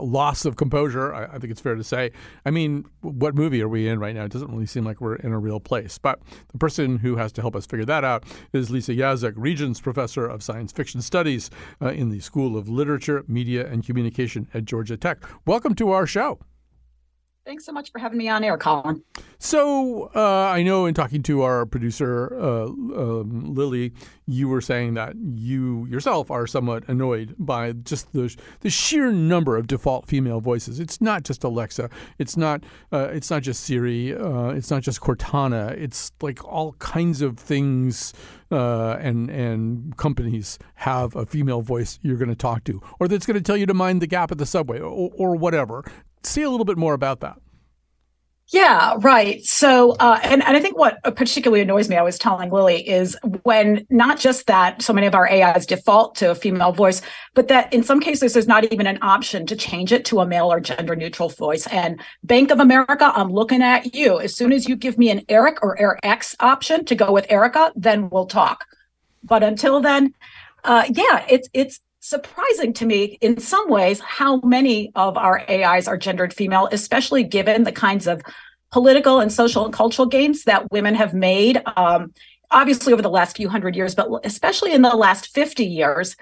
loss 0.03 0.45
of 0.45 0.55
composure. 0.55 1.13
I, 1.13 1.25
I 1.25 1.39
think 1.39 1.51
it's 1.51 1.61
fair 1.61 1.75
to 1.75 1.83
say. 1.83 2.11
I 2.45 2.51
mean, 2.51 2.85
what 3.01 3.35
movie 3.35 3.61
are 3.61 3.69
we 3.69 3.87
in 3.87 3.99
right 3.99 4.15
now? 4.15 4.23
It 4.23 4.31
doesn't 4.31 4.51
really 4.51 4.65
seem 4.65 4.85
like 4.85 5.01
we're 5.01 5.15
in 5.15 5.31
a 5.31 5.39
real 5.39 5.59
place. 5.59 5.97
But 5.97 6.19
the 6.51 6.57
person 6.57 6.97
who 6.97 7.15
has 7.15 7.31
to 7.33 7.41
help 7.41 7.55
us 7.55 7.65
figure 7.65 7.85
that 7.85 8.03
out 8.03 8.23
is 8.53 8.69
Lisa 8.69 8.93
Yaszek, 8.93 9.33
Regents 9.35 9.79
Professor 9.79 10.25
of 10.25 10.43
Science 10.43 10.71
Fiction 10.71 11.01
Studies 11.01 11.49
uh, 11.81 11.89
in 11.89 12.09
the 12.09 12.19
School 12.19 12.57
of 12.57 12.69
Literature, 12.69 13.23
Media, 13.27 13.67
and 13.67 13.85
Communication 13.85 14.47
at 14.53 14.65
Georgia 14.65 14.97
Tech. 14.97 15.23
Welcome 15.45 15.75
to 15.75 15.91
our 15.91 16.05
show. 16.05 16.39
Thanks 17.47 17.63
so 17.63 17.71
much 17.71 17.93
for 17.93 17.99
having 17.99 18.17
me 18.17 18.27
on 18.27 18.43
air, 18.43 18.57
Colin. 18.57 19.01
So 19.39 20.11
uh, 20.13 20.51
I 20.53 20.63
know 20.63 20.85
in 20.85 20.93
talking 20.93 21.23
to 21.23 21.43
our 21.43 21.65
producer 21.65 22.37
uh, 22.37 22.65
um, 22.65 23.55
Lily, 23.55 23.93
you 24.25 24.49
were 24.49 24.59
saying 24.59 24.95
that 24.95 25.15
you 25.15 25.85
yourself 25.85 26.29
are 26.29 26.45
somewhat 26.45 26.83
annoyed 26.89 27.35
by 27.39 27.71
just 27.71 28.11
the 28.11 28.35
the 28.59 28.69
sheer 28.69 29.13
number 29.13 29.55
of 29.55 29.67
default 29.67 30.07
female 30.07 30.41
voices. 30.41 30.81
It's 30.81 30.99
not 30.99 31.23
just 31.23 31.45
Alexa. 31.45 31.89
It's 32.17 32.35
not. 32.35 32.65
Uh, 32.91 33.11
it's 33.13 33.31
not 33.31 33.43
just 33.43 33.63
Siri. 33.63 34.13
Uh, 34.13 34.49
it's 34.49 34.69
not 34.69 34.81
just 34.81 34.99
Cortana. 34.99 35.71
It's 35.71 36.11
like 36.21 36.43
all 36.43 36.73
kinds 36.79 37.21
of 37.21 37.39
things. 37.39 38.13
Uh, 38.51 38.97
and 38.99 39.29
and 39.29 39.95
companies 39.95 40.59
have 40.75 41.15
a 41.15 41.25
female 41.25 41.61
voice 41.61 41.97
you're 42.01 42.17
going 42.17 42.29
to 42.29 42.35
talk 42.35 42.65
to, 42.65 42.81
or 42.99 43.07
that's 43.07 43.25
going 43.25 43.35
to 43.35 43.41
tell 43.41 43.57
you 43.57 43.65
to 43.65 43.73
mind 43.73 44.01
the 44.01 44.07
gap 44.07 44.31
at 44.31 44.37
the 44.37 44.45
subway, 44.45 44.79
or, 44.79 45.11
or 45.15 45.35
whatever. 45.35 45.83
Say 46.27 46.43
a 46.43 46.49
little 46.49 46.65
bit 46.65 46.77
more 46.77 46.93
about 46.93 47.21
that. 47.21 47.37
Yeah, 48.49 48.95
right. 48.99 49.43
So, 49.43 49.91
uh, 49.99 50.21
and, 50.23 50.41
and 50.41 50.55
I 50.55 50.61
think 50.61 50.77
what 50.77 51.03
particularly 51.17 51.61
annoys 51.61 51.89
me, 51.89 51.97
I 51.97 52.01
was 52.01 52.17
telling 52.17 52.49
Lily, 52.49 52.87
is 52.87 53.17
when 53.43 53.85
not 53.89 54.19
just 54.19 54.47
that 54.47 54.81
so 54.81 54.93
many 54.93 55.05
of 55.05 55.15
our 55.15 55.29
AIs 55.29 55.65
default 55.65 56.15
to 56.15 56.31
a 56.31 56.35
female 56.35 56.71
voice, 56.71 57.01
but 57.33 57.49
that 57.49 57.71
in 57.73 57.83
some 57.83 57.99
cases 57.99 58.31
there's 58.31 58.47
not 58.47 58.63
even 58.71 58.87
an 58.87 58.99
option 59.01 59.45
to 59.47 59.55
change 59.57 59.91
it 59.91 60.05
to 60.05 60.21
a 60.21 60.25
male 60.25 60.49
or 60.49 60.61
gender 60.61 60.95
neutral 60.95 61.27
voice. 61.27 61.67
And 61.67 61.99
Bank 62.23 62.49
of 62.49 62.61
America, 62.61 63.11
I'm 63.13 63.29
looking 63.29 63.61
at 63.61 63.93
you. 63.93 64.17
As 64.17 64.33
soon 64.33 64.53
as 64.53 64.65
you 64.65 64.77
give 64.77 64.97
me 64.97 65.09
an 65.09 65.25
Eric 65.27 65.61
or 65.61 65.77
Eric 65.77 65.99
X 66.03 66.33
option 66.39 66.85
to 66.85 66.95
go 66.95 67.11
with 67.11 67.25
Erica, 67.29 67.73
then 67.75 68.09
we'll 68.09 68.27
talk. 68.27 68.63
But 69.23 69.43
until 69.43 69.81
then, 69.81 70.13
uh, 70.63 70.85
yeah, 70.89 71.25
it's 71.27 71.49
it's 71.53 71.81
surprising 72.07 72.71
to 72.71 72.85
me 72.85 73.17
in 73.19 73.37
some 73.37 73.69
ways 73.69 73.99
how 73.99 74.39
many 74.39 74.91
of 74.95 75.17
our 75.17 75.43
AIs 75.49 75.89
are 75.89 75.97
gendered 75.97 76.33
female, 76.33 76.69
especially 76.71 77.21
given 77.21 77.65
the 77.65 77.71
kinds 77.71 78.07
of 78.07 78.21
political 78.71 79.19
and 79.19 79.31
social 79.31 79.65
and 79.65 79.73
cultural 79.73 80.07
gains 80.07 80.45
that 80.45 80.71
women 80.71 80.95
have 80.95 81.13
made, 81.13 81.61
um, 81.75 82.13
obviously 82.49 82.93
over 82.93 83.01
the 83.01 83.09
last 83.09 83.35
few 83.35 83.49
hundred 83.49 83.75
years, 83.75 83.93
but 83.93 84.09
especially 84.23 84.71
in 84.71 84.83
the 84.83 84.95
last 84.95 85.33
50 85.33 85.65
years. 85.65 86.15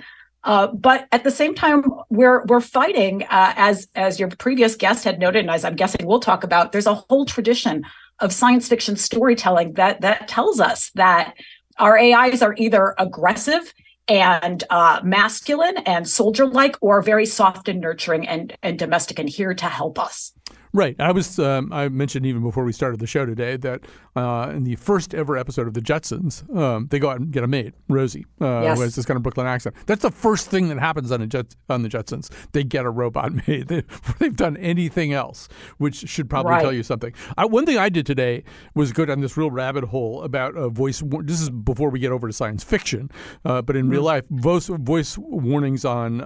Uh, 0.43 0.67
but 0.67 1.07
at 1.11 1.23
the 1.23 1.29
same 1.29 1.53
time, 1.53 1.83
we're 2.09 2.45
we're 2.45 2.61
fighting, 2.61 3.23
uh, 3.23 3.53
as 3.55 3.87
as 3.95 4.19
your 4.19 4.29
previous 4.29 4.75
guest 4.75 5.03
had 5.03 5.19
noted, 5.19 5.39
and 5.39 5.49
as 5.49 5.65
I'm 5.65 5.75
guessing 5.75 6.05
we'll 6.05 6.19
talk 6.19 6.43
about. 6.43 6.71
There's 6.71 6.85
a 6.85 6.93
whole 6.93 7.25
tradition 7.25 7.83
of 8.19 8.31
science 8.31 8.67
fiction 8.67 8.95
storytelling 8.95 9.73
that 9.73 10.01
that 10.01 10.27
tells 10.27 10.59
us 10.59 10.91
that 10.93 11.33
our 11.79 11.97
AIs 11.97 12.43
are 12.43 12.53
either 12.57 12.93
aggressive 12.99 13.73
and 14.07 14.63
uh, 14.69 15.01
masculine 15.03 15.77
and 15.77 16.07
soldier 16.07 16.45
like, 16.45 16.77
or 16.81 17.01
very 17.01 17.25
soft 17.25 17.67
and 17.67 17.81
nurturing 17.81 18.27
and, 18.27 18.55
and 18.61 18.77
domestic 18.77 19.19
and 19.19 19.29
here 19.29 19.53
to 19.53 19.65
help 19.65 19.99
us. 19.99 20.33
Right. 20.75 20.95
I 20.99 21.11
was. 21.13 21.39
Um, 21.39 21.71
I 21.71 21.87
mentioned 21.87 22.25
even 22.25 22.41
before 22.43 22.65
we 22.65 22.73
started 22.73 22.99
the 22.99 23.07
show 23.07 23.25
today 23.25 23.55
that 23.55 23.85
uh, 24.17 24.51
in 24.53 24.65
the 24.65 24.75
first 24.75 25.13
ever 25.13 25.37
episode 25.37 25.67
of 25.67 25.73
the 25.73 25.79
Jetsons, 25.79 26.43
um, 26.53 26.87
they 26.91 26.99
go 26.99 27.09
out 27.09 27.19
and 27.21 27.31
get 27.31 27.45
a 27.45 27.47
maid, 27.47 27.73
Rosie, 27.87 28.25
uh, 28.41 28.61
Yes. 28.61 28.77
who 28.77 28.83
has 28.83 28.95
this 28.95 29.05
kind 29.05 29.15
of 29.15 29.23
Brooklyn 29.23 29.47
accent. 29.47 29.73
That's 29.85 30.01
the 30.01 30.11
first 30.11 30.49
thing 30.49 30.67
that 30.67 30.77
happens 30.77 31.13
on 31.13 31.21
a 31.21 31.27
Jet 31.27 31.55
on 31.69 31.81
the 31.83 31.87
Jetsons. 31.87 32.29
They 32.51 32.65
get 32.65 32.83
a 32.85 32.89
robot 32.89 33.31
maid 33.47 33.69
they, 33.69 33.81
before 33.81 34.15
they've 34.19 34.35
done 34.35 34.57
anything 34.57 35.13
else, 35.13 35.47
which 35.77 35.95
should 36.09 36.29
probably 36.29 36.51
Right. 36.51 36.61
tell 36.61 36.73
you 36.73 36.83
something. 36.83 37.13
I, 37.37 37.45
one 37.45 37.65
thing 37.65 37.77
I 37.77 37.87
did 37.87 38.05
today 38.05 38.43
was 38.73 38.91
go 38.91 39.05
down 39.05 39.21
this 39.21 39.37
real 39.37 39.51
rabbit 39.51 39.85
hole 39.85 40.23
about 40.23 40.57
uh, 40.57 40.67
voice. 40.67 41.01
war- 41.01 41.23
This 41.23 41.39
is 41.39 41.49
before 41.49 41.89
we 41.89 41.99
get 41.99 42.11
over 42.11 42.27
to 42.27 42.33
science 42.33 42.65
fiction, 42.65 43.09
uh, 43.45 43.61
but 43.61 43.77
in 43.77 43.87
real 43.89 44.01
Mm. 44.01 44.05
life, 44.05 44.25
voice 44.29 44.67
voice 44.67 45.17
warnings 45.17 45.85
on 45.85 46.19
uh, 46.19 46.25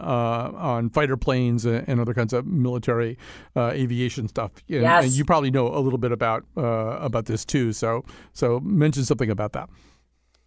on 0.55 0.89
fighter 0.89 1.17
planes 1.17 1.65
and, 1.67 1.87
and 1.87 1.99
other 1.99 2.15
kinds 2.15 2.33
of 2.33 2.47
military 2.47 3.15
uh, 3.55 3.69
aviation 3.73 4.27
stuff. 4.27 4.38
And, 4.43 4.51
Yes. 4.67 5.03
and 5.05 5.13
you 5.13 5.25
probably 5.25 5.51
know 5.51 5.67
a 5.67 5.79
little 5.79 5.99
bit 5.99 6.11
about 6.11 6.45
uh, 6.57 6.97
about 6.99 7.25
this 7.25 7.45
too. 7.45 7.73
So 7.73 8.03
so 8.33 8.59
mention 8.61 9.03
something 9.05 9.29
about 9.29 9.53
that. 9.53 9.69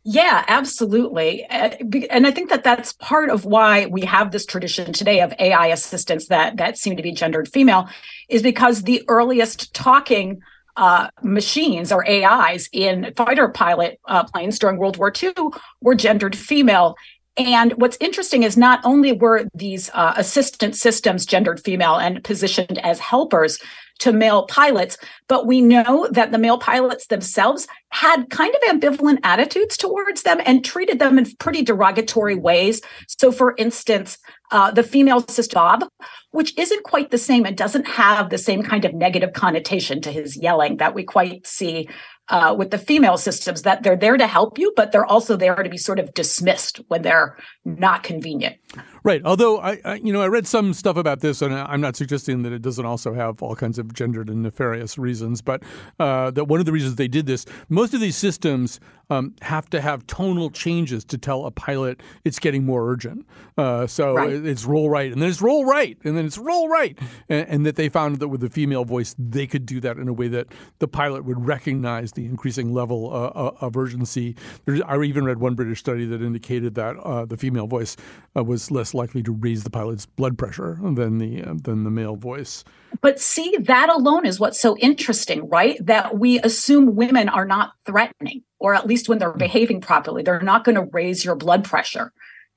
Yeah, 0.04 0.44
absolutely. 0.48 1.44
And 1.44 2.26
I 2.26 2.32
think 2.32 2.50
that 2.50 2.64
that's 2.64 2.92
part 2.94 3.30
of 3.30 3.44
why 3.44 3.86
we 3.86 4.00
have 4.02 4.32
this 4.32 4.44
tradition 4.44 4.92
today 4.92 5.20
of 5.20 5.32
AI 5.38 5.68
assistants 5.68 6.26
that 6.26 6.56
that 6.56 6.76
seem 6.76 6.96
to 6.96 7.02
be 7.02 7.12
gendered 7.12 7.48
female 7.48 7.88
is 8.28 8.42
because 8.42 8.82
the 8.82 9.02
earliest 9.06 9.72
talking 9.74 10.40
uh, 10.76 11.08
machines 11.22 11.92
or 11.92 12.08
AIs 12.08 12.68
in 12.72 13.12
fighter 13.16 13.48
pilot 13.48 14.00
uh, 14.06 14.24
planes 14.24 14.58
during 14.58 14.78
World 14.78 14.96
War 14.96 15.12
II 15.22 15.32
were 15.80 15.94
gendered 15.94 16.34
female. 16.34 16.96
And 17.36 17.72
what's 17.74 17.96
interesting 18.00 18.42
is 18.42 18.56
not 18.56 18.80
only 18.84 19.12
were 19.12 19.46
these 19.54 19.90
uh, 19.94 20.14
assistant 20.16 20.74
systems 20.74 21.24
gendered 21.24 21.60
female 21.60 21.96
and 21.96 22.22
positioned 22.24 22.78
as 22.78 22.98
helpers 22.98 23.58
to 24.02 24.12
male 24.12 24.46
pilots. 24.46 24.98
But 25.28 25.46
we 25.46 25.62
know 25.62 26.06
that 26.10 26.32
the 26.32 26.38
male 26.38 26.58
pilots 26.58 27.06
themselves 27.06 27.66
had 27.88 28.30
kind 28.30 28.54
of 28.54 28.80
ambivalent 28.80 29.18
attitudes 29.22 29.76
towards 29.76 30.22
them 30.22 30.40
and 30.44 30.64
treated 30.64 30.98
them 30.98 31.18
in 31.18 31.26
pretty 31.36 31.62
derogatory 31.62 32.34
ways. 32.34 32.80
So, 33.06 33.32
for 33.32 33.54
instance, 33.58 34.18
uh, 34.50 34.70
the 34.70 34.82
female 34.82 35.26
sister 35.28 35.62
Bob, 35.62 35.84
which 36.32 36.58
isn't 36.58 36.82
quite 36.82 37.12
the 37.12 37.18
same 37.18 37.46
and 37.46 37.56
doesn't 37.56 37.86
have 37.86 38.30
the 38.30 38.38
same 38.38 38.64
kind 38.64 38.84
of 38.84 38.92
negative 38.92 39.32
connotation 39.32 40.00
to 40.00 40.10
his 40.10 40.36
yelling 40.36 40.78
that 40.78 40.92
we 40.92 41.04
quite 41.04 41.46
see 41.46 41.88
uh, 42.28 42.52
with 42.58 42.72
the 42.72 42.78
female 42.78 43.16
systems, 43.16 43.62
that 43.62 43.84
they're 43.84 43.96
there 43.96 44.16
to 44.16 44.26
help 44.26 44.58
you, 44.58 44.72
but 44.74 44.90
they're 44.90 45.06
also 45.06 45.36
there 45.36 45.54
to 45.54 45.70
be 45.70 45.78
sort 45.78 46.00
of 46.00 46.12
dismissed 46.14 46.80
when 46.88 47.02
they're 47.02 47.36
not 47.64 48.02
convenient. 48.02 48.56
Right. 49.04 49.20
Although 49.24 49.58
I, 49.60 49.80
I, 49.84 49.94
you 49.96 50.12
know, 50.12 50.22
I 50.22 50.28
read 50.28 50.46
some 50.46 50.72
stuff 50.72 50.96
about 50.96 51.20
this, 51.20 51.42
and 51.42 51.52
I'm 51.52 51.80
not 51.80 51.96
suggesting 51.96 52.42
that 52.42 52.52
it 52.52 52.62
doesn't 52.62 52.84
also 52.86 53.12
have 53.14 53.42
all 53.42 53.56
kinds 53.56 53.78
of 53.78 53.92
gendered 53.92 54.28
and 54.28 54.42
nefarious 54.42 54.96
reasons, 54.96 55.42
but 55.42 55.62
uh, 55.98 56.30
that 56.30 56.44
one 56.44 56.60
of 56.60 56.66
the 56.66 56.72
reasons 56.72 56.94
they 56.94 57.08
did 57.08 57.26
this, 57.26 57.44
most 57.68 57.94
of 57.94 58.00
these 58.00 58.16
systems 58.16 58.78
um, 59.10 59.34
have 59.42 59.68
to 59.70 59.80
have 59.80 60.06
tonal 60.06 60.50
changes 60.50 61.04
to 61.06 61.18
tell 61.18 61.44
a 61.46 61.50
pilot 61.50 62.00
it's 62.24 62.38
getting 62.38 62.64
more 62.64 62.88
urgent. 62.90 63.26
Uh, 63.58 63.86
so 63.86 64.14
Right. 64.14 64.32
it's 64.32 64.64
roll 64.64 64.88
right, 64.88 65.12
and 65.12 65.20
then 65.20 65.28
it's 65.28 65.42
roll 65.42 65.64
right, 65.64 65.98
and 66.04 66.16
then 66.16 66.24
it's 66.24 66.38
roll 66.38 66.68
right, 66.68 66.96
and, 67.28 67.48
and 67.48 67.66
that 67.66 67.76
they 67.76 67.88
found 67.88 68.20
that 68.20 68.28
with 68.28 68.40
the 68.40 68.48
female 68.48 68.84
voice, 68.84 69.14
they 69.18 69.46
could 69.46 69.66
do 69.66 69.80
that 69.80 69.96
in 69.98 70.08
a 70.08 70.12
way 70.12 70.28
that 70.28 70.46
the 70.78 70.88
pilot 70.88 71.24
would 71.24 71.44
recognize 71.44 72.12
the 72.12 72.24
increasing 72.24 72.72
level 72.72 73.12
uh, 73.12 73.26
uh, 73.26 73.56
of 73.60 73.76
urgency. 73.76 74.36
There's, 74.64 74.80
I 74.82 74.96
even 75.02 75.24
read 75.24 75.38
one 75.38 75.54
British 75.56 75.80
study 75.80 76.06
that 76.06 76.22
indicated 76.22 76.74
that 76.76 76.96
uh, 76.98 77.24
the 77.24 77.36
female 77.36 77.66
voice 77.66 77.96
uh, 78.36 78.44
was 78.44 78.70
less 78.70 78.91
likely 78.94 79.22
to 79.22 79.32
raise 79.32 79.64
the 79.64 79.70
pilot's 79.70 80.06
blood 80.06 80.38
pressure 80.38 80.78
than 80.82 81.18
the 81.18 81.42
uh, 81.42 81.54
than 81.62 81.84
the 81.84 81.90
male 81.90 82.16
voice. 82.16 82.64
But 83.00 83.20
see, 83.20 83.56
that 83.60 83.88
alone 83.88 84.26
is 84.26 84.38
what's 84.38 84.60
so 84.60 84.76
interesting, 84.78 85.48
right? 85.48 85.76
That 85.84 86.18
we 86.18 86.38
assume 86.40 86.94
women 86.94 87.28
are 87.28 87.46
not 87.46 87.72
threatening, 87.86 88.42
or 88.58 88.74
at 88.74 88.86
least 88.86 89.08
when 89.08 89.18
they're 89.18 89.32
behaving 89.32 89.80
properly, 89.80 90.22
they're 90.22 90.40
not 90.40 90.64
going 90.64 90.76
to 90.76 90.88
raise 90.92 91.24
your 91.24 91.34
blood 91.34 91.64
pressure. 91.64 92.12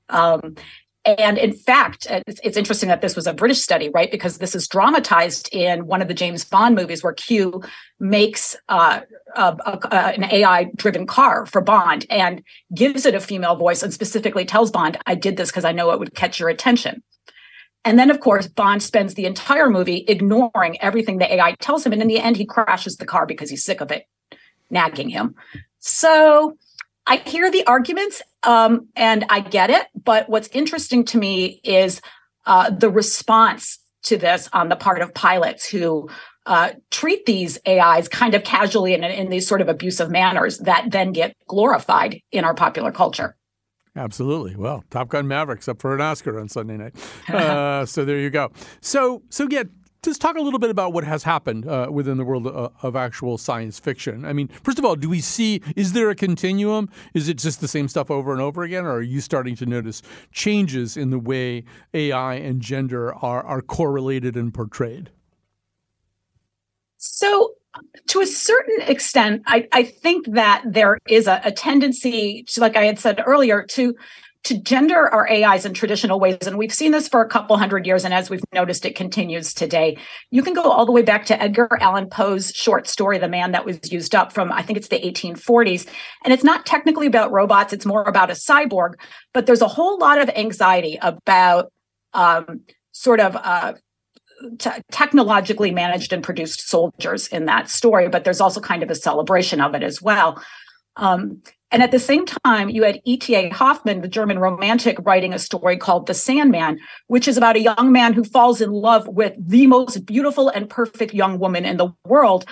Um, 0.08 0.56
and 1.06 1.38
in 1.38 1.52
fact, 1.52 2.06
uh, 2.10 2.20
it's, 2.26 2.40
it's 2.42 2.56
interesting 2.56 2.88
that 2.88 3.00
this 3.00 3.14
was 3.14 3.26
a 3.26 3.32
British 3.32 3.60
study, 3.60 3.88
right? 3.90 4.10
Because 4.10 4.38
this 4.38 4.54
is 4.54 4.66
dramatized 4.66 5.48
in 5.52 5.86
one 5.86 6.02
of 6.02 6.08
the 6.08 6.14
James 6.14 6.44
Bond 6.44 6.74
movies 6.74 7.02
where 7.02 7.12
Q 7.12 7.62
makes 8.00 8.56
uh, 8.68 9.00
a, 9.36 9.56
a, 9.64 9.96
an 9.96 10.24
AI 10.24 10.64
driven 10.74 11.06
car 11.06 11.46
for 11.46 11.60
Bond 11.60 12.06
and 12.10 12.42
gives 12.74 13.06
it 13.06 13.14
a 13.14 13.20
female 13.20 13.54
voice 13.54 13.82
and 13.82 13.92
specifically 13.92 14.44
tells 14.44 14.70
Bond, 14.70 14.98
I 15.06 15.14
did 15.14 15.36
this 15.36 15.50
because 15.50 15.64
I 15.64 15.72
know 15.72 15.92
it 15.92 16.00
would 16.00 16.14
catch 16.14 16.40
your 16.40 16.48
attention. 16.48 17.02
And 17.84 18.00
then, 18.00 18.10
of 18.10 18.18
course, 18.18 18.48
Bond 18.48 18.82
spends 18.82 19.14
the 19.14 19.26
entire 19.26 19.70
movie 19.70 20.04
ignoring 20.08 20.80
everything 20.82 21.18
the 21.18 21.32
AI 21.34 21.52
tells 21.60 21.86
him. 21.86 21.92
And 21.92 22.02
in 22.02 22.08
the 22.08 22.18
end, 22.18 22.36
he 22.36 22.44
crashes 22.44 22.96
the 22.96 23.06
car 23.06 23.26
because 23.26 23.48
he's 23.48 23.62
sick 23.62 23.80
of 23.80 23.92
it 23.92 24.06
nagging 24.70 25.08
him. 25.08 25.36
So 25.78 26.58
I 27.06 27.16
hear 27.16 27.50
the 27.50 27.64
arguments 27.66 28.22
um, 28.42 28.88
and 28.96 29.24
I 29.28 29.40
get 29.40 29.70
it. 29.70 29.86
But 29.94 30.28
what's 30.28 30.48
interesting 30.48 31.04
to 31.06 31.18
me 31.18 31.60
is 31.64 32.00
uh, 32.46 32.70
the 32.70 32.90
response 32.90 33.78
to 34.04 34.16
this 34.16 34.48
on 34.52 34.68
the 34.68 34.76
part 34.76 35.00
of 35.00 35.14
pilots 35.14 35.68
who 35.68 36.08
uh, 36.46 36.70
treat 36.90 37.26
these 37.26 37.58
AIs 37.66 38.08
kind 38.08 38.34
of 38.34 38.44
casually 38.44 38.94
and 38.94 39.04
in, 39.04 39.10
in 39.10 39.30
these 39.30 39.46
sort 39.46 39.60
of 39.60 39.68
abusive 39.68 40.10
manners 40.10 40.58
that 40.58 40.90
then 40.90 41.12
get 41.12 41.36
glorified 41.48 42.20
in 42.30 42.44
our 42.44 42.54
popular 42.54 42.92
culture. 42.92 43.36
Absolutely. 43.96 44.54
Well, 44.54 44.84
Top 44.90 45.08
Gun 45.08 45.26
Mavericks 45.26 45.68
up 45.68 45.80
for 45.80 45.94
an 45.94 46.00
Oscar 46.00 46.38
on 46.38 46.48
Sunday 46.48 46.76
night. 46.76 46.94
Uh, 47.28 47.84
so 47.84 48.04
there 48.04 48.18
you 48.18 48.30
go. 48.30 48.52
So 48.80 49.22
so 49.30 49.48
yeah. 49.50 49.64
Just 50.06 50.20
talk 50.20 50.36
a 50.36 50.40
little 50.40 50.60
bit 50.60 50.70
about 50.70 50.92
what 50.92 51.02
has 51.02 51.24
happened 51.24 51.66
uh, 51.66 51.88
within 51.90 52.16
the 52.16 52.24
world 52.24 52.46
of, 52.46 52.72
of 52.80 52.94
actual 52.94 53.38
science 53.38 53.80
fiction. 53.80 54.24
I 54.24 54.32
mean, 54.32 54.46
first 54.62 54.78
of 54.78 54.84
all, 54.84 54.94
do 54.94 55.08
we 55.08 55.20
see? 55.20 55.60
Is 55.74 55.94
there 55.94 56.10
a 56.10 56.14
continuum? 56.14 56.88
Is 57.12 57.28
it 57.28 57.38
just 57.38 57.60
the 57.60 57.66
same 57.66 57.88
stuff 57.88 58.08
over 58.08 58.30
and 58.30 58.40
over 58.40 58.62
again, 58.62 58.84
or 58.84 58.92
are 58.92 59.02
you 59.02 59.20
starting 59.20 59.56
to 59.56 59.66
notice 59.66 60.02
changes 60.30 60.96
in 60.96 61.10
the 61.10 61.18
way 61.18 61.64
AI 61.92 62.34
and 62.34 62.60
gender 62.60 63.12
are 63.16 63.44
are 63.44 63.60
correlated 63.60 64.36
and 64.36 64.54
portrayed? 64.54 65.10
So, 66.98 67.54
to 68.06 68.20
a 68.20 68.26
certain 68.26 68.82
extent, 68.82 69.42
I, 69.46 69.66
I 69.72 69.82
think 69.82 70.26
that 70.34 70.62
there 70.64 70.98
is 71.08 71.26
a, 71.26 71.40
a 71.42 71.50
tendency 71.50 72.44
to, 72.50 72.60
like 72.60 72.76
I 72.76 72.84
had 72.84 73.00
said 73.00 73.20
earlier, 73.26 73.64
to 73.70 73.96
to 74.46 74.56
gender 74.56 75.12
our 75.12 75.28
AIs 75.28 75.66
in 75.66 75.74
traditional 75.74 76.20
ways. 76.20 76.38
And 76.46 76.56
we've 76.56 76.72
seen 76.72 76.92
this 76.92 77.08
for 77.08 77.20
a 77.20 77.28
couple 77.28 77.56
hundred 77.56 77.84
years. 77.84 78.04
And 78.04 78.14
as 78.14 78.30
we've 78.30 78.44
noticed, 78.54 78.86
it 78.86 78.94
continues 78.94 79.52
today. 79.52 79.98
You 80.30 80.40
can 80.44 80.54
go 80.54 80.62
all 80.62 80.86
the 80.86 80.92
way 80.92 81.02
back 81.02 81.26
to 81.26 81.42
Edgar 81.42 81.68
Allan 81.80 82.08
Poe's 82.08 82.52
short 82.54 82.86
story, 82.86 83.18
The 83.18 83.28
Man 83.28 83.50
That 83.50 83.64
Was 83.64 83.90
Used 83.90 84.14
Up, 84.14 84.32
from 84.32 84.52
I 84.52 84.62
think 84.62 84.76
it's 84.76 84.86
the 84.86 85.00
1840s. 85.00 85.88
And 86.24 86.32
it's 86.32 86.44
not 86.44 86.64
technically 86.64 87.08
about 87.08 87.32
robots, 87.32 87.72
it's 87.72 87.84
more 87.84 88.04
about 88.04 88.30
a 88.30 88.34
cyborg. 88.34 88.94
But 89.34 89.46
there's 89.46 89.62
a 89.62 89.68
whole 89.68 89.98
lot 89.98 90.20
of 90.20 90.28
anxiety 90.30 90.96
about 91.02 91.72
um, 92.14 92.60
sort 92.92 93.18
of 93.18 93.34
uh, 93.34 93.72
te- 94.60 94.82
technologically 94.92 95.72
managed 95.72 96.12
and 96.12 96.22
produced 96.22 96.68
soldiers 96.68 97.26
in 97.26 97.46
that 97.46 97.68
story, 97.68 98.08
but 98.08 98.22
there's 98.22 98.40
also 98.40 98.60
kind 98.60 98.84
of 98.84 98.90
a 98.90 98.94
celebration 98.94 99.60
of 99.60 99.74
it 99.74 99.82
as 99.82 100.00
well. 100.00 100.40
Um, 100.94 101.42
and 101.72 101.82
at 101.82 101.90
the 101.90 101.98
same 101.98 102.24
time, 102.24 102.68
you 102.68 102.84
had 102.84 103.00
E.T.A. 103.04 103.50
Hoffmann, 103.50 104.00
the 104.00 104.08
German 104.08 104.38
romantic, 104.38 104.98
writing 105.00 105.32
a 105.32 105.38
story 105.38 105.76
called 105.76 106.06
The 106.06 106.14
Sandman, 106.14 106.78
which 107.08 107.26
is 107.26 107.36
about 107.36 107.56
a 107.56 107.60
young 107.60 107.90
man 107.90 108.12
who 108.12 108.22
falls 108.22 108.60
in 108.60 108.70
love 108.70 109.08
with 109.08 109.34
the 109.36 109.66
most 109.66 110.06
beautiful 110.06 110.48
and 110.48 110.70
perfect 110.70 111.12
young 111.12 111.38
woman 111.40 111.64
in 111.64 111.76
the 111.76 111.88
world. 112.04 112.44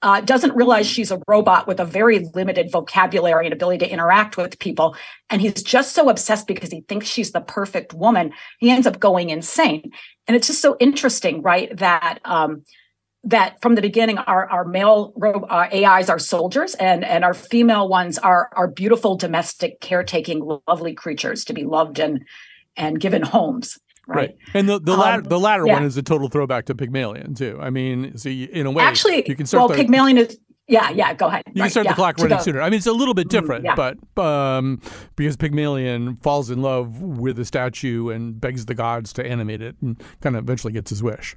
Uh, 0.00 0.20
doesn't 0.20 0.56
realize 0.56 0.84
she's 0.86 1.12
a 1.12 1.22
robot 1.28 1.68
with 1.68 1.78
a 1.78 1.84
very 1.84 2.26
limited 2.34 2.72
vocabulary 2.72 3.46
and 3.46 3.52
ability 3.52 3.78
to 3.78 3.92
interact 3.92 4.36
with 4.36 4.58
people. 4.58 4.96
And 5.30 5.40
he's 5.40 5.62
just 5.62 5.94
so 5.94 6.08
obsessed 6.08 6.48
because 6.48 6.72
he 6.72 6.80
thinks 6.88 7.06
she's 7.06 7.30
the 7.30 7.40
perfect 7.40 7.94
woman. 7.94 8.32
He 8.58 8.70
ends 8.70 8.86
up 8.86 8.98
going 8.98 9.30
insane. 9.30 9.92
And 10.26 10.36
it's 10.36 10.48
just 10.48 10.60
so 10.60 10.76
interesting, 10.80 11.42
right? 11.42 11.76
That 11.76 12.18
um, 12.24 12.64
that 13.24 13.60
from 13.62 13.74
the 13.76 13.82
beginning, 13.82 14.18
our 14.18 14.48
our 14.50 14.64
male 14.64 15.12
ro- 15.16 15.46
uh, 15.48 15.68
AIs 15.72 16.08
are 16.08 16.18
soldiers, 16.18 16.74
and 16.74 17.04
and 17.04 17.24
our 17.24 17.34
female 17.34 17.88
ones 17.88 18.18
are 18.18 18.48
are 18.56 18.68
beautiful, 18.68 19.16
domestic, 19.16 19.80
caretaking, 19.80 20.58
lovely 20.66 20.94
creatures 20.94 21.44
to 21.46 21.52
be 21.52 21.64
loved 21.64 21.98
and 21.98 22.24
and 22.76 23.00
given 23.00 23.22
homes. 23.22 23.78
Right. 24.08 24.36
And 24.52 24.68
the 24.68 24.80
the 24.80 24.92
Um, 24.94 24.98
latter, 24.98 25.22
the 25.22 25.38
latter 25.38 25.66
yeah. 25.66 25.74
one 25.74 25.84
is 25.84 25.96
a 25.96 26.02
total 26.02 26.28
throwback 26.28 26.64
to 26.66 26.74
Pygmalion 26.74 27.34
too. 27.34 27.58
I 27.60 27.70
mean, 27.70 28.18
so 28.18 28.28
you, 28.28 28.48
in 28.52 28.66
a 28.66 28.70
way, 28.70 28.82
Actually, 28.82 29.24
you 29.28 29.36
can 29.36 29.46
start 29.46 29.60
well, 29.60 29.68
the, 29.68 29.76
Pygmalion 29.76 30.18
is. 30.18 30.38
Yeah, 30.68 30.90
yeah. 30.90 31.12
Go 31.14 31.26
ahead. 31.26 31.42
You 31.54 31.62
can 31.62 31.70
start 31.70 31.86
yeah, 31.86 31.92
the 31.92 31.96
clock 31.96 32.18
running 32.18 32.38
go- 32.38 32.42
sooner. 32.42 32.62
I 32.62 32.70
mean, 32.70 32.78
it's 32.78 32.86
a 32.86 32.92
little 32.92 33.14
bit 33.14 33.26
Mm, 33.26 33.30
different, 33.30 33.64
yeah. 33.64 33.74
but 33.74 33.98
um, 34.22 34.80
because 35.16 35.36
Pygmalion 35.36 36.16
falls 36.16 36.50
in 36.50 36.62
love 36.62 37.00
with 37.02 37.38
a 37.38 37.44
statue 37.44 38.08
and 38.10 38.40
begs 38.40 38.66
the 38.66 38.74
gods 38.74 39.12
to 39.14 39.26
animate 39.26 39.60
it, 39.62 39.76
and 39.82 40.00
kind 40.20 40.34
of 40.36 40.42
eventually 40.44 40.72
gets 40.72 40.90
his 40.90 41.02
wish. 41.02 41.36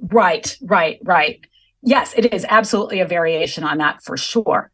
Right, 0.00 0.56
right, 0.62 0.98
right. 1.04 1.40
Yes, 1.82 2.14
it 2.16 2.32
is 2.32 2.44
absolutely 2.48 3.00
a 3.00 3.06
variation 3.06 3.64
on 3.64 3.78
that 3.78 4.02
for 4.02 4.16
sure. 4.16 4.70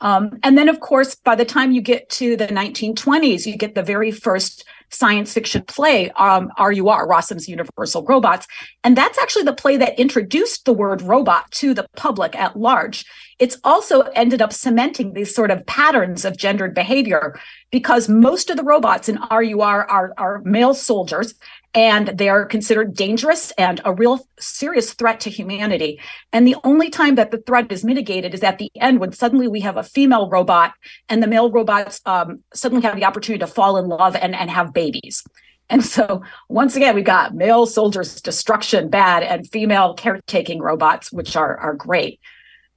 Um, 0.00 0.38
and 0.42 0.58
then, 0.58 0.68
of 0.68 0.80
course, 0.80 1.14
by 1.14 1.34
the 1.34 1.44
time 1.44 1.72
you 1.72 1.80
get 1.80 2.08
to 2.10 2.36
the 2.36 2.46
1920s, 2.48 3.46
you 3.46 3.56
get 3.56 3.74
the 3.74 3.82
very 3.82 4.10
first 4.10 4.64
science 4.90 5.32
fiction 5.32 5.62
play, 5.62 6.10
um, 6.12 6.50
RUR, 6.58 7.06
Rossum's 7.06 7.48
Universal 7.48 8.04
Robots. 8.04 8.46
And 8.84 8.96
that's 8.96 9.18
actually 9.18 9.42
the 9.42 9.52
play 9.52 9.76
that 9.76 9.98
introduced 9.98 10.64
the 10.64 10.72
word 10.72 11.02
robot 11.02 11.50
to 11.52 11.74
the 11.74 11.86
public 11.96 12.36
at 12.36 12.56
large. 12.56 13.04
It's 13.38 13.58
also 13.64 14.02
ended 14.14 14.40
up 14.40 14.52
cementing 14.52 15.12
these 15.12 15.34
sort 15.34 15.50
of 15.50 15.66
patterns 15.66 16.24
of 16.24 16.36
gendered 16.36 16.74
behavior 16.74 17.38
because 17.70 18.08
most 18.08 18.48
of 18.48 18.56
the 18.56 18.62
robots 18.62 19.08
in 19.08 19.18
RUR 19.30 19.90
are, 19.90 20.14
are 20.16 20.40
male 20.44 20.74
soldiers 20.74 21.34
and 21.76 22.08
they 22.08 22.30
are 22.30 22.46
considered 22.46 22.94
dangerous 22.94 23.52
and 23.58 23.82
a 23.84 23.92
real 23.92 24.26
serious 24.40 24.94
threat 24.94 25.20
to 25.20 25.30
humanity. 25.30 26.00
And 26.32 26.46
the 26.46 26.56
only 26.64 26.88
time 26.88 27.16
that 27.16 27.30
the 27.30 27.38
threat 27.38 27.70
is 27.70 27.84
mitigated 27.84 28.32
is 28.32 28.42
at 28.42 28.56
the 28.56 28.70
end 28.76 28.98
when 28.98 29.12
suddenly 29.12 29.46
we 29.46 29.60
have 29.60 29.76
a 29.76 29.82
female 29.82 30.30
robot 30.30 30.72
and 31.10 31.22
the 31.22 31.26
male 31.26 31.52
robots 31.52 32.00
um, 32.06 32.42
suddenly 32.54 32.82
have 32.82 32.96
the 32.96 33.04
opportunity 33.04 33.40
to 33.40 33.46
fall 33.46 33.76
in 33.76 33.88
love 33.88 34.16
and, 34.16 34.34
and 34.34 34.50
have 34.50 34.72
babies. 34.72 35.22
And 35.68 35.84
so 35.84 36.22
once 36.48 36.76
again, 36.76 36.94
we've 36.94 37.04
got 37.04 37.34
male 37.34 37.66
soldiers 37.66 38.22
destruction 38.22 38.88
bad 38.88 39.22
and 39.22 39.46
female 39.46 39.94
caretaking 39.94 40.60
robots, 40.60 41.12
which 41.12 41.36
are, 41.36 41.58
are 41.58 41.74
great. 41.74 42.20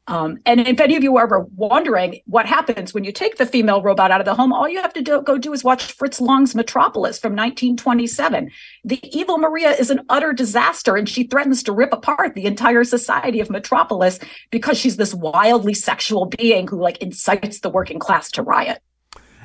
Um, 0.09 0.39
and 0.47 0.59
if 0.61 0.79
any 0.79 0.95
of 0.95 1.03
you 1.03 1.17
are 1.17 1.23
ever 1.23 1.41
wondering 1.55 2.19
what 2.25 2.47
happens 2.47 2.95
when 2.95 3.03
you 3.03 3.11
take 3.11 3.37
the 3.37 3.45
female 3.45 3.83
robot 3.83 4.09
out 4.09 4.19
of 4.19 4.25
the 4.25 4.33
home, 4.33 4.51
all 4.51 4.67
you 4.67 4.81
have 4.81 4.93
to 4.93 5.03
do, 5.03 5.21
go 5.21 5.37
do 5.37 5.53
is 5.53 5.63
watch 5.63 5.91
Fritz 5.91 6.19
Lang's 6.19 6.55
Metropolis 6.55 7.19
from 7.19 7.33
1927. 7.33 8.49
The 8.85 8.99
evil 9.17 9.37
Maria 9.37 9.69
is 9.69 9.91
an 9.91 10.01
utter 10.09 10.33
disaster, 10.33 10.95
and 10.95 11.07
she 11.07 11.25
threatens 11.25 11.61
to 11.63 11.71
rip 11.71 11.93
apart 11.93 12.33
the 12.33 12.45
entire 12.45 12.83
society 12.83 13.39
of 13.39 13.51
Metropolis 13.51 14.19
because 14.49 14.79
she's 14.79 14.97
this 14.97 15.13
wildly 15.13 15.75
sexual 15.75 16.25
being 16.25 16.67
who 16.67 16.81
like 16.81 16.97
incites 16.97 17.59
the 17.59 17.69
working 17.69 17.99
class 17.99 18.31
to 18.31 18.41
riot. 18.41 18.81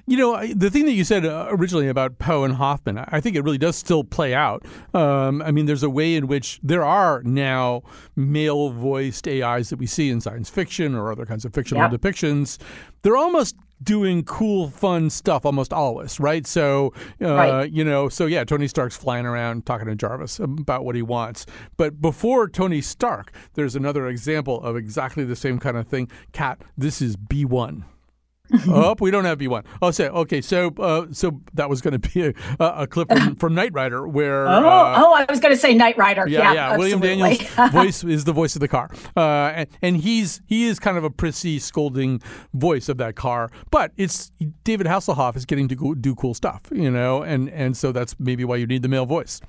You 0.06 0.18
know, 0.18 0.34
I- 0.34 0.52
the 0.52 0.70
thing 0.70 0.84
that 0.84 0.92
you 0.92 1.02
said 1.04 1.24
uh, 1.24 1.46
originally 1.50 1.88
about 1.88 2.18
Poe 2.18 2.44
and 2.44 2.54
Hoffmann, 2.54 2.98
I 2.98 3.08
I 3.10 3.20
think 3.20 3.36
it 3.36 3.42
really 3.42 3.56
does 3.58 3.76
still 3.76 4.04
play 4.04 4.34
out. 4.34 4.64
Um, 4.92 5.40
I 5.42 5.50
mean, 5.50 5.64
there's 5.66 5.82
a 5.82 5.88
way 5.90 6.14
in 6.14 6.26
which 6.26 6.60
there 6.62 6.84
are 6.84 7.22
now 7.24 7.82
male 8.14 8.70
voiced 8.70 9.26
AIs 9.26 9.70
that 9.70 9.78
we 9.78 9.86
see 9.86 10.10
in 10.10 10.20
science 10.20 10.50
fiction 10.50 10.94
or 10.94 11.10
other 11.10 11.24
kinds 11.24 11.44
of 11.46 11.54
fictional 11.54 11.90
Yep. 11.90 12.00
depictions. 12.00 12.58
They're 13.02 13.16
almost 13.16 13.56
doing 13.82 14.24
cool, 14.24 14.68
fun 14.70 15.10
stuff 15.10 15.44
almost 15.46 15.72
always, 15.72 16.18
right? 16.20 16.46
So, 16.46 16.92
uh, 17.22 17.34
Right. 17.34 17.70
you 17.72 17.84
know, 17.84 18.08
so 18.08 18.26
yeah, 18.26 18.44
Tony 18.44 18.66
Stark's 18.68 18.96
flying 18.96 19.26
around 19.26 19.64
talking 19.66 19.86
to 19.88 19.94
Jarvis 19.94 20.38
about 20.38 20.84
what 20.84 20.94
he 20.96 21.02
wants. 21.02 21.44
But 21.76 22.00
before 22.00 22.48
Tony 22.48 22.80
Stark, 22.80 23.32
there's 23.54 23.74
another 23.76 24.06
example 24.06 24.62
of 24.62 24.76
exactly 24.76 25.24
the 25.24 25.36
same 25.36 25.58
kind 25.58 25.76
of 25.76 25.86
thing. 25.86 26.08
Cat, 26.32 26.62
this 26.78 27.00
is 27.02 27.16
B1. 27.16 27.84
oh, 28.68 28.94
we 29.00 29.10
don't 29.10 29.24
have 29.24 29.38
B1. 29.38 29.64
Oh, 29.80 29.90
say 29.90 30.08
okay. 30.08 30.40
So, 30.40 30.68
uh, 30.78 31.06
so 31.12 31.40
that 31.54 31.70
was 31.70 31.80
going 31.80 31.92
to 32.00 32.08
be 32.10 32.26
a, 32.26 32.34
a 32.60 32.86
clip 32.86 33.08
from, 33.08 33.36
from 33.40 33.54
Knight 33.54 33.72
Rider, 33.72 34.06
where 34.06 34.46
Oh, 34.46 34.52
uh, 34.52 34.94
oh, 34.98 35.12
I 35.14 35.24
was 35.28 35.40
going 35.40 35.54
to 35.54 35.60
say 35.60 35.74
Knight 35.74 35.96
Rider. 35.96 36.28
yeah, 36.28 36.52
Yeah, 36.52 36.52
yeah. 36.52 36.76
William. 36.76 37.00
Daniels' 37.00 37.42
voice 37.72 38.04
is 38.04 38.24
the 38.24 38.32
voice 38.32 38.54
of 38.54 38.60
the 38.60 38.68
car, 38.68 38.90
uh, 39.16 39.20
and, 39.54 39.68
and 39.82 39.96
he's 39.96 40.40
he 40.46 40.66
is 40.66 40.78
kind 40.78 40.98
of 40.98 41.04
a 41.04 41.10
prissy, 41.10 41.58
scolding 41.58 42.20
voice 42.52 42.88
of 42.88 42.98
that 42.98 43.16
car. 43.16 43.50
But 43.70 43.92
it's 43.96 44.30
David 44.62 44.86
Hasselhoff 44.86 45.36
is 45.36 45.44
getting 45.46 45.68
to 45.68 45.74
go, 45.74 45.94
do 45.94 46.14
cool 46.14 46.34
stuff, 46.34 46.62
you 46.70 46.90
know, 46.90 47.22
and 47.22 47.48
and 47.50 47.76
so 47.76 47.92
that's 47.92 48.14
maybe 48.18 48.44
why 48.44 48.56
you 48.56 48.66
need 48.66 48.82
the 48.82 48.88
male 48.88 49.06
voice. 49.06 49.40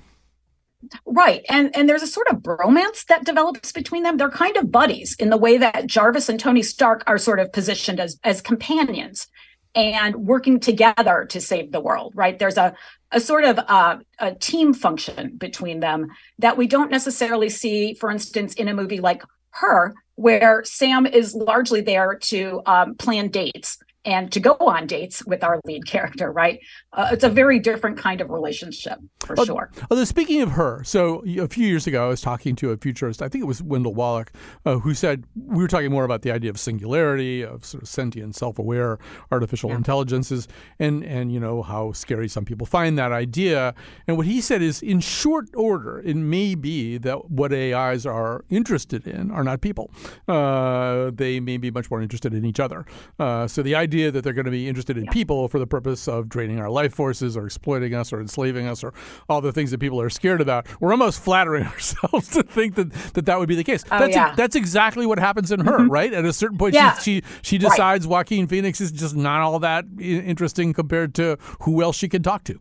Right. 1.04 1.44
And 1.48 1.74
and 1.74 1.88
there's 1.88 2.02
a 2.02 2.06
sort 2.06 2.28
of 2.28 2.38
bromance 2.38 3.04
that 3.06 3.24
develops 3.24 3.72
between 3.72 4.02
them. 4.02 4.16
They're 4.16 4.30
kind 4.30 4.56
of 4.56 4.70
buddies 4.70 5.16
in 5.18 5.30
the 5.30 5.36
way 5.36 5.56
that 5.58 5.86
Jarvis 5.86 6.28
and 6.28 6.38
Tony 6.38 6.62
Stark 6.62 7.02
are 7.06 7.18
sort 7.18 7.40
of 7.40 7.52
positioned 7.52 7.98
as 7.98 8.18
as 8.24 8.40
companions 8.40 9.26
and 9.74 10.16
working 10.16 10.60
together 10.60 11.26
to 11.30 11.40
save 11.40 11.72
the 11.72 11.80
world, 11.80 12.12
right? 12.14 12.38
There's 12.38 12.56
a 12.58 12.74
a 13.12 13.20
sort 13.20 13.44
of 13.44 13.58
uh, 13.58 13.98
a 14.18 14.34
team 14.34 14.74
function 14.74 15.36
between 15.36 15.80
them 15.80 16.08
that 16.38 16.56
we 16.56 16.66
don't 16.66 16.90
necessarily 16.90 17.48
see, 17.48 17.94
for 17.94 18.10
instance, 18.10 18.54
in 18.54 18.68
a 18.68 18.74
movie 18.74 19.00
like 19.00 19.22
Her, 19.50 19.94
where 20.16 20.62
Sam 20.64 21.06
is 21.06 21.34
largely 21.34 21.80
there 21.80 22.14
to 22.14 22.62
um, 22.66 22.94
plan 22.96 23.28
dates 23.28 23.78
and 24.06 24.30
to 24.32 24.40
go 24.40 24.56
on 24.60 24.86
dates 24.86 25.26
with 25.26 25.42
our 25.42 25.60
lead 25.64 25.86
character, 25.86 26.30
right? 26.30 26.60
Uh, 26.92 27.08
it's 27.12 27.24
a 27.24 27.28
very 27.28 27.58
different 27.58 27.98
kind 27.98 28.20
of 28.20 28.30
relationship 28.30 28.98
for 29.18 29.36
sure. 29.44 29.70
Although 29.90 30.04
speaking 30.04 30.40
of 30.42 30.52
her, 30.52 30.82
so 30.84 31.24
a 31.26 31.48
few 31.48 31.66
years 31.66 31.86
ago, 31.86 32.06
I 32.06 32.08
was 32.08 32.20
talking 32.20 32.54
to 32.56 32.70
a 32.70 32.76
futurist. 32.76 33.20
I 33.20 33.28
think 33.28 33.42
it 33.42 33.46
was 33.46 33.60
Wendell 33.60 33.94
Wallach, 33.94 34.32
uh, 34.64 34.78
who 34.78 34.94
said 34.94 35.24
we 35.34 35.58
were 35.62 35.68
talking 35.68 35.90
more 35.90 36.04
about 36.04 36.22
the 36.22 36.30
idea 36.30 36.50
of 36.50 36.58
singularity, 36.58 37.42
of 37.42 37.64
sort 37.64 37.82
of 37.82 37.88
sentient, 37.88 38.36
self-aware 38.36 38.98
artificial 39.32 39.72
intelligences, 39.72 40.46
and 40.78 41.04
and 41.04 41.32
you 41.32 41.40
know 41.40 41.62
how 41.62 41.92
scary 41.92 42.28
some 42.28 42.44
people 42.44 42.66
find 42.66 42.96
that 42.98 43.10
idea. 43.10 43.74
And 44.06 44.16
what 44.16 44.26
he 44.26 44.40
said 44.40 44.62
is, 44.62 44.82
in 44.82 45.00
short 45.00 45.48
order, 45.54 46.00
it 46.00 46.16
may 46.16 46.54
be 46.54 46.96
that 46.98 47.30
what 47.30 47.52
AIs 47.52 48.06
are 48.06 48.44
interested 48.50 49.06
in 49.06 49.32
are 49.32 49.42
not 49.42 49.60
people. 49.60 49.90
Uh, 50.28 51.10
they 51.12 51.40
may 51.40 51.56
be 51.56 51.70
much 51.72 51.90
more 51.90 52.00
interested 52.00 52.32
in 52.32 52.44
each 52.44 52.60
other. 52.60 52.86
Uh, 53.18 53.48
so 53.48 53.62
the 53.62 53.74
idea 53.74 53.95
that 54.04 54.22
they're 54.22 54.32
going 54.32 54.44
to 54.44 54.50
be 54.50 54.68
interested 54.68 54.96
in 54.96 55.06
people 55.06 55.48
for 55.48 55.58
the 55.58 55.66
purpose 55.66 56.06
of 56.08 56.28
draining 56.28 56.60
our 56.60 56.70
life 56.70 56.94
forces 56.94 57.36
or 57.36 57.46
exploiting 57.46 57.94
us 57.94 58.12
or 58.12 58.20
enslaving 58.20 58.66
us 58.66 58.84
or 58.84 58.92
all 59.28 59.40
the 59.40 59.52
things 59.52 59.70
that 59.70 59.78
people 59.78 60.00
are 60.00 60.10
scared 60.10 60.40
about, 60.40 60.66
we're 60.80 60.92
almost 60.92 61.20
flattering 61.20 61.64
ourselves 61.66 62.28
to 62.30 62.42
think 62.42 62.74
that 62.76 62.92
that, 63.14 63.26
that 63.26 63.38
would 63.38 63.48
be 63.48 63.54
the 63.56 63.64
case. 63.64 63.84
Oh, 63.90 63.98
that's, 63.98 64.14
yeah. 64.14 64.34
that's 64.34 64.54
exactly 64.56 65.06
what 65.06 65.18
happens 65.18 65.50
in 65.50 65.60
her, 65.60 65.78
Mhm. 65.78 65.90
right? 65.90 66.12
At 66.12 66.24
a 66.24 66.32
certain 66.32 66.58
point, 66.58 66.74
Yeah. 66.74 66.94
she, 66.98 67.22
she, 67.42 67.56
she 67.58 67.58
Right. 67.58 67.70
decides 67.70 68.06
Joaquin 68.06 68.46
Phoenix 68.46 68.80
is 68.80 68.92
just 68.92 69.16
not 69.16 69.40
all 69.40 69.58
that 69.60 69.84
interesting 69.98 70.72
compared 70.72 71.14
to 71.16 71.38
who 71.62 71.82
else 71.82 71.96
she 71.96 72.08
can 72.08 72.22
talk 72.22 72.44
to. 72.44 72.58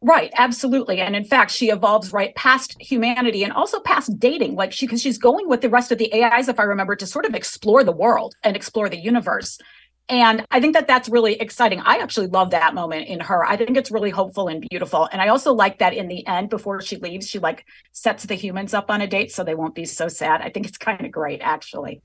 Right, 0.00 0.32
absolutely. 0.38 1.00
And 1.00 1.14
in 1.14 1.24
fact, 1.24 1.50
she 1.50 1.68
evolves 1.68 2.14
right 2.14 2.34
past 2.34 2.80
humanity 2.80 3.44
and 3.44 3.52
also 3.52 3.78
past 3.80 4.18
dating. 4.18 4.54
Like 4.54 4.72
she, 4.72 4.86
because 4.86 5.02
she's 5.02 5.18
going 5.18 5.48
with 5.48 5.60
the 5.60 5.68
rest 5.68 5.92
of 5.92 5.98
the 5.98 6.10
AIs, 6.14 6.48
if 6.48 6.58
I 6.58 6.62
remember, 6.62 6.96
to 6.96 7.06
sort 7.06 7.26
of 7.26 7.34
explore 7.34 7.84
the 7.84 7.92
world 7.92 8.34
and 8.42 8.56
explore 8.56 8.88
the 8.88 8.96
universe. 8.96 9.58
And 10.08 10.44
I 10.50 10.60
think 10.60 10.74
that 10.74 10.86
that's 10.86 11.08
really 11.08 11.34
exciting. 11.40 11.80
I 11.80 11.96
actually 11.98 12.26
love 12.26 12.50
that 12.50 12.74
moment 12.74 13.08
in 13.08 13.20
her. 13.20 13.44
I 13.44 13.56
think 13.56 13.76
it's 13.76 13.90
really 13.90 14.10
hopeful 14.10 14.48
and 14.48 14.60
beautiful. 14.68 15.08
And 15.10 15.22
I 15.22 15.28
also 15.28 15.54
like 15.54 15.78
that 15.78 15.94
in 15.94 16.08
the 16.08 16.26
end, 16.26 16.50
before 16.50 16.80
she 16.82 16.96
leaves, 16.96 17.28
she 17.28 17.38
like 17.38 17.64
sets 17.92 18.24
the 18.24 18.34
humans 18.34 18.74
up 18.74 18.90
on 18.90 19.00
a 19.00 19.06
date 19.06 19.32
so 19.32 19.42
they 19.44 19.54
won't 19.54 19.74
be 19.74 19.84
so 19.86 20.08
sad. 20.08 20.42
I 20.42 20.50
think 20.50 20.66
it's 20.66 20.76
kind 20.76 21.04
of 21.06 21.10
great, 21.12 21.40
actually. 21.40 22.02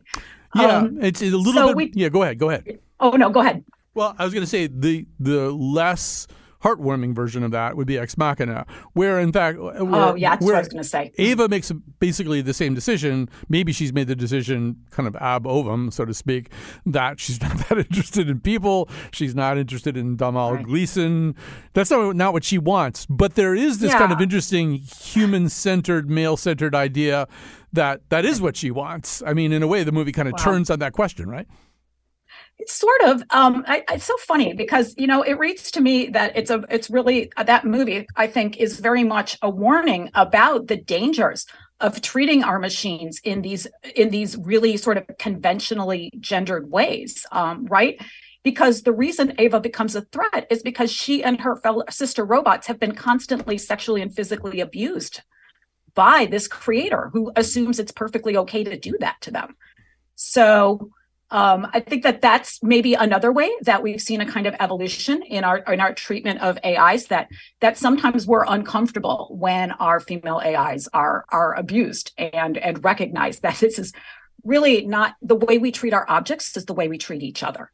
Yeah, 0.55 0.77
Um, 0.77 0.99
it's, 1.01 1.21
a 1.21 1.25
little 1.25 1.53
so 1.53 1.67
bit. 1.67 1.75
we- 1.75 1.91
yeah, 1.95 2.09
go 2.09 2.23
ahead. 2.23 2.37
Go 2.39 2.49
ahead. 2.49 2.79
Oh 2.99 3.11
no, 3.11 3.29
go 3.29 3.41
ahead. 3.41 3.63
Well, 3.93 4.15
I 4.17 4.23
was 4.23 4.33
going 4.33 4.43
to 4.43 4.49
say 4.49 4.67
the 4.67 5.05
the 5.19 5.51
less 5.51 6.27
heartwarming 6.63 7.13
version 7.13 7.43
of 7.43 7.51
that 7.51 7.77
would 7.77 7.87
be 7.87 7.97
Ex 7.97 8.17
Machina, 8.17 8.65
where 8.93 9.19
in 9.19 9.31
fact, 9.31 9.57
oh, 9.59 9.83
where, 9.85 10.01
oh 10.01 10.15
yeah, 10.15 10.31
that's 10.31 10.45
what 10.45 10.55
I 10.55 10.59
was 10.59 10.67
going 10.67 10.81
to 10.83 10.87
say. 10.89 11.11
Ava 11.17 11.47
makes 11.47 11.71
basically 11.99 12.41
the 12.41 12.53
same 12.53 12.73
decision. 12.73 13.29
Maybe 13.49 13.71
she's 13.71 13.93
made 13.93 14.07
the 14.07 14.15
decision 14.15 14.77
kind 14.91 15.07
of 15.07 15.15
ab 15.17 15.45
ovum, 15.45 15.91
so 15.91 16.05
to 16.05 16.13
speak, 16.13 16.51
that 16.85 17.19
she's 17.19 17.41
not 17.43 17.57
that 17.69 17.77
interested 17.77 18.29
in 18.29 18.39
people. 18.39 18.89
She's 19.11 19.35
not 19.35 19.57
interested 19.57 19.97
in 19.97 20.15
Domhnall 20.15 20.57
Gleeson. 20.57 21.35
That's 21.73 21.91
not, 21.91 22.15
not 22.15 22.33
what 22.33 22.43
she 22.43 22.57
wants. 22.57 23.05
But 23.05 23.35
there 23.35 23.55
is 23.55 23.79
this 23.79 23.93
kind 23.93 24.11
of 24.11 24.21
interesting 24.21 24.73
human 24.73 25.49
centered, 25.49 26.09
male 26.09 26.37
centered 26.37 26.73
idea 26.75 27.27
that 27.73 28.01
that 28.09 28.25
is 28.25 28.41
what 28.41 28.55
she 28.55 28.71
wants. 28.71 29.21
I 29.25 29.33
mean, 29.33 29.51
in 29.51 29.61
a 29.61 29.67
way, 29.67 29.83
the 29.83 29.91
movie 29.91 30.11
kind 30.11 30.27
of 30.27 30.33
Wow. 30.37 30.43
turns 30.43 30.69
on 30.69 30.79
that 30.79 30.93
question, 30.93 31.29
right? 31.29 31.47
Sort 32.67 33.01
of 33.05 33.23
um 33.29 33.63
I, 33.65 33.83
it's 33.91 34.03
so 34.03 34.17
funny 34.17 34.53
because 34.53 34.93
you 34.97 35.07
know 35.07 35.21
it 35.21 35.39
reads 35.39 35.71
to 35.71 35.81
me 35.81 36.07
that 36.07 36.35
it's 36.35 36.51
a 36.51 36.65
it's 36.69 36.89
really 36.89 37.31
uh, 37.37 37.43
that 37.43 37.63
movie 37.63 38.05
i 38.17 38.27
think 38.27 38.57
is 38.57 38.81
very 38.81 39.05
much 39.05 39.37
a 39.41 39.49
warning 39.49 40.09
about 40.15 40.67
the 40.67 40.75
dangers 40.75 41.45
of 41.79 42.01
treating 42.01 42.43
our 42.43 42.59
machines 42.59 43.21
in 43.23 43.41
these 43.41 43.67
in 43.95 44.09
these 44.09 44.35
really 44.35 44.75
sort 44.75 44.97
of 44.97 45.05
conventionally 45.17 46.11
gendered 46.19 46.69
ways 46.69 47.25
um 47.31 47.65
right? 47.67 48.01
Because 48.43 48.83
the 48.83 48.93
reason 48.93 49.33
ava 49.37 49.61
becomes 49.61 49.95
a 49.95 50.01
threat 50.01 50.45
is 50.49 50.61
because 50.61 50.91
she 50.91 51.23
and 51.23 51.39
her 51.39 51.55
fellow 51.55 51.83
sister 51.89 52.25
robots 52.25 52.67
have 52.67 52.79
been 52.81 52.95
constantly 52.95 53.57
sexually 53.57 54.01
and 54.01 54.13
physically 54.13 54.59
abused 54.59 55.21
by 55.95 56.25
this 56.25 56.49
creator 56.49 57.09
who 57.13 57.31
assumes 57.37 57.79
it's 57.79 57.93
perfectly 57.93 58.35
okay 58.37 58.63
to 58.65 58.77
do 58.77 58.95
that 58.99 59.15
to 59.21 59.31
them. 59.31 59.55
So 60.15 60.91
um, 61.29 61.67
I 61.73 61.81
think 61.81 62.03
that 62.03 62.21
that's 62.21 62.63
maybe 62.63 62.93
another 62.93 63.31
way 63.31 63.51
that 63.63 63.83
we've 63.83 64.01
seen 64.01 64.21
a 64.21 64.25
kind 64.25 64.47
of 64.47 64.55
evolution 64.59 65.21
in 65.23 65.43
our 65.43 65.57
in 65.57 65.81
our 65.81 65.93
treatment 65.93 66.41
of 66.41 66.57
AIs 66.63 67.07
that 67.07 67.29
that 67.59 67.77
sometimes 67.77 68.25
we're 68.25 68.45
uncomfortable 68.45 69.27
when 69.31 69.71
our 69.73 69.99
female 69.99 70.41
AIs 70.43 70.87
are 70.93 71.25
are 71.29 71.53
abused 71.55 72.13
and 72.17 72.57
and 72.57 72.83
recognize 72.83 73.39
that 73.39 73.57
this 73.57 73.77
is 73.77 73.91
really 74.43 74.85
not 74.85 75.15
the 75.21 75.35
way 75.35 75.57
we 75.57 75.71
treat 75.71 75.93
our 75.93 76.05
objects 76.09 76.55
is 76.55 76.65
the 76.65 76.73
way 76.73 76.87
we 76.87 76.97
treat 76.97 77.21
each 77.21 77.43
other. 77.43 77.71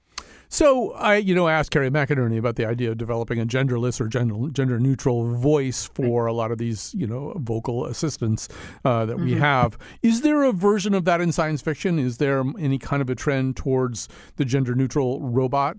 So 0.53 0.91
I, 0.91 1.15
you 1.15 1.33
know, 1.33 1.47
asked 1.47 1.71
Kerry 1.71 1.89
McInerney 1.89 2.37
about 2.37 2.57
the 2.57 2.65
idea 2.67 2.91
of 2.91 2.97
developing 2.99 3.39
a 3.39 3.45
genderless 3.45 3.99
or 3.99 4.07
gender 4.07 4.35
gender 4.51 4.79
neutral 4.79 5.33
voice 5.33 5.89
for 5.95 6.27
a 6.27 6.31
lot 6.33 6.51
of 6.51 6.59
these, 6.59 6.93
you 6.95 7.07
know, 7.07 7.33
vocal 7.37 7.87
assistants 7.87 8.47
uh, 8.85 9.03
that 9.07 9.17
we 9.19 9.31
Mhm. 9.31 9.39
have. 9.39 9.79
Is 10.03 10.21
there 10.21 10.43
a 10.43 10.51
version 10.51 10.93
of 10.93 11.05
that 11.05 11.21
in 11.21 11.31
science 11.31 11.63
fiction? 11.63 11.97
Is 11.97 12.17
there 12.17 12.43
any 12.59 12.77
kind 12.77 13.01
of 13.01 13.09
a 13.09 13.15
trend 13.15 13.55
towards 13.55 14.07
the 14.35 14.45
gender 14.45 14.75
neutral 14.75 15.19
robot? 15.21 15.75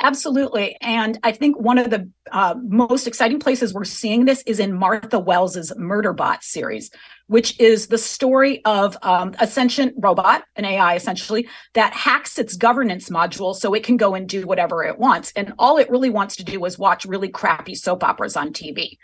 Absolutely. 0.00 0.76
And 0.82 1.18
I 1.22 1.32
think 1.32 1.58
one 1.58 1.78
of 1.78 1.88
the 1.88 2.10
uh, 2.30 2.54
most 2.62 3.06
exciting 3.06 3.38
places 3.40 3.72
we're 3.72 3.84
seeing 3.84 4.26
this 4.26 4.42
is 4.46 4.60
in 4.60 4.74
Martha 4.74 5.18
Wells's 5.18 5.72
Murderbot 5.78 6.42
series, 6.42 6.90
which 7.28 7.58
is 7.58 7.86
the 7.86 7.96
story 7.96 8.62
of 8.66 8.98
um, 9.00 9.34
a 9.38 9.46
sentient 9.46 9.94
robot, 9.96 10.44
an 10.56 10.66
AI 10.66 10.96
essentially, 10.96 11.48
that 11.72 11.94
hacks 11.94 12.38
its 12.38 12.56
governance 12.56 13.08
module 13.08 13.54
so 13.54 13.72
it 13.72 13.84
can 13.84 13.96
go 13.96 14.14
and 14.14 14.28
do 14.28 14.46
whatever 14.46 14.84
it 14.84 14.98
wants. 14.98 15.32
And 15.34 15.54
all 15.58 15.78
it 15.78 15.88
really 15.88 16.10
wants 16.10 16.36
to 16.36 16.44
do 16.44 16.62
is 16.66 16.78
watch 16.78 17.06
really 17.06 17.30
crappy 17.30 17.74
soap 17.74 18.04
operas 18.04 18.36
on 18.36 18.52
TV. 18.52 18.98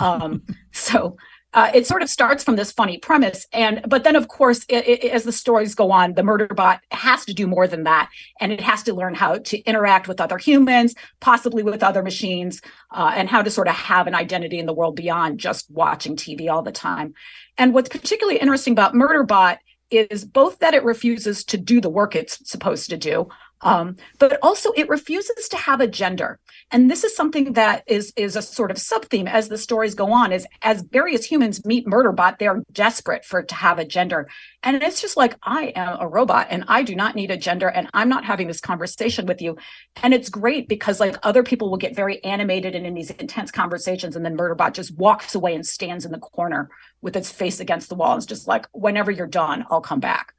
Um, 0.00 0.44
so 0.72 1.18
uh, 1.54 1.70
it 1.74 1.86
sort 1.86 2.02
of 2.02 2.10
starts 2.10 2.44
from 2.44 2.56
this 2.56 2.72
funny 2.72 2.98
premise. 2.98 3.46
And 3.52 3.80
but 3.88 4.04
then 4.04 4.16
of 4.16 4.28
course 4.28 4.64
it, 4.68 4.86
it, 4.86 5.04
as 5.10 5.24
the 5.24 5.32
stories 5.32 5.74
go 5.74 5.90
on 5.90 6.14
the 6.14 6.22
murder 6.22 6.46
bot 6.46 6.80
has 6.90 7.24
to 7.24 7.34
do 7.34 7.46
more 7.46 7.66
than 7.66 7.84
that. 7.84 8.10
And 8.40 8.52
it 8.52 8.60
has 8.60 8.82
to 8.84 8.94
learn 8.94 9.14
how 9.14 9.38
to 9.38 9.58
interact 9.60 10.08
with 10.08 10.20
other 10.20 10.38
humans 10.38 10.94
possibly 11.20 11.62
with 11.62 11.82
other 11.82 12.02
machines 12.02 12.60
uh, 12.92 13.12
and 13.14 13.28
how 13.28 13.42
to 13.42 13.50
sort 13.50 13.68
of 13.68 13.74
have 13.74 14.06
an 14.06 14.14
identity 14.14 14.58
in 14.58 14.66
the 14.66 14.74
world 14.74 14.96
beyond 14.96 15.40
just 15.40 15.70
watching 15.70 16.16
tv 16.16 16.50
all 16.50 16.62
the 16.62 16.72
time. 16.72 17.14
And 17.56 17.72
what's 17.72 17.88
particularly 17.88 18.38
interesting 18.38 18.72
about 18.72 18.94
murderbot 18.94 19.58
is 19.90 20.24
both 20.24 20.58
that 20.58 20.74
it 20.74 20.84
refuses 20.84 21.44
to 21.44 21.56
do 21.56 21.80
the 21.80 21.88
work 21.88 22.14
it's 22.14 22.46
supposed 22.48 22.90
to 22.90 22.96
do 22.96 23.28
Um, 23.62 23.96
but 24.18 24.38
also, 24.42 24.70
it 24.76 24.88
refuses 24.88 25.48
to 25.48 25.56
have 25.56 25.80
a 25.80 25.88
gender, 25.88 26.38
and 26.70 26.88
this 26.88 27.02
is 27.02 27.16
something 27.16 27.54
that 27.54 27.82
is 27.86 28.12
is 28.16 28.36
a 28.36 28.42
sort 28.42 28.70
of 28.70 28.78
sub 28.78 29.06
theme 29.06 29.26
as 29.26 29.48
the 29.48 29.58
stories 29.58 29.94
go 29.94 30.12
on. 30.12 30.32
Is 30.32 30.46
as 30.62 30.82
various 30.82 31.24
humans 31.24 31.64
meet 31.64 31.86
Murderbot, 31.86 32.38
they 32.38 32.46
are 32.46 32.62
desperate 32.72 33.24
for 33.24 33.40
it 33.40 33.48
to 33.48 33.56
have 33.56 33.80
a 33.80 33.84
gender, 33.84 34.28
and 34.62 34.80
it's 34.80 35.00
just 35.00 35.16
like 35.16 35.36
I 35.42 35.72
am 35.74 35.98
a 36.00 36.06
robot, 36.06 36.46
and 36.50 36.64
I 36.68 36.84
do 36.84 36.94
not 36.94 37.16
need 37.16 37.32
a 37.32 37.36
gender, 37.36 37.68
and 37.68 37.88
I'm 37.94 38.08
not 38.08 38.24
having 38.24 38.46
this 38.46 38.60
conversation 38.60 39.26
with 39.26 39.42
you. 39.42 39.56
And 40.04 40.14
it's 40.14 40.28
great 40.28 40.68
because 40.68 41.00
like 41.00 41.16
other 41.24 41.42
people 41.42 41.68
will 41.68 41.78
get 41.78 41.96
very 41.96 42.22
animated 42.22 42.76
and 42.76 42.86
in 42.86 42.94
these 42.94 43.10
intense 43.10 43.50
conversations, 43.50 44.14
and 44.14 44.24
then 44.24 44.36
Murderbot 44.36 44.72
just 44.72 44.96
walks 44.96 45.34
away 45.34 45.56
and 45.56 45.66
stands 45.66 46.04
in 46.04 46.12
the 46.12 46.18
corner 46.18 46.70
with 47.02 47.16
its 47.16 47.30
face 47.30 47.58
against 47.58 47.88
the 47.88 47.96
wall. 47.96 48.12
And 48.12 48.18
it's 48.18 48.26
just 48.26 48.46
like, 48.46 48.66
whenever 48.72 49.10
you're 49.10 49.26
done, 49.26 49.64
I'll 49.68 49.80
come 49.80 50.00
back. 50.00 50.34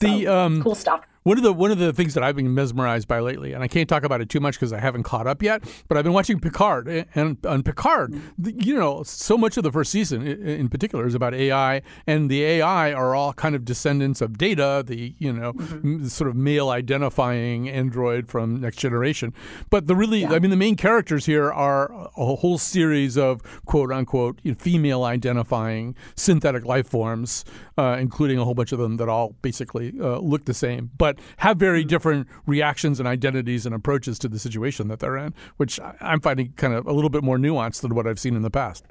the 0.00 0.26
um, 0.26 0.62
cool 0.62 0.74
stuff. 0.74 1.02
One 1.22 1.36
of 1.36 1.44
the 1.44 1.52
one 1.52 1.70
of 1.70 1.78
the 1.78 1.92
things 1.92 2.14
that 2.14 2.22
I've 2.22 2.36
been 2.36 2.54
mesmerized 2.54 3.06
by 3.06 3.20
lately, 3.20 3.52
and 3.52 3.62
I 3.62 3.68
can't 3.68 3.86
talk 3.86 4.04
about 4.04 4.22
it 4.22 4.30
too 4.30 4.40
much 4.40 4.54
because 4.54 4.72
I 4.72 4.78
haven't 4.78 5.02
caught 5.02 5.26
up 5.26 5.42
yet, 5.42 5.62
but 5.86 5.98
I've 5.98 6.04
been 6.04 6.14
watching 6.14 6.40
Picard, 6.40 6.88
and 7.14 7.44
on 7.44 7.62
Picard, 7.62 8.18
you 8.42 8.74
know, 8.74 9.02
so 9.02 9.36
much 9.36 9.58
of 9.58 9.62
the 9.62 9.70
first 9.70 9.90
season, 9.90 10.26
in 10.26 10.70
particular, 10.70 11.06
is 11.06 11.14
about 11.14 11.34
AI, 11.34 11.82
and 12.06 12.30
the 12.30 12.42
AI 12.42 12.94
are 12.94 13.14
all 13.14 13.34
kind 13.34 13.54
of 13.54 13.66
descendants 13.66 14.22
of 14.22 14.38
Data, 14.38 14.82
the 14.86 15.14
you 15.18 15.30
know, 15.30 15.52
mm-hmm. 15.52 16.06
sort 16.06 16.30
of 16.30 16.36
male 16.36 16.70
identifying 16.70 17.68
android 17.68 18.28
from 18.28 18.58
Next 18.58 18.78
Generation. 18.78 19.34
But 19.68 19.88
the 19.88 19.96
really, 19.96 20.22
yeah. 20.22 20.32
I 20.32 20.38
mean, 20.38 20.50
the 20.50 20.56
main 20.56 20.76
characters 20.76 21.26
here 21.26 21.52
are 21.52 21.92
a 22.16 22.36
whole 22.36 22.56
series 22.56 23.18
of 23.18 23.42
quote 23.66 23.92
unquote 23.92 24.40
female 24.56 25.04
identifying 25.04 25.96
synthetic 26.16 26.64
life 26.64 26.88
forms, 26.88 27.44
uh, 27.76 27.98
including 28.00 28.38
a 28.38 28.44
whole 28.44 28.54
bunch 28.54 28.72
of 28.72 28.78
them 28.78 28.96
that 28.96 29.08
all 29.10 29.36
basically 29.42 29.92
uh, 30.00 30.18
look 30.18 30.46
the 30.46 30.54
same, 30.54 30.90
but 30.96 31.09
have 31.38 31.56
very 31.56 31.84
different 31.84 32.28
reactions 32.46 32.98
and 32.98 33.08
identities 33.08 33.66
and 33.66 33.74
approaches 33.74 34.18
to 34.20 34.28
the 34.28 34.38
situation 34.38 34.88
that 34.88 35.00
they're 35.00 35.16
in, 35.16 35.34
which 35.56 35.80
I'm 36.00 36.20
finding 36.20 36.52
kind 36.52 36.74
of 36.74 36.86
a 36.86 36.92
little 36.92 37.10
bit 37.10 37.24
more 37.24 37.38
nuanced 37.38 37.80
than 37.80 37.94
what 37.94 38.06
I've 38.06 38.20
seen 38.20 38.36
in 38.36 38.42
the 38.42 38.50
past. 38.50 38.84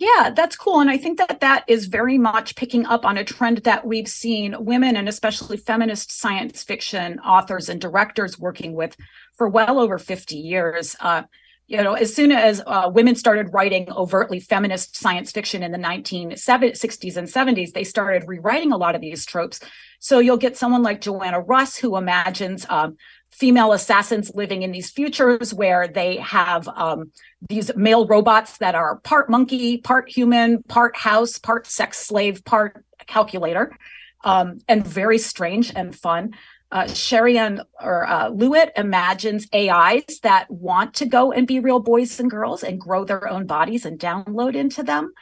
Yeah, 0.00 0.30
that's 0.34 0.56
cool. 0.56 0.80
And 0.80 0.90
I 0.90 0.96
think 0.96 1.18
that 1.18 1.40
that 1.40 1.64
is 1.66 1.84
very 1.84 2.16
much 2.16 2.56
picking 2.56 2.86
up 2.86 3.04
on 3.04 3.18
a 3.18 3.24
trend 3.24 3.58
that 3.58 3.86
we've 3.86 4.08
seen 4.08 4.56
women 4.58 4.96
and 4.96 5.10
especially 5.10 5.58
feminist 5.58 6.10
science 6.10 6.62
fiction 6.62 7.20
authors 7.20 7.68
and 7.68 7.78
directors 7.78 8.38
working 8.38 8.72
with 8.72 8.96
for 9.34 9.46
well 9.46 9.78
over 9.78 9.98
50 9.98 10.36
years. 10.36 10.96
Uh, 11.00 11.24
you 11.70 11.80
know, 11.80 11.94
as 11.94 12.12
soon 12.12 12.32
as 12.32 12.60
uh, 12.66 12.90
women 12.92 13.14
started 13.14 13.54
writing 13.54 13.88
overtly 13.92 14.40
feminist 14.40 14.96
science 14.96 15.30
fiction 15.30 15.62
in 15.62 15.70
the 15.70 15.78
1960s 15.78 17.16
and 17.16 17.28
70s, 17.28 17.72
they 17.72 17.84
started 17.84 18.26
rewriting 18.26 18.72
a 18.72 18.76
lot 18.76 18.96
of 18.96 19.00
these 19.00 19.24
tropes. 19.24 19.60
So 20.00 20.18
you'll 20.18 20.36
get 20.36 20.56
someone 20.56 20.82
like 20.82 21.00
Joanna 21.00 21.40
Russ 21.40 21.76
who 21.76 21.96
imagines 21.96 22.66
um, 22.68 22.96
female 23.30 23.72
assassins 23.72 24.34
living 24.34 24.62
in 24.62 24.72
these 24.72 24.90
futures 24.90 25.54
where 25.54 25.86
they 25.86 26.16
have 26.16 26.66
um, 26.66 27.12
these 27.48 27.70
male 27.76 28.04
robots 28.04 28.58
that 28.58 28.74
are 28.74 28.96
part 28.96 29.30
monkey, 29.30 29.78
part 29.78 30.10
human, 30.10 30.64
part 30.64 30.96
house, 30.96 31.38
part 31.38 31.68
sex 31.68 31.98
slave, 31.98 32.44
part 32.44 32.84
calculator, 33.06 33.78
um, 34.24 34.58
and 34.66 34.84
very 34.84 35.18
strange 35.18 35.72
and 35.76 35.94
fun. 35.94 36.32
Uh, 36.72 36.86
Sherry-Ann 36.86 37.62
or 37.80 38.06
uh, 38.06 38.30
Lewitt 38.30 38.70
imagines 38.76 39.48
AIs 39.52 40.20
that 40.22 40.48
want 40.50 40.94
to 40.94 41.06
go 41.06 41.32
and 41.32 41.46
be 41.46 41.58
real 41.58 41.80
boys 41.80 42.20
and 42.20 42.30
girls 42.30 42.62
and 42.62 42.80
grow 42.80 43.04
their 43.04 43.28
own 43.28 43.46
bodies 43.46 43.84
and 43.84 43.98
download 43.98 44.54
into 44.54 44.82
them. 44.82 45.12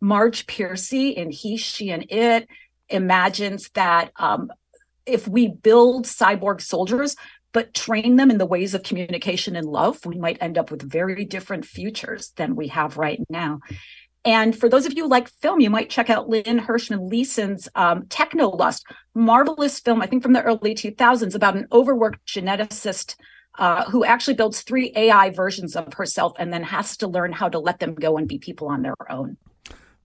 Marge 0.00 0.46
Piercy 0.46 1.10
in 1.10 1.30
He, 1.30 1.56
She, 1.56 1.90
and 1.90 2.06
It 2.08 2.48
imagines 2.88 3.70
that 3.74 4.12
um, 4.16 4.52
if 5.06 5.26
we 5.26 5.48
build 5.48 6.06
cyborg 6.06 6.60
soldiers, 6.60 7.16
but 7.52 7.74
train 7.74 8.16
them 8.16 8.30
in 8.30 8.38
the 8.38 8.46
ways 8.46 8.74
of 8.74 8.82
communication 8.82 9.56
and 9.56 9.66
love, 9.66 10.04
we 10.06 10.16
might 10.16 10.38
end 10.40 10.56
up 10.56 10.70
with 10.70 10.82
very 10.82 11.24
different 11.24 11.64
futures 11.64 12.32
than 12.36 12.56
we 12.56 12.68
have 12.68 12.96
right 12.96 13.20
now. 13.28 13.60
And 14.24 14.56
for 14.56 14.68
those 14.68 14.86
of 14.86 14.92
you 14.92 15.04
who 15.04 15.08
like 15.08 15.28
film, 15.28 15.60
you 15.60 15.70
might 15.70 15.90
check 15.90 16.08
out 16.08 16.28
Lynn 16.28 16.58
Hershman 16.58 17.08
Leeson's 17.08 17.68
um, 17.74 18.02
Technolust, 18.04 18.82
marvelous 19.14 19.80
film, 19.80 20.00
I 20.00 20.06
think 20.06 20.22
from 20.22 20.32
the 20.32 20.42
early 20.42 20.74
2000s, 20.74 21.34
about 21.34 21.56
an 21.56 21.66
overworked 21.72 22.24
geneticist 22.26 23.16
uh, 23.58 23.84
who 23.90 24.04
actually 24.04 24.34
builds 24.34 24.62
three 24.62 24.92
AI 24.94 25.30
versions 25.30 25.76
of 25.76 25.92
herself 25.94 26.32
and 26.38 26.52
then 26.52 26.62
has 26.62 26.96
to 26.98 27.08
learn 27.08 27.32
how 27.32 27.48
to 27.48 27.58
let 27.58 27.80
them 27.80 27.94
go 27.94 28.16
and 28.16 28.28
be 28.28 28.38
people 28.38 28.68
on 28.68 28.82
their 28.82 28.94
own. 29.10 29.36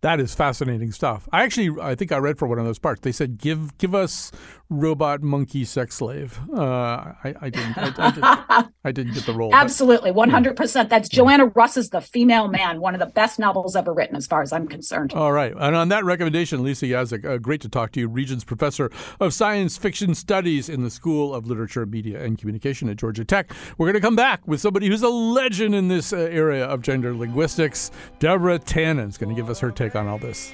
That 0.02 0.20
is 0.20 0.36
fascinating 0.36 0.92
stuff. 0.92 1.28
I 1.32 1.44
actually, 1.44 1.82
I 1.82 1.96
think 1.96 2.12
I 2.12 2.18
read 2.18 2.38
for 2.38 2.48
one 2.48 2.60
of 2.60 2.66
those 2.66 2.78
parts. 2.78 3.02
They 3.02 3.12
said, 3.12 3.40
"Give, 3.40 3.76
give 3.80 3.96
us 3.96 4.32
robot 4.70 5.22
monkey 5.22 5.66
sex 5.66 5.96
slave." 5.96 6.40
Uh, 6.54 6.62
I, 6.62 7.36
I, 7.42 7.50
didn't, 7.50 7.78
I, 7.78 7.94
I, 7.98 8.12
didn't, 8.12 8.72
I 8.86 8.92
didn't 8.92 9.14
get 9.14 9.26
the 9.26 9.34
role. 9.34 9.54
Absolutely, 9.54 10.12
one 10.12 10.30
hundred 10.30 10.56
percent. 10.56 10.90
That's 10.90 11.10
Joanna 11.10 11.48
Russ's 11.48 11.90
"The 11.90 12.02
Female 12.02 12.48
Man," 12.48 12.82
one 12.82 12.94
of 12.94 13.00
the 13.00 13.08
best 13.08 13.40
novels 13.40 13.76
ever 13.76 13.94
written, 13.94 14.16
as 14.16 14.28
far 14.28 14.42
as 14.42 14.52
I'm 14.52 14.68
concerned. 14.68 15.14
All 15.14 15.32
right, 15.32 15.54
and 15.58 15.76
on 15.76 15.90
that 15.90 16.06
recommendation, 16.06 16.64
Lisa 16.64 16.86
Yaszek, 16.86 17.26
uh, 17.26 17.38
great 17.38 17.62
to 17.62 17.70
talk 17.70 17.92
to 17.94 18.00
you, 18.00 18.08
Regents 18.08 18.44
Professor 18.44 18.92
of 19.20 19.34
Science 19.34 19.78
Fiction 19.78 20.16
Studies 20.16 20.70
in 20.70 20.84
the 20.84 20.90
School 20.90 21.34
of 21.34 21.48
Literature, 21.48 21.86
Media, 21.86 22.24
and 22.24 22.38
Communication 22.38 22.90
at 22.90 22.98
Georgia 22.98 23.26
Tech. 23.26 23.52
We're 23.78 23.88
going 23.88 23.96
to 23.96 24.02
come 24.02 24.16
back 24.16 24.46
with 24.48 24.62
somebody 24.62 24.88
who's 24.88 25.04
a 25.04 25.10
legend 25.10 25.76
in 25.76 25.88
this 25.88 26.14
uh, 26.14 26.18
area 26.18 26.66
of 26.66 26.82
gender 26.82 27.16
linguistics. 27.16 27.92
Deborah 28.20 28.60
Tannen 28.60 29.08
is 29.08 29.18
going 29.18 29.34
to 29.34 29.36
give 29.40 29.50
us 29.50 29.60
her 29.60 29.72
take 29.72 29.96
on 29.96 30.08
all 30.08 30.18
this. 30.18 30.54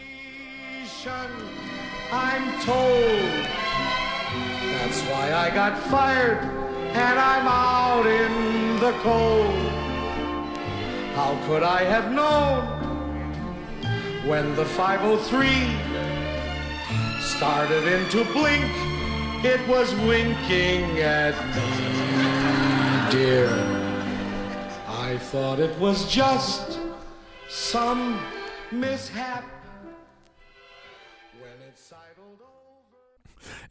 I'm 2.11 2.61
told. 2.61 3.62
That's 4.93 5.09
why 5.09 5.33
I 5.33 5.49
got 5.49 5.79
fired 5.89 6.37
and 6.37 7.19
I'm 7.19 7.47
out 7.47 8.05
in 8.05 8.79
the 8.79 8.91
cold. 9.01 9.71
How 11.15 11.35
could 11.47 11.63
I 11.63 11.83
have 11.83 12.11
known 12.11 12.63
when 14.27 14.55
the 14.55 14.65
503 14.65 15.49
started 17.21 17.87
into 17.91 18.23
blink? 18.33 18.71
It 19.43 19.67
was 19.67 19.91
winking 20.05 20.99
at 20.99 21.33
me, 21.55 23.11
dear. 23.11 23.49
I 24.87 25.17
thought 25.17 25.59
it 25.59 25.75
was 25.79 26.07
just 26.07 26.77
some 27.49 28.19
mishap. 28.71 29.52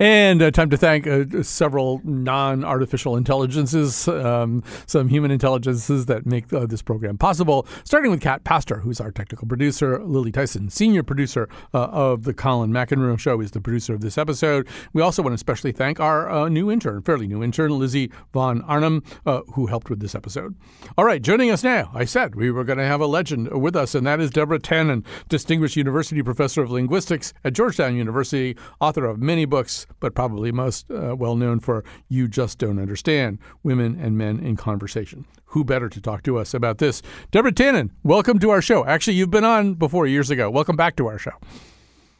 And 0.02 0.42
uh, 0.42 0.50
time 0.50 0.68
to 0.70 0.76
thank 0.76 1.06
uh, 1.06 1.44
several 1.44 2.00
non 2.02 2.64
artificial 2.64 3.16
intelligences, 3.16 4.08
um, 4.08 4.64
some 4.88 5.06
human 5.06 5.30
intelligences 5.30 6.06
that 6.06 6.26
make 6.26 6.52
uh, 6.52 6.66
this 6.66 6.82
program 6.82 7.16
possible, 7.16 7.68
starting 7.84 8.10
with 8.10 8.20
Cat 8.20 8.42
Pastor, 8.42 8.80
who's 8.80 9.00
our 9.00 9.12
technical 9.12 9.46
producer, 9.46 10.02
Lily 10.02 10.32
Tyson, 10.32 10.70
senior 10.70 11.04
producer 11.04 11.48
uh, 11.72 11.84
of 11.84 12.24
The 12.24 12.34
Colin 12.34 12.72
McEnroe 12.72 13.16
Show, 13.16 13.40
is 13.40 13.52
the 13.52 13.60
producer 13.60 13.94
of 13.94 14.00
this 14.00 14.18
episode. 14.18 14.66
We 14.92 15.02
also 15.02 15.22
want 15.22 15.34
to 15.34 15.36
especially 15.36 15.70
thank 15.70 16.00
our 16.00 16.28
uh, 16.28 16.48
new 16.48 16.68
intern, 16.68 17.02
fairly 17.02 17.28
new 17.28 17.40
intern, 17.40 17.78
Lizzie 17.78 18.10
Van 18.34 18.60
Arnam, 18.62 19.04
uh, 19.24 19.42
who 19.52 19.66
helped 19.66 19.88
with 19.88 20.00
this 20.00 20.16
episode. 20.16 20.56
All 20.98 21.04
right, 21.04 21.22
joining 21.22 21.52
us 21.52 21.62
now, 21.62 21.92
I 21.94 22.06
said 22.06 22.34
we 22.34 22.50
were 22.50 22.64
going 22.64 22.78
to 22.78 22.86
have 22.86 23.00
a 23.00 23.06
legend 23.06 23.52
with 23.52 23.76
us, 23.76 23.94
and 23.94 24.04
that 24.08 24.18
is 24.18 24.32
Deborah 24.32 24.58
Tannen, 24.58 25.04
Distinguished 25.28 25.76
University 25.76 26.24
Professor 26.24 26.60
of 26.60 26.72
Linguistics 26.72 27.32
at 27.44 27.52
Georgetown 27.52 27.94
University, 27.94 28.56
author 28.80 29.04
of 29.04 29.20
many 29.20 29.44
books, 29.44 29.86
but 30.00 30.14
probably 30.14 30.52
most 30.52 30.90
uh, 30.90 31.14
well 31.16 31.36
known 31.36 31.60
for 31.60 31.84
You 32.08 32.28
Just 32.28 32.58
Don't 32.58 32.78
Understand 32.78 33.38
Women 33.62 33.98
and 34.00 34.16
Men 34.16 34.40
in 34.40 34.56
Conversation. 34.56 35.26
Who 35.46 35.64
better 35.64 35.88
to 35.88 36.00
talk 36.00 36.22
to 36.24 36.38
us 36.38 36.54
about 36.54 36.78
this? 36.78 37.02
Deborah 37.30 37.52
Tannen, 37.52 37.90
welcome 38.02 38.38
to 38.38 38.50
our 38.50 38.62
show. 38.62 38.84
Actually, 38.86 39.14
you've 39.14 39.30
been 39.30 39.44
on 39.44 39.74
before 39.74 40.06
years 40.06 40.30
ago. 40.30 40.50
Welcome 40.50 40.76
back 40.76 40.96
to 40.96 41.06
our 41.06 41.18
show. 41.18 41.32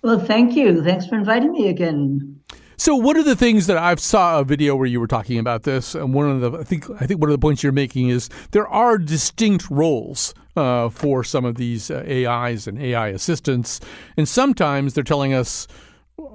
Well, 0.03 0.19
thank 0.19 0.57
you. 0.57 0.83
Thanks 0.83 1.07
for 1.07 1.15
inviting 1.15 1.53
me 1.53 1.69
again. 1.69 2.41
So 2.77 2.97
one 2.97 3.17
of 3.17 3.25
the 3.25 3.37
things 3.37 3.69
that 3.69 3.79
I've 3.79 4.01
saw 4.01 4.41
a 4.41 4.45
video 4.45 4.75
where 4.75 4.87
you 4.87 4.99
were 4.99 5.07
talking 5.07 5.39
about 5.39 5.63
this, 5.63 5.95
and 5.95 6.13
one 6.13 6.29
of 6.29 6.41
the 6.41 6.59
I 6.59 6.65
think 6.65 6.91
I 7.01 7.07
think 7.07 7.21
one 7.21 7.31
of 7.31 7.33
the 7.33 7.39
points 7.39 7.63
you're 7.63 7.71
making 7.71 8.09
is 8.09 8.29
there 8.51 8.67
are 8.67 8.99
distinct 8.99 9.71
roles 9.71 10.35
uh, 10.57 10.89
for 10.89 11.23
some 11.23 11.45
of 11.45 11.55
these 11.55 11.93
uh, 11.93 12.05
AIs 12.09 12.67
and 12.67 12.83
AI 12.83 13.09
assistants, 13.09 13.79
and 14.17 14.29
sometimes 14.29 14.95
they're 14.95 15.05
telling 15.05 15.33
us 15.33 15.69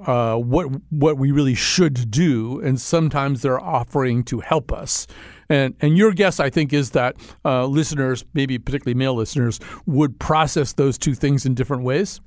uh, 0.06 0.36
what 0.36 0.66
what 0.90 1.18
we 1.18 1.30
really 1.30 1.54
should 1.54 2.10
do, 2.10 2.60
and 2.60 2.80
sometimes 2.80 3.42
they're 3.42 3.60
offering 3.60 4.24
to 4.24 4.40
help 4.40 4.72
us. 4.72 5.06
And 5.48 5.74
and 5.80 5.96
your 5.96 6.12
guess, 6.12 6.40
I 6.40 6.50
think, 6.50 6.72
is 6.72 6.90
that 6.90 7.16
uh, 7.44 7.66
listeners, 7.66 8.24
maybe 8.34 8.58
particularly 8.58 8.94
male 8.94 9.14
listeners, 9.14 9.60
would 9.86 10.18
process 10.18 10.74
those 10.74 10.98
two 10.98 11.14
things 11.14 11.46
in 11.46 11.54
different 11.54 11.82
ways. 11.82 12.20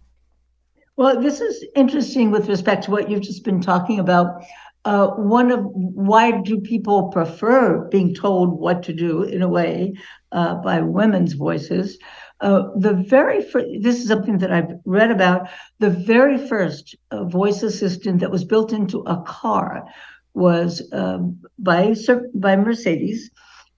Well, 0.98 1.20
this 1.22 1.42
is 1.42 1.66
interesting 1.76 2.32
with 2.32 2.48
respect 2.50 2.84
to 2.84 2.92
what 2.92 3.10
you've 3.10 3.22
just 3.22 3.44
been 3.44 3.62
talking 3.62 4.00
about. 4.00 4.44
Uh, 4.84 5.08
one 5.10 5.52
of 5.52 5.60
why 5.74 6.32
do 6.42 6.60
people 6.60 7.10
prefer 7.10 7.88
being 7.90 8.16
told 8.16 8.60
what 8.60 8.82
to 8.84 8.94
do 8.94 9.24
in 9.24 9.42
a 9.42 9.48
way 9.48 9.94
uh, 10.32 10.56
by 10.56 10.82
women's 10.82 11.34
voices? 11.34 12.00
Uh, 12.42 12.70
the 12.76 12.94
very 12.94 13.44
first, 13.44 13.68
this 13.82 14.02
is 14.02 14.08
something 14.08 14.40
that 14.40 14.52
I've 14.52 14.74
read 14.86 15.12
about. 15.12 15.48
The 15.80 15.92
very 15.92 16.38
first 16.48 16.96
uh, 17.12 17.24
voice 17.26 17.62
assistant 17.62 18.20
that 18.20 18.32
was 18.32 18.44
built 18.44 18.74
into 18.74 19.02
a 19.02 19.22
car 19.22 19.86
was 20.34 20.82
um, 20.92 21.40
by 21.60 21.94
by 22.34 22.56
Mercedes, 22.56 23.30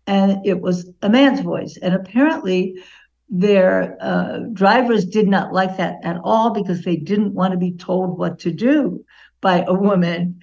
and 0.08 0.46
it 0.46 0.62
was 0.62 0.90
a 1.02 1.10
man's 1.10 1.42
voice. 1.42 1.78
And 1.82 1.94
apparently, 1.94 2.82
their 3.30 3.98
uh, 4.00 4.40
drivers 4.54 5.06
did 5.06 5.28
not 5.28 5.54
like 5.54 5.78
that 5.78 5.98
at 6.04 6.18
all 6.24 6.52
because 6.52 6.84
they 6.84 6.96
didn't 6.96 7.34
want 7.34 7.52
to 7.52 7.58
be 7.58 7.74
told 7.74 8.18
what 8.18 8.40
to 8.40 8.52
do 8.52 9.04
by 9.42 9.66
a 9.68 9.74
woman. 9.74 10.42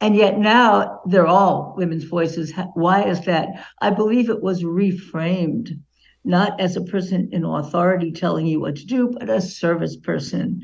And 0.00 0.16
yet 0.16 0.38
now 0.38 1.00
they're 1.06 1.26
all 1.26 1.74
women's 1.76 2.04
voices. 2.04 2.52
Why 2.74 3.04
is 3.04 3.24
that? 3.26 3.48
I 3.80 3.90
believe 3.90 4.30
it 4.30 4.42
was 4.42 4.62
reframed, 4.62 5.78
not 6.26 6.60
as 6.60 6.76
a 6.76 6.82
person 6.82 7.28
in 7.32 7.44
authority 7.44 8.12
telling 8.12 8.46
you 8.46 8.60
what 8.60 8.76
to 8.76 8.84
do, 8.84 9.08
but 9.08 9.30
a 9.30 9.40
service 9.40 9.96
person 9.96 10.62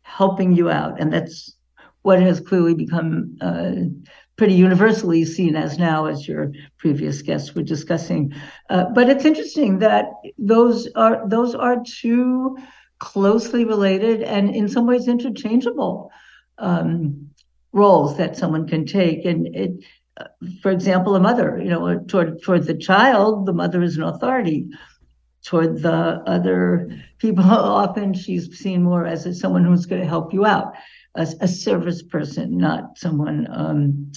helping 0.00 0.52
you 0.52 0.70
out. 0.70 1.00
And 1.00 1.12
that's 1.12 1.54
what 2.02 2.20
has 2.20 2.40
clearly 2.40 2.74
become 2.74 3.36
uh, 3.40 3.72
pretty 4.36 4.54
universally 4.54 5.24
seen 5.24 5.54
as 5.54 5.78
now, 5.78 6.06
as 6.06 6.26
your 6.26 6.52
previous 6.78 7.22
guests 7.22 7.54
were 7.54 7.62
discussing. 7.62 8.32
Uh, 8.70 8.86
but 8.94 9.08
it's 9.08 9.24
interesting 9.24 9.78
that 9.78 10.06
those 10.38 10.88
are 10.96 11.28
those 11.28 11.54
are 11.54 11.82
two 11.84 12.56
closely 12.98 13.64
related 13.64 14.22
and 14.22 14.54
in 14.54 14.68
some 14.68 14.86
ways 14.86 15.08
interchangeable 15.08 16.10
um, 16.58 17.28
roles 17.72 18.16
that 18.16 18.36
someone 18.36 18.66
can 18.66 18.86
take. 18.86 19.24
And 19.24 19.54
it, 19.54 19.72
uh, 20.16 20.24
for 20.62 20.70
example, 20.70 21.14
a 21.14 21.20
mother, 21.20 21.58
you 21.62 21.68
know, 21.68 21.98
toward 22.00 22.42
toward 22.42 22.64
the 22.64 22.76
child, 22.76 23.46
the 23.46 23.52
mother 23.52 23.82
is 23.82 23.96
an 23.96 24.04
authority. 24.04 24.68
Toward 25.44 25.82
the 25.82 26.22
other 26.26 26.88
people, 27.18 27.44
often 27.50 28.14
she's 28.14 28.56
seen 28.56 28.82
more 28.82 29.06
as 29.06 29.40
someone 29.40 29.64
who's 29.64 29.86
going 29.86 30.00
to 30.00 30.06
help 30.06 30.32
you 30.32 30.46
out, 30.46 30.72
as 31.16 31.34
a 31.40 31.48
service 31.48 32.02
person, 32.02 32.56
not 32.56 32.96
someone 32.96 33.48
um, 33.50 34.12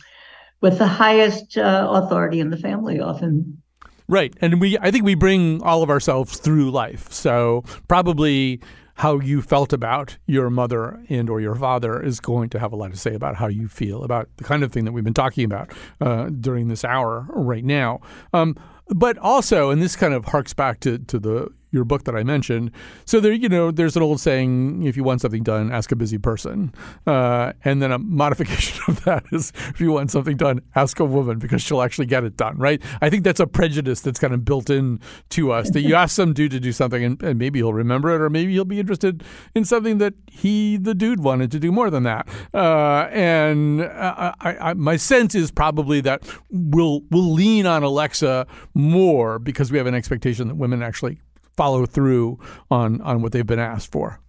with 0.61 0.77
the 0.77 0.87
highest 0.87 1.57
uh, 1.57 1.87
authority 1.91 2.39
in 2.39 2.49
the 2.49 2.57
family. 2.57 2.99
Often, 2.99 3.61
Right. 4.07 4.35
And 4.39 4.61
we 4.61 4.77
I 4.79 4.91
think 4.91 5.03
we 5.03 5.15
bring 5.15 5.61
all 5.63 5.81
of 5.81 5.89
ourselves 5.89 6.37
through 6.37 6.71
life. 6.71 7.11
So 7.11 7.63
probably 7.87 8.61
how 8.95 9.19
you 9.19 9.41
felt 9.41 9.73
about 9.73 10.17
your 10.25 10.49
mother 10.49 11.03
and 11.09 11.29
or 11.29 11.41
your 11.41 11.55
father 11.55 12.01
is 12.01 12.19
going 12.21 12.49
to 12.49 12.59
have 12.59 12.71
a 12.71 12.75
lot 12.75 12.91
to 12.91 12.97
say 12.97 13.13
about 13.13 13.35
how 13.35 13.47
you 13.47 13.67
feel 13.67 14.03
about 14.03 14.29
the 14.37 14.43
kind 14.43 14.63
of 14.63 14.71
thing 14.71 14.85
that 14.85 14.93
we've 14.93 15.03
been 15.03 15.13
talking 15.13 15.43
about 15.43 15.71
uh, 15.99 16.29
during 16.29 16.69
this 16.69 16.85
hour 16.85 17.27
right 17.31 17.65
now. 17.65 17.99
Um, 18.33 18.55
but 18.89 19.17
also, 19.17 19.69
and 19.71 19.81
this 19.81 19.95
kind 19.95 20.13
of 20.13 20.25
harks 20.25 20.53
back 20.53 20.79
to, 20.81 20.99
to 20.99 21.19
the 21.19 21.49
your 21.75 21.85
book 21.85 22.05
that 22.05 22.15
I 22.15 22.23
mentioned. 22.23 22.71
So 23.05 23.19
there, 23.19 23.33
you 23.33 23.49
know, 23.49 23.69
there's 23.69 23.95
an 23.95 24.01
old 24.01 24.19
saying: 24.19 24.83
if 24.83 24.97
you 24.97 25.03
want 25.03 25.21
something 25.21 25.43
done, 25.43 25.71
ask 25.71 25.91
a 25.91 25.95
busy 25.95 26.17
person. 26.17 26.73
Uh, 27.05 27.53
and 27.63 27.81
then 27.81 27.91
a 27.91 27.99
modification 27.99 28.83
of 28.87 29.03
that 29.03 29.25
is: 29.31 29.51
if 29.69 29.79
you 29.79 29.91
want 29.91 30.09
something 30.09 30.37
done, 30.37 30.61
ask 30.75 30.99
a 30.99 31.05
woman 31.05 31.37
because 31.37 31.61
she'll 31.61 31.81
actually 31.81 32.07
get 32.07 32.23
it 32.23 32.37
done. 32.37 32.57
Right? 32.57 32.81
I 33.01 33.09
think 33.09 33.23
that's 33.23 33.39
a 33.39 33.47
prejudice 33.47 34.01
that's 34.01 34.19
kind 34.19 34.33
of 34.33 34.43
built 34.45 34.69
in 34.69 34.99
to 35.29 35.51
us 35.51 35.69
that 35.71 35.81
you 35.81 35.93
ask 36.03 36.15
some 36.15 36.33
dude 36.33 36.51
to 36.51 36.59
do 36.59 36.71
something, 36.71 37.03
and, 37.03 37.21
and 37.21 37.37
maybe 37.37 37.59
he'll 37.59 37.73
remember 37.73 38.15
it, 38.15 38.21
or 38.21 38.29
maybe 38.29 38.53
he'll 38.53 38.65
be 38.65 38.79
interested 38.79 39.23
in 39.53 39.65
something 39.65 39.99
that 39.99 40.13
he, 40.31 40.77
the 40.77 40.95
dude, 40.95 41.21
wanted 41.21 41.51
to 41.51 41.59
do 41.59 41.71
more 41.71 41.89
than 41.89 42.03
that. 42.03 42.27
Uh, 42.53 43.07
and 43.11 43.83
I, 43.83 44.33
I, 44.39 44.73
my 44.73 44.95
sense 44.95 45.35
is 45.35 45.51
probably 45.51 46.01
that 46.01 46.23
we'll 46.49 47.01
we'll 47.11 47.33
lean 47.33 47.65
on 47.65 47.83
Alexa 47.83 48.47
more 48.73 49.39
because 49.39 49.71
we 49.71 49.77
have 49.77 49.87
an 49.87 49.95
expectation 49.95 50.47
that 50.47 50.55
women 50.55 50.81
actually 50.81 51.19
follow 51.55 51.85
through 51.85 52.39
on 52.69 53.01
on 53.01 53.21
what 53.21 53.31
they've 53.31 53.45
been 53.45 53.59
asked 53.59 53.91
for. 53.91 54.19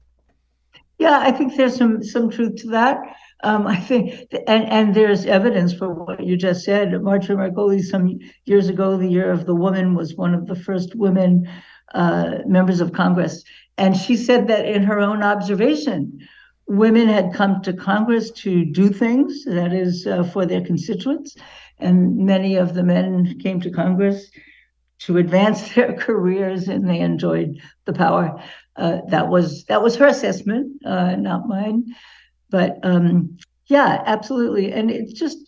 Yeah, 0.98 1.18
I 1.18 1.30
think 1.30 1.56
there's 1.56 1.76
some 1.76 2.02
some 2.02 2.30
truth 2.30 2.56
to 2.62 2.68
that. 2.68 2.98
Um, 3.44 3.66
I 3.66 3.76
think, 3.76 4.14
and 4.46 4.64
and 4.66 4.94
there's 4.94 5.26
evidence 5.26 5.74
for 5.74 5.92
what 5.92 6.24
you 6.24 6.36
just 6.36 6.64
said. 6.64 7.02
Marjorie 7.02 7.36
Margolies, 7.36 7.84
some 7.84 8.18
years 8.46 8.68
ago, 8.68 8.96
the 8.96 9.08
year 9.08 9.30
of 9.30 9.44
the 9.44 9.54
woman, 9.54 9.94
was 9.94 10.16
one 10.16 10.34
of 10.34 10.46
the 10.46 10.56
first 10.56 10.94
women 10.94 11.46
uh, 11.94 12.38
members 12.46 12.80
of 12.80 12.92
Congress, 12.92 13.44
and 13.76 13.96
she 13.96 14.16
said 14.16 14.48
that 14.48 14.64
in 14.64 14.82
her 14.82 14.98
own 14.98 15.22
observation, 15.22 16.18
women 16.66 17.08
had 17.08 17.34
come 17.34 17.60
to 17.62 17.74
Congress 17.74 18.30
to 18.30 18.64
do 18.64 18.88
things 18.88 19.44
that 19.44 19.72
is 19.72 20.06
uh, 20.06 20.24
for 20.24 20.46
their 20.46 20.62
constituents, 20.62 21.36
and 21.78 22.16
many 22.16 22.56
of 22.56 22.72
the 22.72 22.82
men 22.82 23.38
came 23.38 23.60
to 23.60 23.70
Congress 23.70 24.30
to 25.01 25.18
advance 25.18 25.72
their 25.74 25.92
careers 25.94 26.68
and 26.68 26.88
they 26.88 27.01
enjoyed 27.01 27.61
the 27.84 27.92
power. 27.92 28.42
Uh, 28.76 29.01
that 29.09 29.28
was 29.28 29.64
that 29.64 29.82
was 29.82 29.97
her 29.97 30.07
assessment, 30.07 30.84
uh, 30.84 31.16
not 31.16 31.49
mine. 31.49 31.84
But 32.51 32.78
um, 32.82 33.38
yeah, 33.66 34.03
absolutely. 34.07 34.72
And 34.72 34.90
it's 34.90 35.12
just 35.12 35.38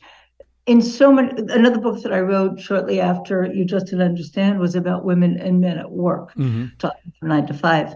in 0.67 0.81
so 0.83 1.13
many. 1.13 1.31
Another 1.53 1.79
book 1.79 2.03
that 2.03 2.13
I 2.13 2.21
wrote 2.21 2.59
shortly 2.59 3.01
after 3.01 3.45
You 3.47 3.65
Just 3.65 3.87
Didn't 3.87 4.03
Understand 4.03 4.59
was 4.59 4.75
about 4.75 5.05
women 5.05 5.39
and 5.39 5.61
men 5.61 5.79
at 5.79 5.91
work, 5.91 6.35
Mm-hmm. 6.35 6.67
talking 6.79 7.13
from 7.19 7.29
nine 7.29 7.47
to 7.47 7.55
five. 7.55 7.95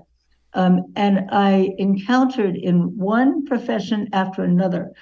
Um, 0.55 0.93
and 0.97 1.31
I 1.31 1.75
encountered 1.79 2.57
in 2.57 2.97
one 2.99 3.47
profession 3.47 4.09
after 4.13 4.43
another. 4.43 4.93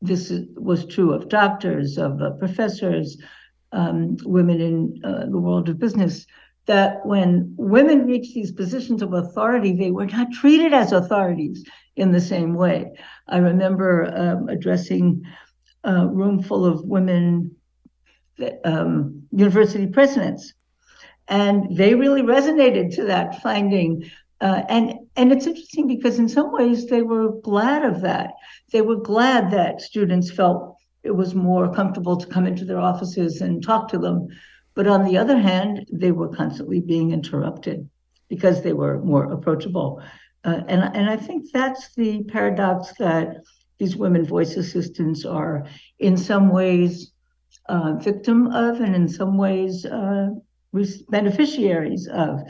This 0.00 0.30
is, 0.30 0.46
was 0.54 0.86
true 0.86 1.12
of 1.12 1.28
doctors, 1.28 1.98
of 1.98 2.22
uh, 2.22 2.30
professors, 2.32 3.16
um, 3.72 4.16
women 4.24 4.60
in 4.60 5.00
uh, 5.04 5.26
the 5.26 5.38
world 5.38 5.68
of 5.68 5.78
business 5.78 6.26
that 6.68 7.04
when 7.04 7.54
women 7.56 8.06
reached 8.06 8.34
these 8.34 8.52
positions 8.52 9.00
of 9.00 9.14
authority, 9.14 9.72
they 9.72 9.90
were 9.90 10.06
not 10.06 10.30
treated 10.32 10.74
as 10.74 10.92
authorities 10.92 11.64
in 11.96 12.12
the 12.12 12.20
same 12.20 12.54
way. 12.54 12.92
I 13.26 13.38
remember 13.38 14.12
um, 14.14 14.48
addressing 14.48 15.24
a 15.82 16.06
room 16.06 16.42
full 16.42 16.66
of 16.66 16.84
women, 16.84 17.56
um, 18.64 19.22
university 19.32 19.86
presidents, 19.86 20.52
and 21.26 21.74
they 21.74 21.94
really 21.94 22.22
resonated 22.22 22.94
to 22.96 23.04
that 23.04 23.40
finding. 23.42 24.10
Uh, 24.40 24.62
and 24.68 24.94
and 25.16 25.32
it's 25.32 25.46
interesting 25.46 25.88
because 25.88 26.18
in 26.18 26.28
some 26.28 26.52
ways 26.52 26.86
they 26.86 27.02
were 27.02 27.32
glad 27.40 27.82
of 27.84 28.02
that. 28.02 28.34
They 28.72 28.82
were 28.82 28.96
glad 28.96 29.50
that 29.52 29.80
students 29.80 30.30
felt 30.30 30.67
it 31.08 31.16
was 31.16 31.34
more 31.34 31.74
comfortable 31.78 32.16
to 32.18 32.26
come 32.34 32.46
into 32.46 32.64
their 32.66 32.82
offices 32.90 33.40
and 33.40 33.62
talk 33.62 33.88
to 33.88 33.98
them. 33.98 34.28
But 34.76 34.86
on 34.86 35.04
the 35.04 35.16
other 35.16 35.38
hand, 35.38 35.86
they 36.02 36.12
were 36.12 36.36
constantly 36.40 36.80
being 36.80 37.12
interrupted 37.12 37.88
because 38.28 38.60
they 38.60 38.74
were 38.74 39.02
more 39.12 39.24
approachable. 39.32 39.90
Uh, 40.44 40.60
and, 40.68 40.82
and 40.98 41.06
I 41.08 41.16
think 41.16 41.50
that's 41.50 41.94
the 41.94 42.24
paradox 42.24 42.92
that 42.98 43.26
these 43.78 43.96
women 43.96 44.24
voice 44.24 44.56
assistants 44.56 45.24
are 45.24 45.66
in 45.98 46.16
some 46.16 46.50
ways 46.50 47.12
uh, 47.68 47.94
victim 47.94 48.48
of, 48.48 48.80
and 48.80 48.94
in 48.94 49.08
some 49.08 49.38
ways 49.38 49.86
uh, 49.86 50.28
beneficiaries 51.08 52.06
of. 52.08 52.40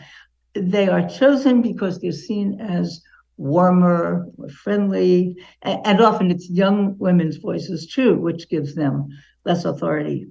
They 0.55 0.89
are 0.89 1.09
chosen 1.09 1.63
because 1.63 2.01
they're 2.01 2.13
seen 2.13 2.61
as 2.61 3.01
warmer, 3.39 4.27
more 4.37 4.49
friendly, 4.49 5.37
and, 5.63 6.01
often 6.01 6.31
it's 6.31 6.51
young 6.51 6.99
women's 6.99 7.37
voices 7.37 7.87
too, 7.87 8.17
which 8.17 8.49
gives 8.49 8.75
them 8.75 9.09
less 9.45 9.65
authority. 9.65 10.27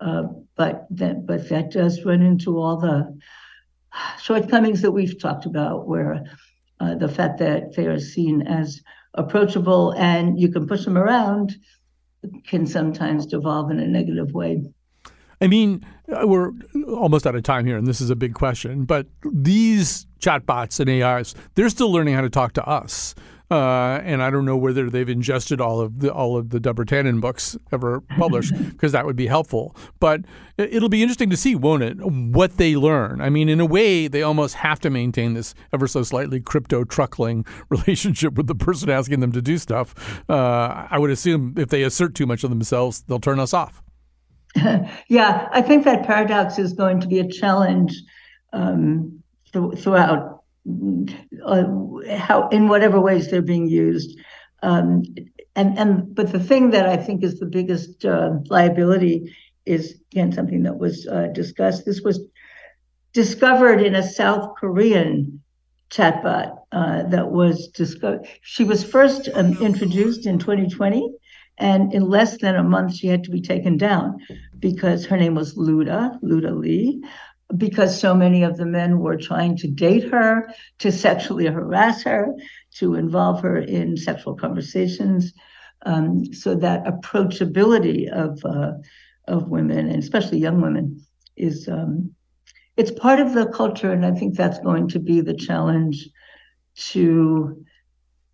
Uh, 0.00 0.22
but 0.56 0.86
that, 0.90 1.26
but 1.26 1.48
that 1.48 1.70
does 1.70 2.04
run 2.04 2.22
into 2.22 2.58
all 2.58 2.76
the 2.78 3.18
shortcomings 4.20 4.80
that 4.80 4.92
we've 4.92 5.20
talked 5.20 5.44
about, 5.44 5.86
where 5.86 6.24
uh, 6.80 6.94
the 6.94 7.08
fact 7.08 7.38
that 7.38 7.74
they 7.76 7.86
are 7.86 8.00
seen 8.00 8.42
as 8.42 8.80
approachable 9.14 9.92
and 9.92 10.40
you 10.40 10.50
can 10.50 10.66
push 10.66 10.84
them 10.84 10.96
around 10.96 11.54
can 12.46 12.66
sometimes 12.66 13.26
devolve 13.26 13.70
in 13.70 13.78
a 13.78 13.86
negative 13.86 14.32
way. 14.32 14.62
I 15.42 15.48
mean, 15.48 15.84
uh, 16.08 16.24
we're 16.24 16.52
almost 16.86 17.26
out 17.26 17.34
of 17.34 17.42
time 17.42 17.66
here, 17.66 17.76
and 17.76 17.84
this 17.84 18.00
is 18.00 18.10
a 18.10 18.16
big 18.16 18.32
question. 18.32 18.84
But 18.84 19.08
these 19.24 20.06
chatbots 20.20 20.78
and 20.78 20.88
AIs, 20.88 21.34
they're 21.56 21.68
still 21.68 21.90
learning 21.90 22.14
how 22.14 22.20
to 22.20 22.30
talk 22.30 22.52
to 22.52 22.64
us. 22.64 23.16
Uh, 23.50 24.00
and 24.04 24.22
I 24.22 24.30
don't 24.30 24.44
know 24.44 24.56
whether 24.56 24.88
they've 24.88 25.08
ingested 25.08 25.60
all 25.60 25.80
of 25.80 25.98
the 25.98 26.10
all 26.10 26.38
of 26.38 26.50
the 26.50 26.60
Deborah 26.60 26.86
Tannen 26.86 27.20
books 27.20 27.58
ever 27.72 28.00
published, 28.16 28.54
because 28.70 28.92
that 28.92 29.04
would 29.04 29.16
be 29.16 29.26
helpful. 29.26 29.76
But 29.98 30.20
it'll 30.58 30.88
be 30.88 31.02
interesting 31.02 31.28
to 31.30 31.36
see, 31.36 31.56
won't 31.56 31.82
it, 31.82 31.96
what 32.00 32.56
they 32.56 32.76
learn. 32.76 33.20
I 33.20 33.28
mean, 33.28 33.48
in 33.48 33.58
a 33.58 33.66
way, 33.66 34.06
they 34.06 34.22
almost 34.22 34.54
have 34.54 34.78
to 34.80 34.90
maintain 34.90 35.34
this 35.34 35.54
ever 35.72 35.88
so 35.88 36.04
slightly 36.04 36.40
crypto 36.40 36.84
truckling 36.84 37.44
relationship 37.68 38.34
with 38.34 38.46
the 38.46 38.54
person 38.54 38.88
asking 38.88 39.18
them 39.18 39.32
to 39.32 39.42
do 39.42 39.58
stuff. 39.58 40.22
Uh, 40.30 40.86
I 40.88 41.00
would 41.00 41.10
assume 41.10 41.54
if 41.58 41.68
they 41.68 41.82
assert 41.82 42.14
too 42.14 42.26
much 42.26 42.44
of 42.44 42.50
themselves, 42.50 43.02
they'll 43.08 43.18
turn 43.18 43.40
us 43.40 43.52
off. 43.52 43.82
Yeah, 45.08 45.48
I 45.52 45.62
think 45.62 45.84
that 45.84 46.06
paradox 46.06 46.58
is 46.58 46.72
going 46.72 47.00
to 47.00 47.08
be 47.08 47.20
a 47.20 47.28
challenge 47.28 47.94
um, 48.52 49.22
th- 49.52 49.78
throughout 49.78 50.42
uh, 51.44 51.64
how 52.16 52.48
in 52.48 52.68
whatever 52.68 53.00
ways 53.00 53.30
they're 53.30 53.42
being 53.42 53.66
used. 53.66 54.18
Um, 54.62 55.02
and 55.56 55.78
and 55.78 56.14
but 56.14 56.32
the 56.32 56.40
thing 56.40 56.70
that 56.70 56.88
I 56.88 56.96
think 56.96 57.22
is 57.22 57.38
the 57.38 57.46
biggest 57.46 58.04
uh, 58.04 58.34
liability 58.46 59.34
is 59.66 60.00
again 60.12 60.32
something 60.32 60.62
that 60.62 60.76
was 60.76 61.06
uh, 61.06 61.28
discussed. 61.32 61.84
This 61.84 62.02
was 62.02 62.20
discovered 63.12 63.80
in 63.80 63.94
a 63.94 64.02
South 64.02 64.54
Korean 64.58 65.42
chatbot 65.90 66.56
uh, 66.72 67.02
that 67.04 67.30
was 67.30 67.68
discovered. 67.68 68.26
She 68.42 68.64
was 68.64 68.82
first 68.82 69.28
um, 69.34 69.60
introduced 69.62 70.26
in 70.26 70.38
2020 70.38 71.14
And 71.58 71.92
in 71.92 72.08
less 72.08 72.38
than 72.38 72.56
a 72.56 72.62
month, 72.62 72.94
she 72.94 73.06
had 73.06 73.24
to 73.24 73.30
be 73.30 73.40
taken 73.40 73.76
down 73.76 74.18
because 74.58 75.06
her 75.06 75.16
name 75.16 75.34
was 75.34 75.54
Luda, 75.56 76.18
Luda 76.22 76.58
Lee, 76.58 77.02
because 77.56 77.98
so 77.98 78.14
many 78.14 78.42
of 78.42 78.56
the 78.56 78.66
men 78.66 78.98
were 78.98 79.16
trying 79.16 79.56
to 79.58 79.68
date 79.68 80.10
her, 80.10 80.52
to 80.78 80.90
sexually 80.90 81.46
harass 81.46 82.02
her, 82.04 82.34
to 82.76 82.94
involve 82.94 83.42
her 83.42 83.58
in 83.58 83.96
sexual 83.96 84.34
conversations. 84.34 85.32
Um, 85.84 86.32
so 86.32 86.54
that 86.54 86.84
approachability 86.84 88.08
of 88.10 88.42
uh, 88.44 88.72
of 89.28 89.48
women, 89.48 89.88
and 89.88 90.02
especially 90.02 90.38
young 90.38 90.60
women, 90.60 91.04
is 91.36 91.68
um, 91.68 92.12
it's 92.76 92.90
part 92.90 93.20
of 93.20 93.34
the 93.34 93.46
culture, 93.46 93.92
and 93.92 94.06
I 94.06 94.12
think 94.12 94.36
that's 94.36 94.58
going 94.60 94.88
to 94.88 94.98
be 94.98 95.20
the 95.20 95.34
challenge 95.34 96.08
to 96.92 97.64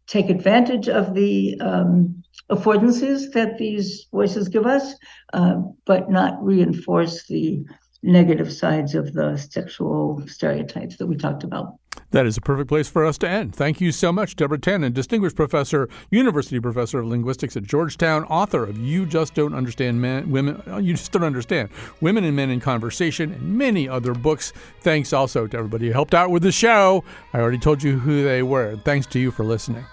take 0.07 0.31
advantage 0.31 0.89
of 0.89 1.14
the 1.14 1.59
um, 1.61 2.18
affordances 2.51 3.32
that 3.32 3.59
these 3.59 4.07
voices 4.12 4.49
give 4.49 4.66
us, 4.66 4.95
uh, 5.32 5.57
but 5.86 6.11
not 6.11 6.43
reinforce 6.43 7.26
the 7.26 7.64
negative 8.03 8.53
sides 8.53 8.95
of 8.95 9.12
the 9.12 9.36
sexual 9.36 10.22
stereotypes 10.26 10.97
that 10.97 11.07
we 11.07 11.16
talked 11.16 11.45
about. 11.45 11.74
That 12.11 12.26
is 12.26 12.39
a 12.39 12.41
perfect 12.41 12.68
place 12.68 12.89
for 12.89 13.05
us 13.05 13.18
to 13.18 13.28
end. 13.28 13.55
Thank 13.55 13.82
you 13.82 13.93
so 13.93 14.12
much, 14.12 14.34
Deborah 14.34 14.59
Tannen, 14.59 14.95
distinguished 14.95 15.36
professor, 15.36 15.91
university 16.11 16.59
professor 16.59 17.01
of 17.01 17.07
linguistics 17.07 17.55
at 17.57 17.64
Georgetown, 17.64 18.24
author 18.24 18.62
of 18.62 18.78
"You 18.78 19.05
Just 19.05 19.34
Don't 19.34 19.53
Understand 19.53 20.01
Men, 20.01 20.30
Women." 20.30 20.62
You 20.82 20.95
just 20.95 21.12
don't 21.12 21.24
understand 21.24 21.68
women 22.01 22.24
and 22.24 22.34
men 22.34 22.49
in 22.51 22.61
conversation, 22.61 23.32
and 23.32 23.59
many 23.59 23.89
other 23.89 24.14
books. 24.14 24.53
Thanks 24.80 25.12
also 25.12 25.47
to 25.49 25.57
everybody 25.59 25.89
who 25.89 25.93
helped 25.93 26.14
out 26.14 26.30
with 26.30 26.43
the 26.45 26.53
show. 26.53 27.05
I 27.34 27.41
already 27.41 27.59
told 27.59 27.82
you 27.82 27.99
who 27.99 28.22
they 28.22 28.43
were. 28.43 28.76
Thanks 28.76 29.07
to 29.09 29.18
you 29.18 29.30
for 29.30 29.45
listening. 29.45 29.84